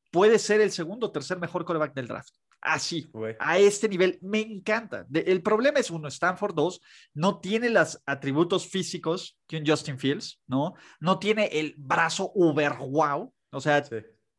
puede 0.09 0.39
ser 0.39 0.61
el 0.61 0.71
segundo 0.71 1.07
o 1.07 1.11
tercer 1.11 1.37
mejor 1.39 1.65
coreback 1.65 1.93
del 1.93 2.07
draft. 2.07 2.33
Así, 2.69 3.09
a 3.39 3.57
este 3.59 3.87
nivel, 3.87 4.19
me 4.21 4.41
encanta. 4.41 5.07
el 5.13 5.41
problema 5.41 5.79
es 5.79 5.89
uno, 5.89 6.09
Stanford 6.09 6.53
2 6.53 6.81
no 7.13 7.39
tiene 7.39 7.69
los 7.69 8.03
atributos 8.05 8.67
físicos 8.67 9.39
que 9.47 9.55
un 9.55 9.65
Justin 9.65 9.97
Fields, 9.97 10.41
¿no? 10.47 10.73
No 10.99 11.17
tiene 11.17 11.45
el 11.45 11.75
brazo 11.77 12.29
uber 12.35 12.73
wow, 12.77 13.33
o 13.51 13.61
sea, 13.61 13.81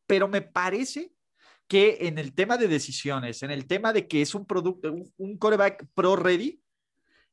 pero 0.05 0.27
me 0.27 0.43
parece 0.43 1.11
que 1.67 1.97
en 2.01 2.19
el 2.19 2.35
tema 2.35 2.57
de 2.57 2.67
decisiones, 2.67 3.41
en 3.41 3.49
el 3.49 3.65
tema 3.65 3.93
de 3.93 4.07
que 4.07 4.21
es 4.21 4.35
un 4.35 4.45
producto, 4.45 4.93
un 5.17 5.37
coreback 5.39 5.87
pro 5.95 6.15
ready, 6.15 6.61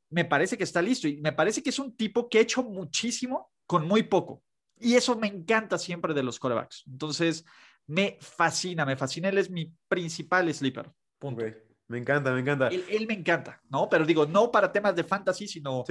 me 0.09 0.24
parece 0.24 0.56
que 0.56 0.64
está 0.64 0.80
listo 0.80 1.09
y 1.09 1.18
me 1.18 1.32
parece 1.32 1.62
que 1.62 1.70
es 1.70 1.78
un 1.78 1.94
tipo 1.94 2.26
que 2.30 2.38
ha 2.38 2.42
hecho 2.42 2.62
muchísimo 2.62 3.52
con 3.66 3.87
muy 3.87 4.02
poco. 4.02 4.42
Y 4.78 4.94
eso 4.94 5.16
me 5.16 5.26
encanta 5.26 5.76
siempre 5.76 6.14
de 6.14 6.22
los 6.22 6.38
corebacks. 6.38 6.85
Entonces, 6.87 7.44
me 7.87 8.18
fascina, 8.20 8.85
me 8.85 8.96
fascina. 8.96 9.29
Él 9.29 9.38
es 9.38 9.51
mi 9.51 9.72
principal 9.88 10.53
sleeper. 10.53 10.90
Punto. 11.18 11.44
Me 11.88 11.99
encanta, 11.99 12.33
me 12.33 12.40
encanta. 12.40 12.68
Él, 12.68 13.07
me 13.07 13.14
encanta, 13.14 13.61
¿no? 13.70 13.88
Pero 13.88 14.05
digo, 14.05 14.27
no 14.27 14.51
para 14.51 14.72
temas 14.72 14.96
de 14.96 15.05
fantasy, 15.05 15.46
sino 15.46 15.85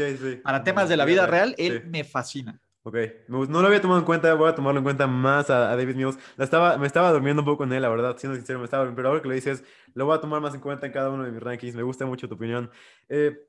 para 0.43 0.63
temas 0.63 0.89
de 0.89 0.97
la 0.97 1.05
vida 1.05 1.25
real, 1.25 1.55
él 1.57 1.85
me 1.85 2.03
fascina. 2.03 2.59
Ok, 2.87 2.97
no 3.29 3.45
lo 3.45 3.65
había 3.65 3.81
tomado 3.81 3.99
en 3.99 4.05
cuenta, 4.05 4.31
voy 4.35 4.47
a 4.47 4.53
tomarlo 4.53 4.77
en 4.77 4.83
cuenta 4.83 5.07
más 5.07 5.49
a, 5.49 5.75
David 5.75 5.95
Mills. 5.95 6.19
La 6.37 6.43
estaba, 6.43 6.77
me 6.77 6.85
estaba 6.85 7.11
durmiendo 7.11 7.41
un 7.41 7.45
poco 7.45 7.59
con 7.59 7.73
él, 7.73 7.81
la 7.81 7.89
verdad, 7.89 8.15
siendo 8.15 8.35
sincero, 8.35 8.59
me 8.59 8.65
estaba 8.65 8.93
pero 8.93 9.07
ahora 9.07 9.23
que 9.23 9.27
lo 9.27 9.33
dices, 9.33 9.63
lo 9.95 10.05
voy 10.05 10.15
a 10.15 10.21
tomar 10.21 10.39
más 10.39 10.53
en 10.53 10.59
cuenta 10.59 10.85
en 10.85 10.91
cada 10.91 11.09
uno 11.09 11.23
de 11.23 11.31
mis 11.31 11.41
rankings. 11.41 11.75
Me 11.75 11.81
gusta 11.81 12.05
mucho 12.05 12.27
tu 12.27 12.35
opinión. 12.35 12.69
Eh, 13.09 13.47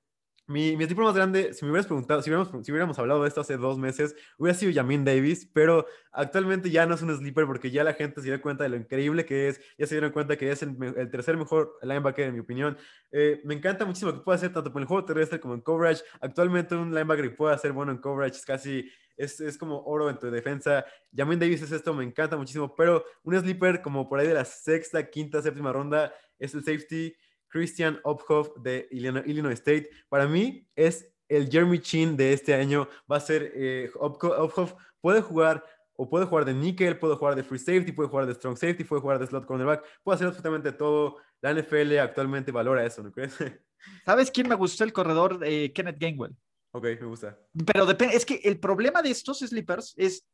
mi, 0.49 0.77
mi 0.77 0.87
más 0.87 1.15
grande, 1.15 1.53
si 1.55 1.65
me 1.65 1.73
hubieras 1.73 1.87
preguntado, 1.87 2.23
si 2.23 2.31
hubiéramos, 2.31 2.65
si 2.65 2.71
hubiéramos 2.71 2.99
hablado 2.99 3.23
de 3.23 3.29
esto 3.29 3.41
hace 3.41 3.57
dos 3.57 3.79
meses, 3.79 4.15
hubiera 4.39 4.57
sido 4.57 4.71
Yamin 4.71 5.05
Davis, 5.05 5.51
pero 5.53 5.87
actualmente 6.13 6.71
ya 6.71 6.87
no 6.87 6.95
es 6.95 7.03
un 7.03 7.17
sleeper 7.17 7.47
porque 7.47 7.71
ya 7.71 7.83
la 7.83 7.95
gente 7.95 8.21
se 8.21 8.29
dio 8.29 8.41
cuenta 8.41 8.63
de 8.63 8.71
lo 8.71 8.77
increíble 8.77 9.25
que 9.25 9.49
es, 9.49 9.61
ya 9.77 9.87
se 9.87 9.97
dieron 9.97 10.13
cuenta 10.13 10.37
que 10.37 10.51
es 10.51 10.63
el, 10.63 11.11
tercer 11.11 11.37
mejor 11.37 11.77
linebacker 11.83 12.29
en 12.29 12.35
mi 12.35 12.41
opinión. 12.41 12.79
Eh, 13.11 13.41
me 13.45 13.55
encanta 13.55 13.85
muchísimo 13.85 14.13
que 14.13 14.21
puede 14.21 14.37
hacer 14.37 14.53
tanto 14.53 14.71
en 14.71 14.79
el 14.79 14.85
juego 14.85 15.05
terrestre 15.05 15.41
como 15.41 15.55
en 15.55 15.63
coverage. 15.63 16.05
Actualmente 16.21 16.77
un 16.77 16.95
linebacker 16.95 17.31
que 17.31 17.37
puede 17.37 17.55
hacer 17.55 17.73
bueno 17.73 17.91
en 17.91 17.99
coverage 17.99 18.37
es 18.37 18.45
casi, 18.47 18.89
es, 19.17 19.41
es 19.41 19.59
como 19.59 19.83
oro 19.83 20.09
en 20.09 20.19
tu 20.19 20.31
defensa. 20.31 20.85
Yamin 21.11 21.41
Davis 21.41 21.63
es 21.63 21.73
esto, 21.73 21.93
me 21.93 22.05
encanta 22.05 22.37
muchísimo, 22.37 22.73
pero 22.77 23.05
un 23.25 23.37
sleeper 23.37 23.83
como 23.83 24.09
por 24.09 24.21
ahí 24.21 24.29
de 24.29 24.35
la 24.35 24.45
sexta, 24.45 25.11
quinta, 25.11 25.43
séptima 25.43 25.73
ronda 25.73 26.13
es 26.39 26.55
el 26.55 26.63
safety 26.63 27.17
Christian 27.57 27.99
Ophoff 28.05 28.55
de 28.59 28.87
Illinois 28.91 29.55
State. 29.55 29.89
Para 30.11 30.27
mí 30.27 30.69
es 30.77 31.11
el 31.27 31.49
Jeremy 31.51 31.79
Chin 31.79 32.15
de 32.15 32.35
este 32.35 32.53
año. 32.53 32.87
Va 33.11 33.17
a 33.17 33.21
ser 33.21 33.51
eh, 33.55 33.91
Ophoff. 33.99 34.75
Puede 35.01 35.23
jugar 35.23 35.65
o 35.95 36.07
puede 36.07 36.27
jugar 36.27 36.45
de 36.45 36.53
nickel, 36.53 36.99
puede 36.99 37.17
jugar 37.17 37.35
de 37.35 37.43
free 37.43 37.59
safety, 37.59 37.93
puede 37.93 38.11
jugar 38.11 38.27
de 38.27 38.35
strong 38.35 38.59
safety, 38.59 38.85
puede 38.85 39.01
jugar 39.01 39.19
de 39.19 39.27
slot 39.27 39.47
cornerback, 39.47 39.83
puede 40.03 40.17
hacer 40.17 40.27
absolutamente 40.27 40.71
todo. 40.73 41.17
La 41.41 41.55
NFL 41.55 41.97
actualmente 41.99 42.53
valora 42.53 42.85
eso, 42.85 43.03
¿no 43.03 43.11
crees? 43.11 43.35
¿Sabes 44.05 44.31
quién 44.31 44.49
me 44.49 44.55
gustó 44.55 44.85
el 44.85 44.93
corredor? 44.93 45.41
Eh, 45.43 45.73
Kenneth 45.73 45.99
Gainwell. 45.99 46.37
Ok, 46.73 46.85
me 47.01 47.07
gusta. 47.07 47.39
Pero 47.73 47.87
depende, 47.87 48.17
es 48.17 48.27
que 48.27 48.43
el 48.45 48.61
problema 48.61 49.01
de 49.01 49.13
estos 49.13 49.39
sleepers 49.39 49.95
es, 49.97 50.29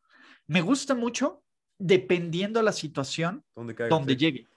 me 0.49 0.61
gusta 0.61 0.97
mucho 0.97 1.45
dependiendo 1.79 2.61
la 2.63 2.73
situación 2.73 3.45
donde 3.55 4.17
llegue. 4.17 4.49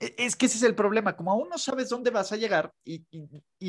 E, 0.00 0.14
es 0.18 0.36
que 0.36 0.46
ese 0.46 0.58
es 0.58 0.62
el 0.62 0.74
problema, 0.74 1.16
como 1.16 1.32
aún 1.32 1.48
no 1.48 1.58
sabes 1.58 1.88
dónde 1.88 2.10
vas 2.10 2.32
a 2.32 2.36
llegar 2.36 2.72
y, 2.84 3.04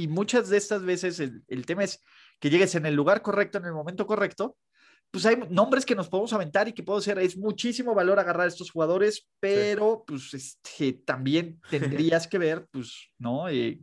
muchas 0.07 0.49
de 0.49 0.57
estas 0.57 0.83
veces 0.83 1.19
el, 1.19 1.65
tema 1.65 1.83
es 1.83 2.03
que 2.39 2.49
llegues 2.49 2.75
en 2.75 2.85
el 2.85 2.95
lugar 2.95 3.21
correcto, 3.21 3.57
en 3.57 3.65
el 3.65 3.73
momento 3.73 4.05
correcto, 4.05 4.57
pues 5.11 5.25
hay 5.25 5.37
nombres 5.49 5.85
que 5.85 5.95
nos 5.95 6.09
podemos 6.09 6.33
aventar 6.33 6.67
y 6.67 6.73
que 6.73 6.83
puedo 6.83 6.99
ser, 6.99 7.17
es 7.19 7.37
muchísimo 7.37 7.95
valor 7.95 8.19
agarrar 8.19 8.45
a 8.45 8.49
estos 8.49 8.71
jugadores, 8.71 9.27
pero 9.39 10.03
pues 10.05 10.33
este, 10.33 10.93
también 10.93 11.61
tendrías 11.69 12.27
que 12.27 12.37
ver, 12.37 12.67
pues, 12.71 13.09
¿no? 13.17 13.47
Eh, 13.47 13.79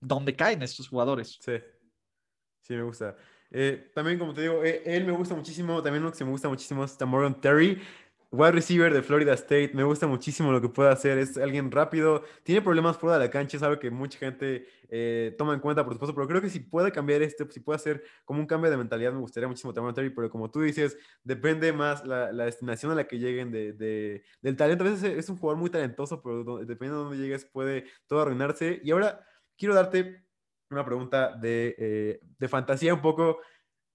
dónde 0.00 0.34
caen 0.36 0.62
estos 0.62 0.88
jugadores. 0.88 1.38
Sí, 1.40 1.54
sí, 2.62 2.74
me 2.74 2.82
gusta. 2.82 3.16
Eh, 3.50 3.90
también, 3.94 4.18
como 4.18 4.32
te 4.32 4.42
digo, 4.42 4.62
eh, 4.64 4.82
él 4.84 5.04
me 5.04 5.12
gusta 5.12 5.34
muchísimo. 5.34 5.82
También 5.82 6.02
uno 6.02 6.12
que 6.12 6.18
se 6.18 6.24
me 6.24 6.30
gusta 6.30 6.48
muchísimo 6.48 6.84
es 6.84 6.96
Morgan 7.04 7.40
Terry. 7.40 7.80
Wide 8.32 8.52
receiver 8.52 8.94
de 8.94 9.02
Florida 9.02 9.32
State, 9.34 9.72
me 9.74 9.82
gusta 9.82 10.06
muchísimo 10.06 10.52
lo 10.52 10.60
que 10.60 10.68
puede 10.68 10.88
hacer, 10.88 11.18
es 11.18 11.36
alguien 11.36 11.68
rápido, 11.68 12.22
tiene 12.44 12.62
problemas 12.62 12.96
fuera 12.96 13.18
de 13.18 13.24
la 13.24 13.30
cancha, 13.30 13.56
es 13.56 13.62
algo 13.64 13.80
que 13.80 13.90
mucha 13.90 14.20
gente 14.20 14.68
eh, 14.88 15.34
toma 15.36 15.52
en 15.52 15.58
cuenta, 15.58 15.82
por 15.82 15.94
supuesto, 15.94 16.14
pero 16.14 16.28
creo 16.28 16.40
que 16.40 16.48
si 16.48 16.60
puede 16.60 16.92
cambiar 16.92 17.22
este, 17.22 17.44
si 17.50 17.58
puede 17.58 17.76
hacer 17.76 18.04
como 18.24 18.38
un 18.38 18.46
cambio 18.46 18.70
de 18.70 18.76
mentalidad, 18.76 19.12
me 19.12 19.18
gustaría 19.18 19.48
muchísimo 19.48 19.74
Tamara 19.74 19.94
Terry, 19.94 20.10
pero 20.10 20.30
como 20.30 20.48
tú 20.48 20.60
dices, 20.60 20.96
depende 21.24 21.72
más 21.72 22.06
la, 22.06 22.30
destinación 22.32 22.92
a 22.92 22.94
la 22.94 23.08
que 23.08 23.18
lleguen 23.18 23.50
de, 23.50 24.22
del 24.40 24.56
talento. 24.56 24.84
A 24.84 24.90
veces 24.90 25.18
es 25.18 25.28
un 25.28 25.36
jugador 25.36 25.58
muy 25.58 25.70
talentoso, 25.70 26.22
pero 26.22 26.58
dependiendo 26.58 26.98
de 26.98 27.04
dónde 27.08 27.18
llegues 27.18 27.44
puede 27.46 27.86
todo 28.06 28.20
arruinarse. 28.20 28.80
Y 28.84 28.92
ahora 28.92 29.24
quiero 29.58 29.74
darte 29.74 30.24
una 30.70 30.84
pregunta 30.84 31.36
de, 31.36 31.74
eh, 31.78 32.20
de 32.38 32.48
fantasía 32.48 32.94
un 32.94 33.02
poco. 33.02 33.38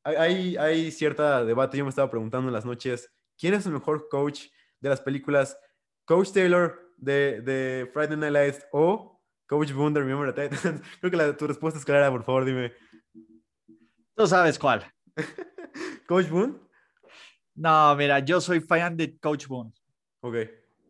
Hay, 0.03 0.57
hay 0.57 0.91
cierta 0.91 1.43
debate, 1.45 1.77
yo 1.77 1.85
me 1.85 1.89
estaba 1.89 2.11
preguntando 2.11 2.49
en 2.49 2.53
las 2.53 2.65
noches 2.65 3.09
¿Quién 3.37 3.53
es 3.53 3.65
el 3.65 3.73
mejor 3.73 4.07
coach 4.09 4.47
de 4.79 4.89
las 4.89 5.01
películas? 5.01 5.57
¿Coach 6.05 6.31
Taylor 6.31 6.93
de, 6.97 7.41
de 7.41 7.89
Friday 7.93 8.17
Night 8.17 8.33
Lights 8.33 8.65
o 8.71 9.21
Coach 9.47 9.71
Boone 9.71 9.93
de 9.93 10.01
Remember 10.01 10.33
the 10.33 10.49
Titans? 10.49 10.81
Creo 10.99 11.11
que 11.11 11.17
la, 11.17 11.35
tu 11.35 11.47
respuesta 11.47 11.79
es 11.79 11.85
clara, 11.85 12.11
por 12.11 12.23
favor, 12.23 12.45
dime. 12.45 12.73
Tú 14.15 14.27
sabes 14.27 14.57
cuál. 14.57 14.85
¿Coach 16.07 16.29
Boone? 16.29 16.55
No, 17.55 17.95
mira, 17.95 18.19
yo 18.19 18.39
soy 18.39 18.59
fan 18.59 18.95
de 18.97 19.17
Coach 19.17 19.47
Boone. 19.47 19.71
Ok. 20.21 20.35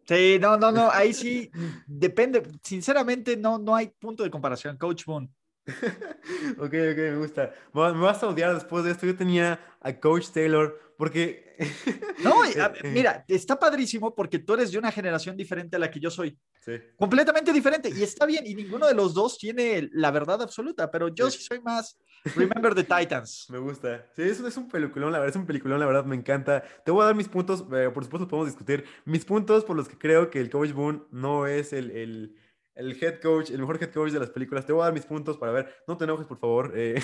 Sí, 0.08 0.38
no, 0.40 0.58
no, 0.58 0.72
no, 0.72 0.92
ahí 0.92 1.14
sí 1.14 1.50
depende. 1.88 2.44
Sinceramente, 2.62 3.36
no, 3.36 3.58
no 3.58 3.76
hay 3.76 3.88
punto 3.88 4.24
de 4.24 4.30
comparación. 4.30 4.78
Coach 4.78 5.06
Boone. 5.06 5.30
ok, 5.68 6.60
ok, 6.60 6.98
me 6.98 7.18
gusta. 7.18 7.54
Me 7.74 7.92
vas 7.92 8.22
a 8.22 8.28
odiar 8.28 8.54
después 8.54 8.84
de 8.84 8.92
esto. 8.92 9.06
Yo 9.06 9.16
tenía 9.16 9.60
a 9.82 9.94
Coach 9.94 10.30
Taylor 10.30 10.80
porque... 10.98 11.56
no, 12.24 12.44
eh, 12.44 12.54
eh. 12.56 12.92
mira, 12.92 13.24
está 13.28 13.58
padrísimo 13.58 14.14
porque 14.14 14.40
tú 14.40 14.54
eres 14.54 14.72
de 14.72 14.78
una 14.78 14.92
generación 14.92 15.38
diferente 15.38 15.76
a 15.76 15.80
la 15.80 15.90
que 15.90 16.00
yo 16.00 16.10
soy. 16.10 16.38
Sí. 16.62 16.74
Completamente 16.98 17.54
diferente. 17.54 17.90
Y 17.90 18.04
está 18.04 18.26
bien. 18.26 18.46
Y 18.46 18.56
ninguno 18.56 18.88
de 18.88 18.94
los 18.94 19.14
dos 19.14 19.38
tiene 19.38 19.90
la 19.94 20.12
verdad 20.12 20.42
absoluta, 20.42 20.90
pero 20.92 21.10
yo 21.10 21.30
sí, 21.30 21.42
soy 21.42 21.62
más 21.62 21.98
Remember 22.36 22.74
the 22.74 22.84
Titans. 22.84 23.48
Me 23.50 23.60
gusta. 23.60 24.08
Sí, 24.16 24.24
eso 24.24 24.48
es 24.48 24.58
un 24.58 24.68
peliculón, 24.68 25.12
la 25.12 25.20
verdad, 25.20 25.36
es 25.36 25.40
un 25.40 25.46
peliculón, 25.46 25.80
la 25.80 25.86
verdad, 25.86 26.06
me 26.06 26.16
encanta. 26.16 26.64
Te 26.84 26.92
voy 26.92 27.04
a 27.04 27.06
dar 27.06 27.16
mis 27.16 27.30
puntos, 27.30 27.64
eh, 27.72 27.92
por 27.94 28.04
supuesto 28.04 28.28
podemos 28.28 28.48
discutir. 28.48 28.84
Mis 29.06 29.24
puntos 29.24 29.64
por 29.64 29.76
los 29.76 29.88
que 29.88 29.98
creo 29.98 30.32
que 30.32 30.40
el 30.40 30.50
Coach 30.50 30.72
Boone 30.72 31.04
no 31.12 31.46
es 31.46 31.72
el, 31.72 31.92
el 31.92 32.36
el 32.76 33.02
head 33.02 33.22
coach, 33.22 33.52
el 33.52 33.60
mejor 33.60 33.82
head 33.82 33.92
coach 33.92 34.12
de 34.12 34.20
las 34.20 34.30
películas. 34.30 34.66
Te 34.66 34.74
voy 34.74 34.82
a 34.82 34.86
dar 34.86 34.94
mis 34.94 35.06
puntos 35.06 35.38
para 35.38 35.52
ver. 35.52 35.84
No 35.88 35.98
te 35.98 36.04
enojes, 36.04 36.28
por 36.28 36.38
favor. 36.38 36.74
Eh, 36.76 37.02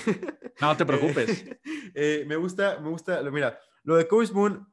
no 0.60 0.76
te 0.76 0.86
preocupes. 0.86 1.46
Eh, 1.94 2.26
me 2.28 2.36
gusta, 2.36 2.80
me 2.80 2.90
gusta. 2.90 3.22
Mira, 3.32 3.58
lo 3.84 3.96
de 3.96 4.08
Coach 4.08 4.32
Boone 4.32 4.66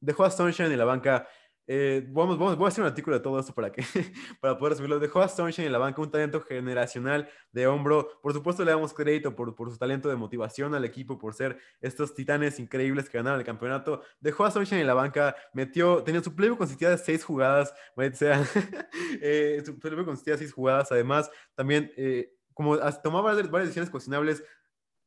dejó 0.00 0.24
a 0.24 0.30
Sunshine 0.30 0.72
en 0.72 0.78
la 0.78 0.84
banca. 0.84 1.28
Eh, 1.72 2.04
vamos, 2.08 2.36
vamos, 2.36 2.56
voy 2.56 2.64
a 2.64 2.68
hacer 2.68 2.82
un 2.82 2.88
artículo 2.88 3.16
de 3.16 3.22
todo 3.22 3.38
esto 3.38 3.54
para, 3.54 3.70
que, 3.70 3.84
para 4.40 4.58
poder 4.58 4.76
subirlo. 4.76 4.98
Dejó 4.98 5.20
a 5.20 5.28
Sunshine 5.28 5.66
en 5.66 5.72
la 5.72 5.78
banca, 5.78 6.02
un 6.02 6.10
talento 6.10 6.40
generacional 6.40 7.28
de 7.52 7.68
hombro. 7.68 8.20
Por 8.22 8.32
supuesto, 8.32 8.64
le 8.64 8.72
damos 8.72 8.92
crédito 8.92 9.36
por, 9.36 9.54
por 9.54 9.70
su 9.70 9.78
talento 9.78 10.08
de 10.08 10.16
motivación 10.16 10.74
al 10.74 10.84
equipo, 10.84 11.16
por 11.16 11.32
ser 11.32 11.58
estos 11.80 12.14
titanes 12.14 12.58
increíbles 12.58 13.08
que 13.08 13.18
ganaron 13.18 13.38
el 13.38 13.46
campeonato. 13.46 14.02
Dejó 14.18 14.44
a 14.46 14.50
Sunshine 14.50 14.80
en 14.80 14.86
la 14.88 14.94
banca, 14.94 15.36
metió, 15.52 16.02
tenía 16.02 16.22
su 16.22 16.34
playbook 16.34 16.58
consistía 16.58 16.90
de 16.90 16.98
seis 16.98 17.24
jugadas, 17.24 17.72
sea, 18.14 18.42
eh, 19.22 19.62
su 19.64 19.78
playbook 19.78 20.06
consistía 20.06 20.34
de 20.34 20.38
seis 20.38 20.52
jugadas. 20.52 20.90
Además, 20.90 21.30
también, 21.54 21.92
eh, 21.96 22.34
como 22.52 22.78
tomaba 23.00 23.32
varias 23.32 23.50
decisiones 23.50 23.90
cuestionables, 23.90 24.42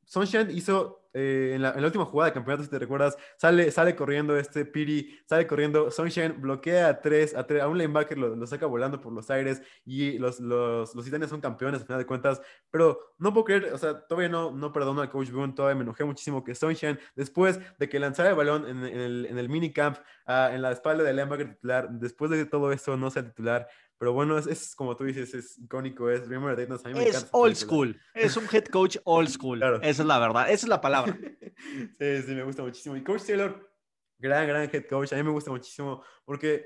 Sunshine 0.06 0.50
hizo 0.52 1.03
eh, 1.13 1.52
en, 1.56 1.62
la, 1.62 1.73
última 1.76 2.06
jugada 2.06 2.32
de 2.32 2.34
campeonato, 2.34 2.63
si 2.63 2.69
te 2.69 2.80
recuerdas, 2.80 3.15
sale, 3.38 3.69
sale 3.71 3.95
corriendo 3.95 4.36
este 4.36 4.65
Piri, 4.65 5.19
sale 5.28 5.45
corriendo, 5.45 5.91
Sunshine 5.91 6.41
bloquea 6.41 6.88
a 6.89 7.02
tres, 7.02 7.36
a, 7.36 7.45
tres, 7.45 7.62
a 7.62 7.67
un 7.67 7.78
linebacker, 7.78 8.17
lo, 8.17 8.47
saca 8.47 8.65
volando 8.65 8.99
por 8.99 9.13
los 9.13 9.30
aires 9.30 9.62
y 9.86 10.17
los, 10.17 10.39
los, 10.39 10.95
los 10.95 11.06
titanes 11.06 11.30
son 11.30 11.39
campeones 11.39 11.82
a 11.82 11.86
final 11.86 11.99
de 11.99 12.06
cuentas, 12.08 12.41
pero 12.71 12.99
no 13.19 13.32
puedo 13.32 13.45
creer, 13.45 13.73
o 13.73 13.78
sea, 13.78 14.06
todavía 14.08 14.30
no, 14.30 14.52
no 14.52 14.73
perdono 14.73 15.02
al 15.02 15.12
coach 15.12 15.30
Boone, 15.30 15.54
todavía 15.54 15.76
me 15.76 15.84
enojé 15.84 16.04
muchísimo 16.04 16.43
que 16.43 16.56
Sunshine, 16.56 16.99
después 17.15 17.60
de 17.78 17.89
que 17.89 17.99
lanzara 17.99 18.30
el 18.30 18.36
balón 18.36 18.67
en, 18.67 18.84
el, 18.84 19.28
en 19.28 19.38
el 19.38 19.49
minicamp, 19.49 19.97
uh, 20.28 20.52
en 20.52 20.62
la 20.62 20.71
espalda 20.71 21.04
del 21.04 21.15
linebacker 21.15 21.54
titular, 21.56 21.89
después 21.91 22.32
de 22.32 22.45
todo 22.45 22.71
eso 22.71 22.97
no 22.97 23.12
sea 23.12 23.23
titular, 23.23 23.67
pero 24.04 24.12
bueno, 24.12 24.38
es, 24.38 24.76
como 24.76 24.98
tú 24.98 25.06
dices, 25.06 25.34
es 25.34 25.58
icónico, 25.60 26.10
es 26.10 26.28
Remember 26.28 26.58
the 26.58 26.63
Titans. 26.63 26.86
A 26.86 26.89
mí 26.89 26.96
me 26.96 27.08
es 27.08 27.26
old 27.32 27.56
school, 27.56 27.98
es 28.13 28.36
un 28.36 28.44
head 28.52 28.66
coach 28.66 28.98
old 29.06 29.30
school. 29.30 29.63
Esa 29.63 30.02
es 30.02 30.06
la 30.06 30.20
verdad, 30.20 30.52
esa 30.52 30.66
es 30.66 30.68
la 30.68 30.82
palabra. 30.82 31.18
sí, 31.98 32.22
sí, 32.22 32.36
me 32.36 32.44
gusta 32.44 32.63
muchísimo. 32.63 32.98
Y 32.98 33.02
Coach 33.02 33.22
Taylor, 33.26 33.72
gran, 34.20 34.46
gran 34.46 34.70
head 34.70 34.88
coach, 34.89 35.13
a 35.13 35.16
mí 35.16 35.24
me 35.24 35.30
gusta 35.30 35.52
muchísimo 35.52 36.04
porque, 36.26 36.66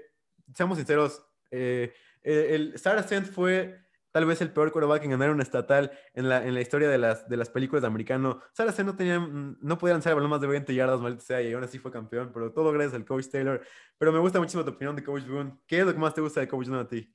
seamos 0.56 0.80
sinceros, 0.80 1.23
eh, 1.52 1.93
el 2.23 2.73
Sarah 2.80 3.04
Sand 3.04 3.28
fue 3.28 3.86
tal 4.10 4.26
vez 4.26 4.41
el 4.41 4.52
peor 4.52 4.71
quarterback 4.71 5.04
en 5.04 5.12
ganar 5.12 5.30
un 5.30 5.39
estatal 5.39 5.91
en 6.15 6.30
la, 6.30 6.43
en 6.43 6.56
la 6.56 6.62
historia 6.62 6.89
de 6.89 6.97
las, 6.97 7.30
de 7.30 7.38
las 7.38 7.52
películas 7.52 7.84
de 7.84 7.88
americano. 7.88 8.41
Sarah 8.54 8.71
Sand 8.71 8.88
no, 8.88 8.95
tenía, 8.95 9.19
no 9.19 9.78
podía 9.78 9.93
lanzar 9.93 10.10
el 10.10 10.15
balón 10.15 10.32
más 10.32 10.41
de 10.41 10.47
20 10.47 10.73
yardas, 10.73 11.00
maldita 11.00 11.23
sea, 11.23 11.41
y 11.43 11.54
aún 11.54 11.63
así 11.63 11.78
fue 11.78 11.91
campeón, 11.91 12.32
pero 12.34 12.52
todo 12.52 12.71
gracias 12.71 12.95
al 12.95 13.06
Coach 13.06 13.28
Taylor. 13.28 13.62
Pero 14.00 14.12
me 14.12 14.17
gusta 14.17 14.39
muchísimo 14.39 14.65
tu 14.65 14.71
opinión 14.71 14.95
de 14.95 15.04
Coach 15.04 15.28
Boone. 15.28 15.60
¿Qué 15.67 15.82
es 15.82 15.86
lo 15.86 15.93
que 15.93 16.00
más 16.00 16.15
te 16.15 16.21
gusta 16.21 16.39
de 16.39 16.47
Coach 16.47 16.67
Boone 16.67 16.82
a 16.82 16.88
ti? 16.88 17.13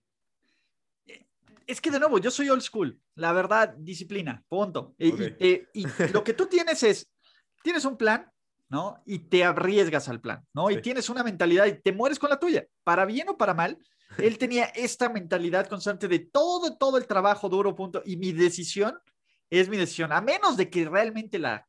Es 1.67 1.81
que 1.81 1.91
de 1.91 1.99
nuevo, 1.99 2.19
yo 2.19 2.31
soy 2.31 2.49
old 2.49 2.63
school. 2.63 2.99
La 3.15 3.33
verdad, 3.33 3.75
disciplina, 3.77 4.43
punto. 4.49 4.95
Y, 4.99 5.13
lo 6.13 6.25
que 6.25 6.35
tú 6.35 6.47
tienes 6.47 6.83
es, 6.83 7.11
tienes 7.63 7.85
un 7.85 7.97
plan, 7.97 8.31
¿no? 8.69 9.03
Y 9.07 9.21
te 9.21 9.45
arriesgas 9.45 10.09
al 10.09 10.21
plan, 10.21 10.45
¿no? 10.55 10.71
Y 10.71 10.81
tienes 10.81 11.09
una 11.09 11.23
mentalidad 11.23 11.67
y 11.67 11.81
te 11.81 11.93
mueres 11.93 12.19
con 12.19 12.31
la 12.31 12.39
tuya, 12.39 12.67
para 12.85 13.05
bien 13.05 13.29
o 13.29 13.37
para 13.37 13.55
mal. 13.55 13.79
Él 14.19 14.39
tenía 14.39 14.65
esta 14.67 15.09
mentalidad 15.09 15.67
constante 15.67 16.09
de 16.09 16.19
todo, 16.19 16.77
todo 16.77 16.99
el 16.99 17.07
trabajo 17.07 17.49
duro, 17.49 17.75
punto. 17.75 18.03
Y 18.05 18.17
mi 18.17 18.33
decisión 18.33 18.99
es 19.51 19.69
mi 19.69 19.77
decisión, 19.77 20.13
a 20.13 20.23
menos 20.23 20.57
de 20.57 20.71
que 20.71 20.89
realmente 20.89 21.39
la, 21.39 21.67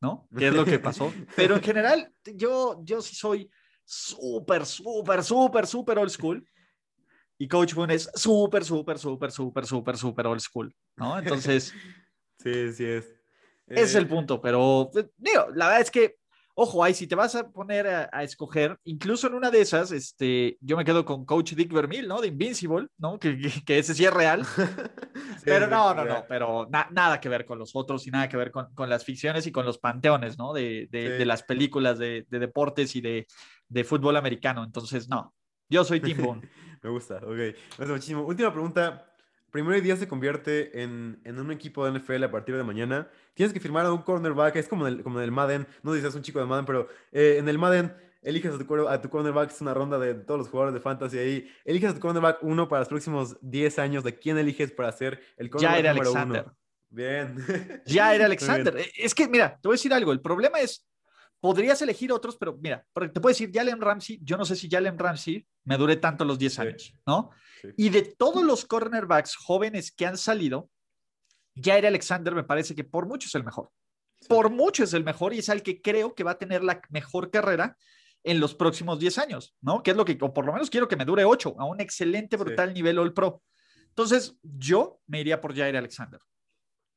¿no? 0.00 0.28
Que 0.36 0.48
es 0.48 0.54
lo 0.54 0.64
que 0.64 0.78
pasó. 0.78 1.12
Pero 1.36 1.56
en 1.56 1.62
general, 1.62 2.12
yo, 2.24 2.80
yo 2.84 3.02
sí 3.02 3.16
soy 3.16 3.50
súper, 3.84 4.64
súper, 4.64 5.24
súper, 5.24 5.66
súper 5.66 5.98
old 5.98 6.10
school. 6.10 6.48
Y 7.38 7.48
Coach 7.48 7.74
Boone 7.74 7.94
es 7.94 8.10
súper, 8.14 8.64
súper, 8.64 8.98
súper, 8.98 9.30
súper, 9.30 9.66
súper, 9.66 9.96
súper 9.96 10.26
old 10.26 10.40
school, 10.40 10.74
¿no? 10.96 11.18
Entonces... 11.18 11.74
sí, 12.38 12.72
sí 12.72 12.84
es. 12.84 13.14
Es 13.66 13.94
el 13.94 14.04
eh, 14.04 14.06
punto, 14.06 14.40
pero 14.40 14.90
eh, 14.94 15.08
digo, 15.16 15.46
la 15.54 15.66
verdad 15.66 15.80
es 15.80 15.90
que, 15.90 16.16
ojo, 16.54 16.84
ahí 16.84 16.92
si 16.92 17.06
te 17.06 17.14
vas 17.14 17.34
a 17.34 17.50
poner 17.50 17.86
a, 17.86 18.22
escoger, 18.22 18.78
incluso 18.84 19.26
en 19.26 19.34
una 19.34 19.50
de 19.50 19.62
esas, 19.62 19.90
este, 19.90 20.58
yo 20.60 20.76
me 20.76 20.84
quedo 20.84 21.04
con 21.04 21.24
Coach 21.24 21.54
Dick 21.54 21.72
Vermeil, 21.72 22.06
¿no? 22.06 22.20
De 22.20 22.28
Invincible, 22.28 22.88
¿no? 22.98 23.18
Que, 23.18 23.38
que, 23.64 23.78
ese 23.78 23.94
sí 23.94 24.04
es 24.04 24.12
real. 24.12 24.44
pero 25.44 25.66
no, 25.66 25.94
no, 25.94 26.04
no, 26.04 26.24
pero 26.28 26.68
nada 26.70 27.20
que 27.20 27.28
ver 27.28 27.46
con 27.46 27.58
los 27.58 27.74
otros 27.74 28.06
y 28.06 28.10
nada 28.10 28.28
que 28.28 28.36
ver 28.36 28.50
con, 28.50 28.72
con 28.74 28.90
las 28.90 29.04
ficciones 29.04 29.46
y 29.46 29.52
con 29.52 29.64
los 29.64 29.78
panteones, 29.78 30.36
¿no? 30.36 30.52
De, 30.52 30.88
de, 30.90 31.10
de 31.10 31.26
las 31.26 31.42
películas 31.42 31.98
de, 31.98 32.26
de 32.28 32.38
deportes 32.38 32.94
y 32.96 33.00
de, 33.00 33.26
de 33.68 33.84
fútbol 33.84 34.16
americano. 34.16 34.62
Entonces, 34.62 35.08
no, 35.08 35.34
yo 35.70 35.84
soy 35.84 36.00
Tim 36.00 36.18
Boone. 36.22 36.42
Me 36.84 36.90
gusta, 36.90 37.16
ok. 37.16 37.56
Gusta 37.78 37.92
muchísimo. 37.92 38.22
Última 38.22 38.52
pregunta. 38.52 39.10
Primero 39.50 39.80
día 39.80 39.96
se 39.96 40.06
convierte 40.06 40.82
en, 40.82 41.18
en, 41.24 41.38
un 41.38 41.50
equipo 41.50 41.86
de 41.86 41.98
NFL 41.98 42.24
a 42.24 42.30
partir 42.30 42.54
de 42.56 42.62
mañana. 42.62 43.08
Tienes 43.32 43.54
que 43.54 43.60
firmar 43.60 43.86
a 43.86 43.92
un 43.92 44.02
cornerback. 44.02 44.56
Es 44.56 44.68
como 44.68 44.86
en 44.86 44.94
el, 44.94 45.02
como 45.02 45.18
en 45.18 45.24
el 45.24 45.32
Madden. 45.32 45.66
No 45.82 45.94
dices 45.94 46.14
un 46.14 46.20
chico 46.20 46.40
de 46.40 46.44
Madden, 46.44 46.66
pero 46.66 46.88
eh, 47.10 47.36
en 47.38 47.48
el 47.48 47.56
Madden 47.56 47.94
eliges 48.20 48.52
a 48.52 48.58
tu, 48.58 48.88
a 48.88 49.00
tu 49.00 49.08
cornerback. 49.08 49.50
Es 49.50 49.62
una 49.62 49.72
ronda 49.72 49.98
de 49.98 50.12
todos 50.12 50.36
los 50.36 50.48
jugadores 50.48 50.74
de 50.74 50.80
fantasy 50.80 51.16
ahí. 51.16 51.50
Eliges 51.64 51.92
a 51.92 51.94
tu 51.94 52.00
cornerback 52.00 52.42
uno 52.42 52.68
para 52.68 52.80
los 52.80 52.88
próximos 52.88 53.38
10 53.40 53.78
años. 53.78 54.04
¿De 54.04 54.18
quién 54.18 54.36
eliges 54.36 54.70
para 54.70 54.92
ser 54.92 55.22
el 55.38 55.48
cornerback 55.48 55.76
ya 55.76 55.78
era 55.78 55.92
número 55.94 56.10
Alexander. 56.10 56.44
uno? 56.44 56.56
Bien. 56.90 57.82
Ya 57.86 58.14
era 58.14 58.26
Alexander. 58.26 58.76
Es 58.98 59.14
que, 59.14 59.26
mira, 59.26 59.58
te 59.58 59.68
voy 59.68 59.74
a 59.74 59.78
decir 59.78 59.94
algo. 59.94 60.12
El 60.12 60.20
problema 60.20 60.60
es 60.60 60.86
Podrías 61.44 61.82
elegir 61.82 62.10
otros, 62.10 62.38
pero 62.38 62.56
mira, 62.56 62.86
te 62.94 63.20
puedo 63.20 63.28
decir, 63.28 63.50
Jalen 63.52 63.78
Ramsey, 63.78 64.18
yo 64.22 64.38
no 64.38 64.46
sé 64.46 64.56
si 64.56 64.66
Jalen 64.66 64.98
Ramsey 64.98 65.46
me 65.64 65.76
dure 65.76 65.96
tanto 65.96 66.24
los 66.24 66.38
10 66.38 66.58
años, 66.60 66.94
¿no? 67.06 67.32
Y 67.76 67.90
de 67.90 68.00
todos 68.00 68.42
los 68.42 68.64
cornerbacks 68.64 69.36
jóvenes 69.36 69.92
que 69.92 70.06
han 70.06 70.16
salido, 70.16 70.70
Jair 71.54 71.86
Alexander 71.86 72.34
me 72.34 72.44
parece 72.44 72.74
que 72.74 72.82
por 72.82 73.06
mucho 73.06 73.28
es 73.28 73.34
el 73.34 73.44
mejor. 73.44 73.70
Por 74.26 74.48
mucho 74.48 74.84
es 74.84 74.94
el 74.94 75.04
mejor 75.04 75.34
y 75.34 75.40
es 75.40 75.50
el 75.50 75.62
que 75.62 75.82
creo 75.82 76.14
que 76.14 76.24
va 76.24 76.30
a 76.30 76.38
tener 76.38 76.64
la 76.64 76.80
mejor 76.88 77.30
carrera 77.30 77.76
en 78.22 78.40
los 78.40 78.54
próximos 78.54 78.98
10 78.98 79.18
años, 79.18 79.54
¿no? 79.60 79.82
Que 79.82 79.90
es 79.90 79.98
lo 79.98 80.06
que, 80.06 80.16
o 80.18 80.32
por 80.32 80.46
lo 80.46 80.52
menos 80.54 80.70
quiero 80.70 80.88
que 80.88 80.96
me 80.96 81.04
dure 81.04 81.26
8, 81.26 81.56
a 81.58 81.66
un 81.66 81.78
excelente, 81.78 82.38
brutal 82.38 82.72
nivel 82.72 82.98
All 82.98 83.12
Pro. 83.12 83.42
Entonces, 83.88 84.38
yo 84.42 85.02
me 85.06 85.20
iría 85.20 85.42
por 85.42 85.54
Jair 85.54 85.76
Alexander. 85.76 86.20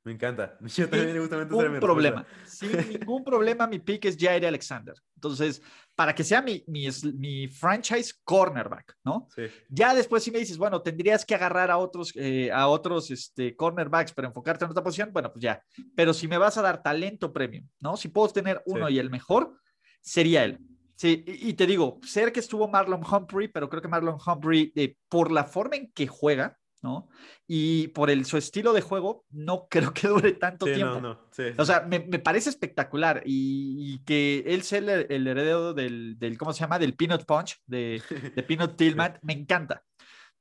Me 0.08 0.14
encanta. 0.14 0.58
Yo 0.62 0.90
también 0.90 1.20
justamente 1.20 1.54
ningún 1.54 1.80
problema. 1.82 2.26
Sin 2.46 2.72
ningún 2.88 3.26
problema, 3.26 3.68
mi 3.68 3.80
pick 3.80 4.06
es 4.06 4.16
Jair 4.18 4.46
Alexander. 4.46 4.96
Entonces, 5.16 5.62
para 5.96 6.16
que 6.16 6.24
sea 6.24 6.42
mi, 6.42 6.64
mi, 6.66 6.88
mi 7.16 7.50
franchise 7.50 8.14
cornerback, 8.24 8.96
¿no? 9.04 9.28
Sí. 9.36 9.48
Ya 9.68 9.94
después 9.94 10.24
si 10.24 10.32
me 10.32 10.40
dices, 10.40 10.58
bueno, 10.58 10.82
tendrías 10.82 11.26
que 11.26 11.36
agarrar 11.36 11.70
a 11.70 11.78
otros, 11.78 12.14
eh, 12.16 12.50
a 12.54 12.70
otros 12.70 13.12
este, 13.12 13.54
cornerbacks 13.58 14.14
para 14.14 14.30
enfocarte 14.30 14.64
en 14.64 14.72
otra 14.72 14.82
posición, 14.82 15.12
bueno, 15.12 15.30
pues 15.30 15.44
ya. 15.44 15.62
Pero 15.94 16.14
si 16.14 16.30
me 16.30 16.38
vas 16.38 16.58
a 16.58 16.62
dar 16.62 16.82
talento 16.82 17.34
premium, 17.34 17.68
¿no? 17.82 17.98
Si 17.98 18.08
puedo 18.08 18.30
tener 18.30 18.64
uno 18.66 18.88
y 18.88 19.00
el 19.00 19.10
mejor, 19.10 19.60
sería 20.00 20.46
él. 20.46 20.58
Sí, 20.96 21.26
y, 21.28 21.52
te 21.54 21.68
digo, 21.68 22.00
ser 22.04 22.32
que 22.32 22.40
estuvo 22.40 22.70
Marlon 22.70 23.04
Humphrey, 23.04 23.50
pero 23.50 23.68
creo 23.68 23.82
que 23.82 23.90
Marlon 23.90 24.20
Humphrey, 24.26 24.72
eh, 24.74 24.96
por 25.10 25.34
la 25.34 25.44
forma 25.44 25.76
en 25.76 25.92
que 25.92 26.08
juega, 26.08 26.58
¿no? 26.82 27.10
Y 27.48 27.90
por 27.90 28.10
el, 28.10 28.26
su 28.26 28.38
estilo 28.38 28.74
de 28.74 28.82
juego, 28.82 29.26
no 29.30 29.68
creo 29.70 29.94
que 29.94 30.08
dure 30.08 30.34
tanto 30.34 30.66
tiempo. 30.66 31.02
No, 31.02 31.14
no. 31.14 31.30
o 31.58 31.66
sea, 31.66 31.82
me, 31.82 32.00
parece 32.20 32.50
espectacular 32.50 33.22
y, 33.26 34.00
que 34.06 34.44
él 34.48 34.64
sea 34.64 34.80
el, 34.80 35.28
heredero 35.28 35.74
del, 35.74 36.18
del, 36.18 36.38
¿cómo 36.38 36.54
se 36.54 36.62
llama? 36.62 36.80
Del 36.80 36.96
Peanut 36.96 37.26
Punch, 37.26 37.58
de, 37.66 38.02
de 38.36 38.44
Peanut 38.44 38.76
Tillman, 38.76 39.20
me 39.22 39.34
encanta. 39.34 39.84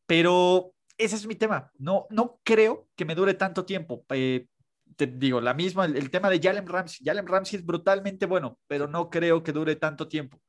Pero 0.07 0.73
ese 0.99 1.17
es 1.17 1.27
mi 1.27 1.35
tema. 1.35 1.71
No, 1.79 2.07
no 2.11 2.41
creo 2.43 2.89
que 2.97 3.05
me 3.05 3.15
dure 3.15 3.35
tanto 3.35 3.65
tiempo. 3.65 4.05
Eh, 4.11 4.47
te 4.97 5.07
digo, 5.07 5.41
la 5.41 5.55
misma, 5.55 5.85
el, 5.85 6.11
tema 6.11 6.31
de 6.31 6.41
Jalen 6.41 6.67
Ramsey. 6.67 7.05
Jalen 7.05 7.27
Ramsey 7.27 7.59
es 7.59 7.67
brutalmente 7.67 8.27
bueno, 8.27 8.59
pero 8.67 8.87
no 8.87 9.11
creo 9.11 9.43
que 9.43 9.53
dure 9.53 9.77
tanto 9.77 10.09
tiempo. 10.09 10.41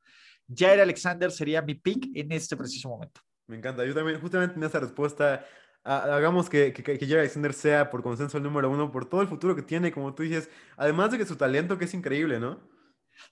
Jair 0.48 0.80
Alexander 0.80 1.30
sería 1.30 1.60
mi 1.60 1.74
pick 1.74 2.08
en 2.14 2.32
este 2.32 2.56
preciso 2.56 2.88
momento. 2.88 3.20
Me 3.46 3.56
encanta. 3.56 3.84
Yo 3.84 3.94
también, 3.94 4.20
justamente 4.20 4.56
en 4.56 4.62
esa 4.62 4.80
respuesta, 4.80 5.44
hagamos 5.88 6.50
que, 6.50 6.72
que, 6.72 6.82
que 6.98 7.14
Alexander 7.14 7.54
sea 7.54 7.90
por 7.90 8.02
consenso 8.02 8.36
el 8.36 8.42
número 8.42 8.70
uno, 8.70 8.92
por 8.92 9.08
todo 9.08 9.22
el 9.22 9.28
futuro 9.28 9.56
que 9.56 9.62
tiene, 9.62 9.90
como 9.90 10.14
tú 10.14 10.22
dices, 10.22 10.50
además 10.76 11.10
de 11.10 11.18
que 11.18 11.26
su 11.26 11.36
talento, 11.36 11.78
que 11.78 11.86
es 11.86 11.94
increíble, 11.94 12.38
¿no? 12.38 12.60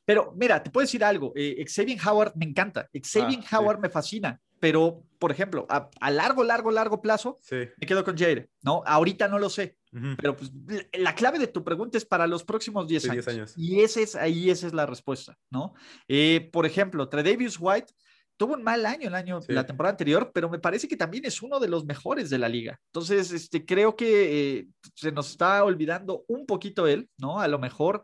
Pero 0.05 0.33
mira, 0.37 0.63
te 0.63 0.71
puedo 0.71 0.85
decir 0.85 1.05
algo, 1.05 1.33
eh, 1.37 1.65
Xavier 1.69 1.99
Howard 2.07 2.33
me 2.35 2.47
encanta, 2.47 2.89
Xavier 2.93 3.41
ah, 3.51 3.59
Howard 3.59 3.79
me 3.79 3.89
fascina, 3.89 4.41
pero 4.59 5.05
por 5.19 5.31
ejemplo, 5.31 5.67
a, 5.69 6.11
largo, 6.11 6.45
largo, 6.45 6.71
largo 6.71 7.01
plazo, 7.01 7.39
me 7.51 7.87
quedo 7.87 8.05
con 8.05 8.17
Jair, 8.17 8.49
¿no? 8.63 8.83
Ahorita 8.87 9.29
no 9.29 9.39
lo 9.39 9.51
sé, 9.51 9.77
pero 10.21 10.37
pues 10.37 10.51
la 10.93 11.15
clave 11.15 11.39
de 11.39 11.47
tu 11.47 11.65
pregunta 11.65 11.99
es 11.99 12.05
para 12.05 12.27
los 12.27 12.45
próximos 12.45 12.87
10 12.87 13.11
años. 13.11 13.55
Y 13.57 13.81
ese 13.81 14.03
es, 14.03 14.15
ahí 14.15 14.51
esa 14.51 14.67
es 14.67 14.75
la 14.75 14.87
respuesta, 14.87 15.39
¿no? 15.51 15.75
Eh, 16.09 16.49
por 16.53 16.67
ejemplo, 16.67 17.09
Tredavious 17.09 17.57
White 17.59 17.95
tuvo 18.37 18.55
un 18.55 18.63
mal 18.63 18.85
año 18.85 19.09
el 19.09 19.15
año, 19.15 19.41
la 19.49 19.67
temporada 19.67 19.93
anterior, 19.93 20.31
pero 20.33 20.51
me 20.51 20.59
parece 20.59 20.87
que 20.89 20.97
también 20.97 21.25
es 21.25 21.43
uno 21.43 21.59
de 21.59 21.69
los 21.69 21.85
mejores 21.85 22.31
de 22.31 22.39
la 22.39 22.49
liga. 22.49 22.79
Entonces, 22.93 23.33
este, 23.33 23.65
creo 23.65 23.97
que 23.97 24.59
eh, 24.59 24.69
se 24.95 25.13
nos 25.13 25.31
está 25.31 25.65
olvidando 25.65 26.25
un 26.29 26.47
poquito 26.47 26.87
él, 26.87 27.09
¿no? 27.19 27.41
A 27.41 27.49
lo 27.49 27.59
mejor. 27.59 28.03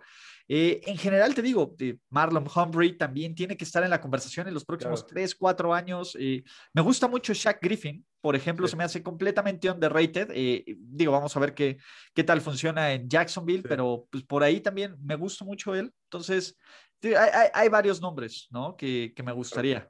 Eh, 0.48 0.80
en 0.86 0.98
general, 0.98 1.34
te 1.34 1.40
digo, 1.40 1.74
Marlon 2.10 2.46
Humphrey 2.54 2.96
también 2.98 3.34
tiene 3.34 3.56
que 3.56 3.64
estar 3.64 3.82
en 3.84 3.90
la 3.90 4.00
conversación 4.00 4.48
en 4.48 4.54
los 4.54 4.64
próximos 4.64 5.06
tres, 5.06 5.34
cuatro 5.34 5.72
años. 5.72 6.16
Eh, 6.18 6.42
me 6.74 6.82
gusta 6.82 7.08
mucho 7.08 7.32
Shaq 7.32 7.62
Griffin, 7.62 8.04
por 8.20 8.36
ejemplo, 8.36 8.66
se 8.66 8.76
me 8.76 8.84
hace 8.84 9.02
completamente 9.02 9.70
underrated. 9.70 10.28
digo, 10.76 11.12
vamos 11.12 11.36
a 11.36 11.40
ver 11.40 11.54
qué, 11.54 11.78
qué 12.14 12.24
tal 12.24 12.40
funciona 12.40 12.92
en 12.92 13.08
Jacksonville, 13.08 13.62
pero 13.62 14.06
pues 14.10 14.24
por 14.24 14.42
ahí 14.42 14.60
también 14.60 14.96
me 15.02 15.14
gusta 15.14 15.44
mucho 15.44 15.74
él. 15.74 15.92
Entonces, 16.04 16.56
hay, 17.02 17.48
hay, 17.52 17.68
varios 17.68 18.00
nombres, 18.00 18.48
¿no? 18.50 18.76
Que, 18.76 19.12
que 19.14 19.22
me 19.22 19.32
gustaría. 19.32 19.88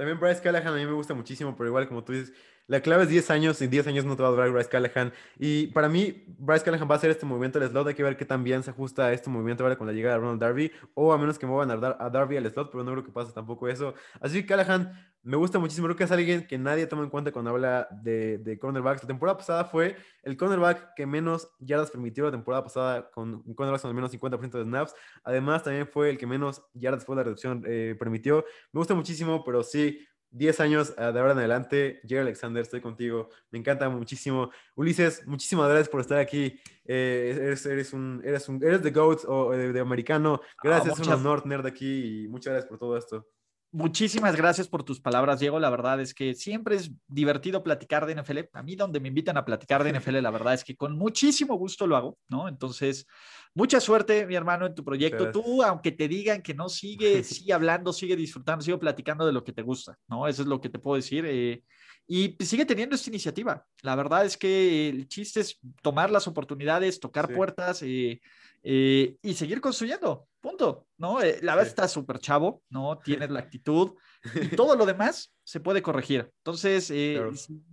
También 0.00 0.18
Bryce 0.18 0.40
Callahan 0.40 0.72
a 0.72 0.76
mí 0.76 0.86
me 0.86 0.92
gusta 0.92 1.12
muchísimo, 1.12 1.54
pero 1.54 1.68
igual 1.68 1.86
como 1.86 2.02
tú 2.02 2.14
dices, 2.14 2.32
la 2.70 2.80
clave 2.82 3.02
es 3.02 3.08
10 3.08 3.30
años 3.32 3.60
y 3.62 3.66
10 3.66 3.88
años 3.88 4.04
no 4.04 4.14
te 4.14 4.22
va 4.22 4.28
a 4.28 4.30
durar 4.30 4.48
Bryce 4.52 4.68
Callahan. 4.68 5.12
Y 5.36 5.66
para 5.68 5.88
mí, 5.88 6.22
Bryce 6.38 6.64
Callahan 6.64 6.88
va 6.88 6.94
a 6.94 6.98
hacer 6.98 7.10
este 7.10 7.26
movimiento 7.26 7.58
del 7.58 7.68
slot. 7.68 7.88
Hay 7.88 7.94
que 7.94 8.04
ver 8.04 8.16
qué 8.16 8.24
tan 8.24 8.44
bien 8.44 8.62
se 8.62 8.70
ajusta 8.70 9.06
a 9.06 9.12
este 9.12 9.28
movimiento 9.28 9.64
ahora 9.64 9.76
con 9.76 9.88
la 9.88 9.92
llegada 9.92 10.14
de 10.14 10.20
Ronald 10.20 10.40
Darby. 10.40 10.70
O 10.94 11.12
a 11.12 11.18
menos 11.18 11.36
que 11.36 11.46
muevan 11.46 11.72
a, 11.72 12.10
Darby 12.10 12.36
al 12.36 12.48
slot, 12.48 12.70
pero 12.70 12.84
no 12.84 12.92
creo 12.92 13.02
que 13.02 13.10
pase 13.10 13.32
tampoco 13.32 13.66
eso. 13.66 13.94
Así 14.20 14.42
que 14.42 14.46
Callahan 14.46 14.92
me 15.24 15.36
gusta 15.36 15.58
muchísimo. 15.58 15.88
Creo 15.88 15.96
que 15.96 16.04
es 16.04 16.12
alguien 16.12 16.46
que 16.46 16.58
nadie 16.58 16.86
toma 16.86 17.02
en 17.02 17.10
cuenta 17.10 17.32
cuando 17.32 17.50
habla 17.50 17.88
de, 17.90 18.38
de 18.38 18.56
cornerbacks. 18.56 19.02
La 19.02 19.08
temporada 19.08 19.36
pasada 19.36 19.64
fue 19.64 19.96
el 20.22 20.36
cornerback 20.36 20.94
que 20.94 21.06
menos 21.06 21.50
yardas 21.58 21.90
permitió 21.90 22.26
la 22.26 22.30
temporada 22.30 22.62
pasada 22.62 23.10
con 23.10 23.42
cornerbacks 23.54 23.82
con 23.82 23.88
al 23.88 23.96
menos 23.96 24.12
50% 24.12 24.50
de 24.58 24.62
snaps. 24.62 24.94
Además, 25.24 25.64
también 25.64 25.88
fue 25.88 26.10
el 26.10 26.18
que 26.18 26.26
menos 26.28 26.62
yardas 26.74 27.04
de 27.04 27.16
la 27.16 27.24
reducción 27.24 27.64
eh, 27.66 27.96
permitió. 27.98 28.44
Me 28.70 28.78
gusta 28.78 28.94
muchísimo, 28.94 29.42
pero 29.44 29.64
sí 29.64 30.06
10 30.32 30.60
años 30.60 30.94
ah, 30.96 31.12
de 31.12 31.20
ahora 31.20 31.32
en 31.32 31.38
adelante. 31.38 32.00
Jerry 32.02 32.22
Alexander, 32.22 32.62
estoy 32.62 32.80
contigo. 32.80 33.30
Me 33.50 33.58
encanta 33.58 33.88
muchísimo. 33.88 34.50
Ulises, 34.74 35.26
muchísimas 35.26 35.68
gracias 35.68 35.88
por 35.88 36.00
estar 36.00 36.18
aquí. 36.18 36.60
Eh, 36.84 37.38
eres, 37.40 37.66
eres, 37.66 37.92
un, 37.92 38.22
eres, 38.24 38.48
un, 38.48 38.62
eres 38.62 38.82
de 38.82 38.90
GOAT 38.90 39.24
o 39.26 39.50
de, 39.50 39.80
americano. 39.80 40.40
Gracias, 40.62 40.98
es 40.98 41.06
un 41.06 41.12
honor 41.12 41.42
tener 41.42 41.62
de 41.62 41.68
aquí 41.68 42.24
y 42.24 42.28
muchas 42.28 42.52
gracias 42.52 42.68
por 42.68 42.78
todo 42.78 42.96
esto. 42.96 43.26
Muchísimas 43.72 44.34
gracias 44.34 44.66
por 44.66 44.82
tus 44.82 45.00
palabras, 45.00 45.38
Diego. 45.38 45.60
La 45.60 45.70
verdad 45.70 46.00
es 46.00 46.12
que 46.12 46.34
siempre 46.34 46.74
es 46.74 46.90
divertido 47.06 47.62
platicar 47.62 48.04
de 48.04 48.20
NFL. 48.20 48.38
A 48.52 48.64
mí 48.64 48.74
donde 48.74 48.98
me 48.98 49.06
invitan 49.06 49.36
a 49.36 49.44
platicar 49.44 49.84
de 49.84 49.92
NFL, 49.98 50.20
la 50.20 50.30
verdad 50.32 50.54
es 50.54 50.64
que 50.64 50.76
con 50.76 50.98
muchísimo 50.98 51.54
gusto 51.56 51.86
lo 51.86 51.96
hago, 51.96 52.18
¿no? 52.28 52.48
Entonces, 52.48 53.06
mucha 53.54 53.80
suerte, 53.80 54.26
mi 54.26 54.34
hermano, 54.34 54.66
en 54.66 54.74
tu 54.74 54.84
proyecto. 54.84 55.30
Tú, 55.30 55.62
aunque 55.62 55.92
te 55.92 56.08
digan 56.08 56.42
que 56.42 56.52
no, 56.52 56.68
sigue, 56.68 57.22
sigue 57.24 57.52
hablando, 57.52 57.92
sigue 57.92 58.16
disfrutando, 58.16 58.64
sigue 58.64 58.78
platicando 58.78 59.24
de 59.24 59.32
lo 59.32 59.44
que 59.44 59.52
te 59.52 59.62
gusta, 59.62 59.96
¿no? 60.08 60.26
Eso 60.26 60.42
es 60.42 60.48
lo 60.48 60.60
que 60.60 60.68
te 60.68 60.80
puedo 60.80 60.96
decir. 60.96 61.24
Eh, 61.26 61.62
y 62.08 62.36
sigue 62.40 62.66
teniendo 62.66 62.96
esta 62.96 63.08
iniciativa. 63.08 63.64
La 63.82 63.94
verdad 63.94 64.24
es 64.24 64.36
que 64.36 64.88
el 64.88 65.06
chiste 65.06 65.40
es 65.40 65.60
tomar 65.80 66.10
las 66.10 66.26
oportunidades, 66.26 66.98
tocar 66.98 67.32
puertas, 67.32 67.82
eh, 67.82 68.20
eh, 68.62 69.16
y 69.22 69.34
seguir 69.34 69.60
construyendo, 69.60 70.28
punto, 70.40 70.86
¿no? 70.98 71.22
Eh, 71.22 71.38
la 71.42 71.54
verdad 71.54 71.68
está 71.68 71.88
súper 71.88 72.18
chavo, 72.18 72.62
¿no? 72.68 72.98
Tienes 72.98 73.30
la 73.30 73.40
actitud 73.40 73.92
y 74.34 74.56
todo 74.56 74.76
lo 74.76 74.86
demás 74.86 75.32
se 75.44 75.60
puede 75.60 75.82
corregir. 75.82 76.30
Entonces, 76.38 76.90
eh, 76.90 77.20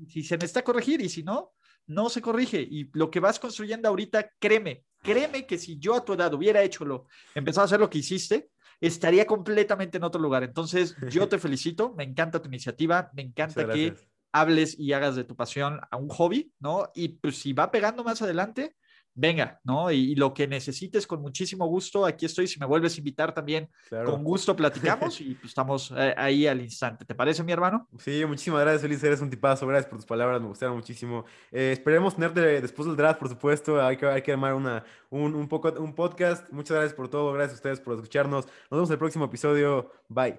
si, 0.08 0.24
se 0.24 0.36
necesita 0.36 0.64
corregir 0.64 1.02
y 1.02 1.10
si 1.10 1.24
no, 1.24 1.54
no 1.88 2.10
se 2.10 2.22
corrige. 2.22 2.62
Y 2.62 2.90
lo 2.94 3.10
que 3.10 3.20
vas 3.20 3.40
construyendo 3.40 3.88
ahorita, 3.88 4.32
créeme, 4.40 4.84
créeme 5.02 5.46
que 5.46 5.58
si 5.58 5.78
yo 5.80 5.96
a 5.96 6.04
tu 6.04 6.14
edad 6.14 6.34
hubiera 6.34 6.62
hecho 6.62 6.86
lo, 6.86 7.08
empezado 7.34 7.64
a 7.64 7.66
hacer 7.66 7.80
lo 7.80 7.90
que 7.90 8.00
hiciste, 8.00 8.50
estaría 8.80 9.26
completamente 9.26 9.98
en 9.98 10.04
otro 10.04 10.22
lugar. 10.22 10.44
Entonces, 10.44 10.96
yo 11.10 11.28
te 11.30 11.40
felicito, 11.40 11.94
me 11.96 12.04
encanta 12.04 12.42
tu 12.42 12.48
iniciativa, 12.48 13.10
me 13.14 13.24
encanta 13.24 13.68
que 13.68 13.96
hables 14.32 14.78
y 14.78 14.94
hagas 14.94 15.16
de 15.16 15.24
tu 15.24 15.36
pasión 15.36 15.80
a 15.90 15.98
un 15.98 16.10
hobby, 16.10 16.54
¿no? 16.60 16.92
Y 16.94 17.10
pues 17.10 17.38
si 17.38 17.54
va 17.54 17.72
pegando 17.72 18.04
más 18.04 18.22
adelante, 18.22 18.76
venga, 19.18 19.60
¿no? 19.64 19.92
Y, 19.92 20.16
lo 20.16 20.34
que 20.34 20.48
necesites 20.48 21.06
con 21.06 21.22
muchísimo 21.22 21.66
gusto, 21.68 22.06
aquí 22.06 22.26
estoy, 22.26 22.48
si 22.48 22.60
me 22.60 22.66
vuelves 22.66 22.96
a 22.96 22.98
invitar 23.00 23.34
también, 23.34 23.68
con 23.90 24.24
gusto 24.24 24.56
platicamos 24.56 25.20
y 25.22 25.34
pues, 25.34 25.50
estamos 25.50 25.92
eh, 25.96 26.14
ahí 26.16 26.48
al 26.48 26.62
instante. 26.62 27.04
¿Te 27.04 27.16
parece, 27.16 27.44
mi 27.44 27.52
hermano? 27.52 27.88
Sí, 27.98 28.24
muchísimas 28.26 28.62
gracias, 28.62 28.84
Feliz, 28.84 29.04
eres 29.04 29.22
un 29.22 29.30
tipazo, 29.30 29.68
gracias 29.68 29.90
por 29.90 29.98
tus 29.98 30.06
palabras, 30.06 30.40
me 30.40 30.48
gustaron 30.48 30.76
muchísimo. 30.76 31.26
Eh, 31.52 31.72
esperemos 31.74 32.16
tenerte 32.16 32.62
después 32.62 32.88
del 32.88 32.96
draft, 32.96 33.20
por 33.20 33.30
supuesto, 33.30 33.82
hay 33.84 33.98
que, 33.98 34.06
hay 34.06 34.22
que 34.22 34.32
armar 34.32 34.54
una, 34.54 34.84
un, 35.10 35.36
un, 35.36 35.48
poco, 35.48 35.72
un 35.80 35.94
podcast. 35.94 36.50
Muchas 36.52 36.78
gracias 36.78 36.94
por 36.94 37.10
todo, 37.10 37.34
gracias 37.34 37.54
a 37.54 37.56
ustedes 37.56 37.80
por 37.80 37.96
escucharnos. 37.96 38.46
Nos 38.46 38.72
vemos 38.72 38.90
en 38.90 38.94
el 38.94 39.00
próximo 39.00 39.26
episodio, 39.26 39.92
bye. 40.08 40.38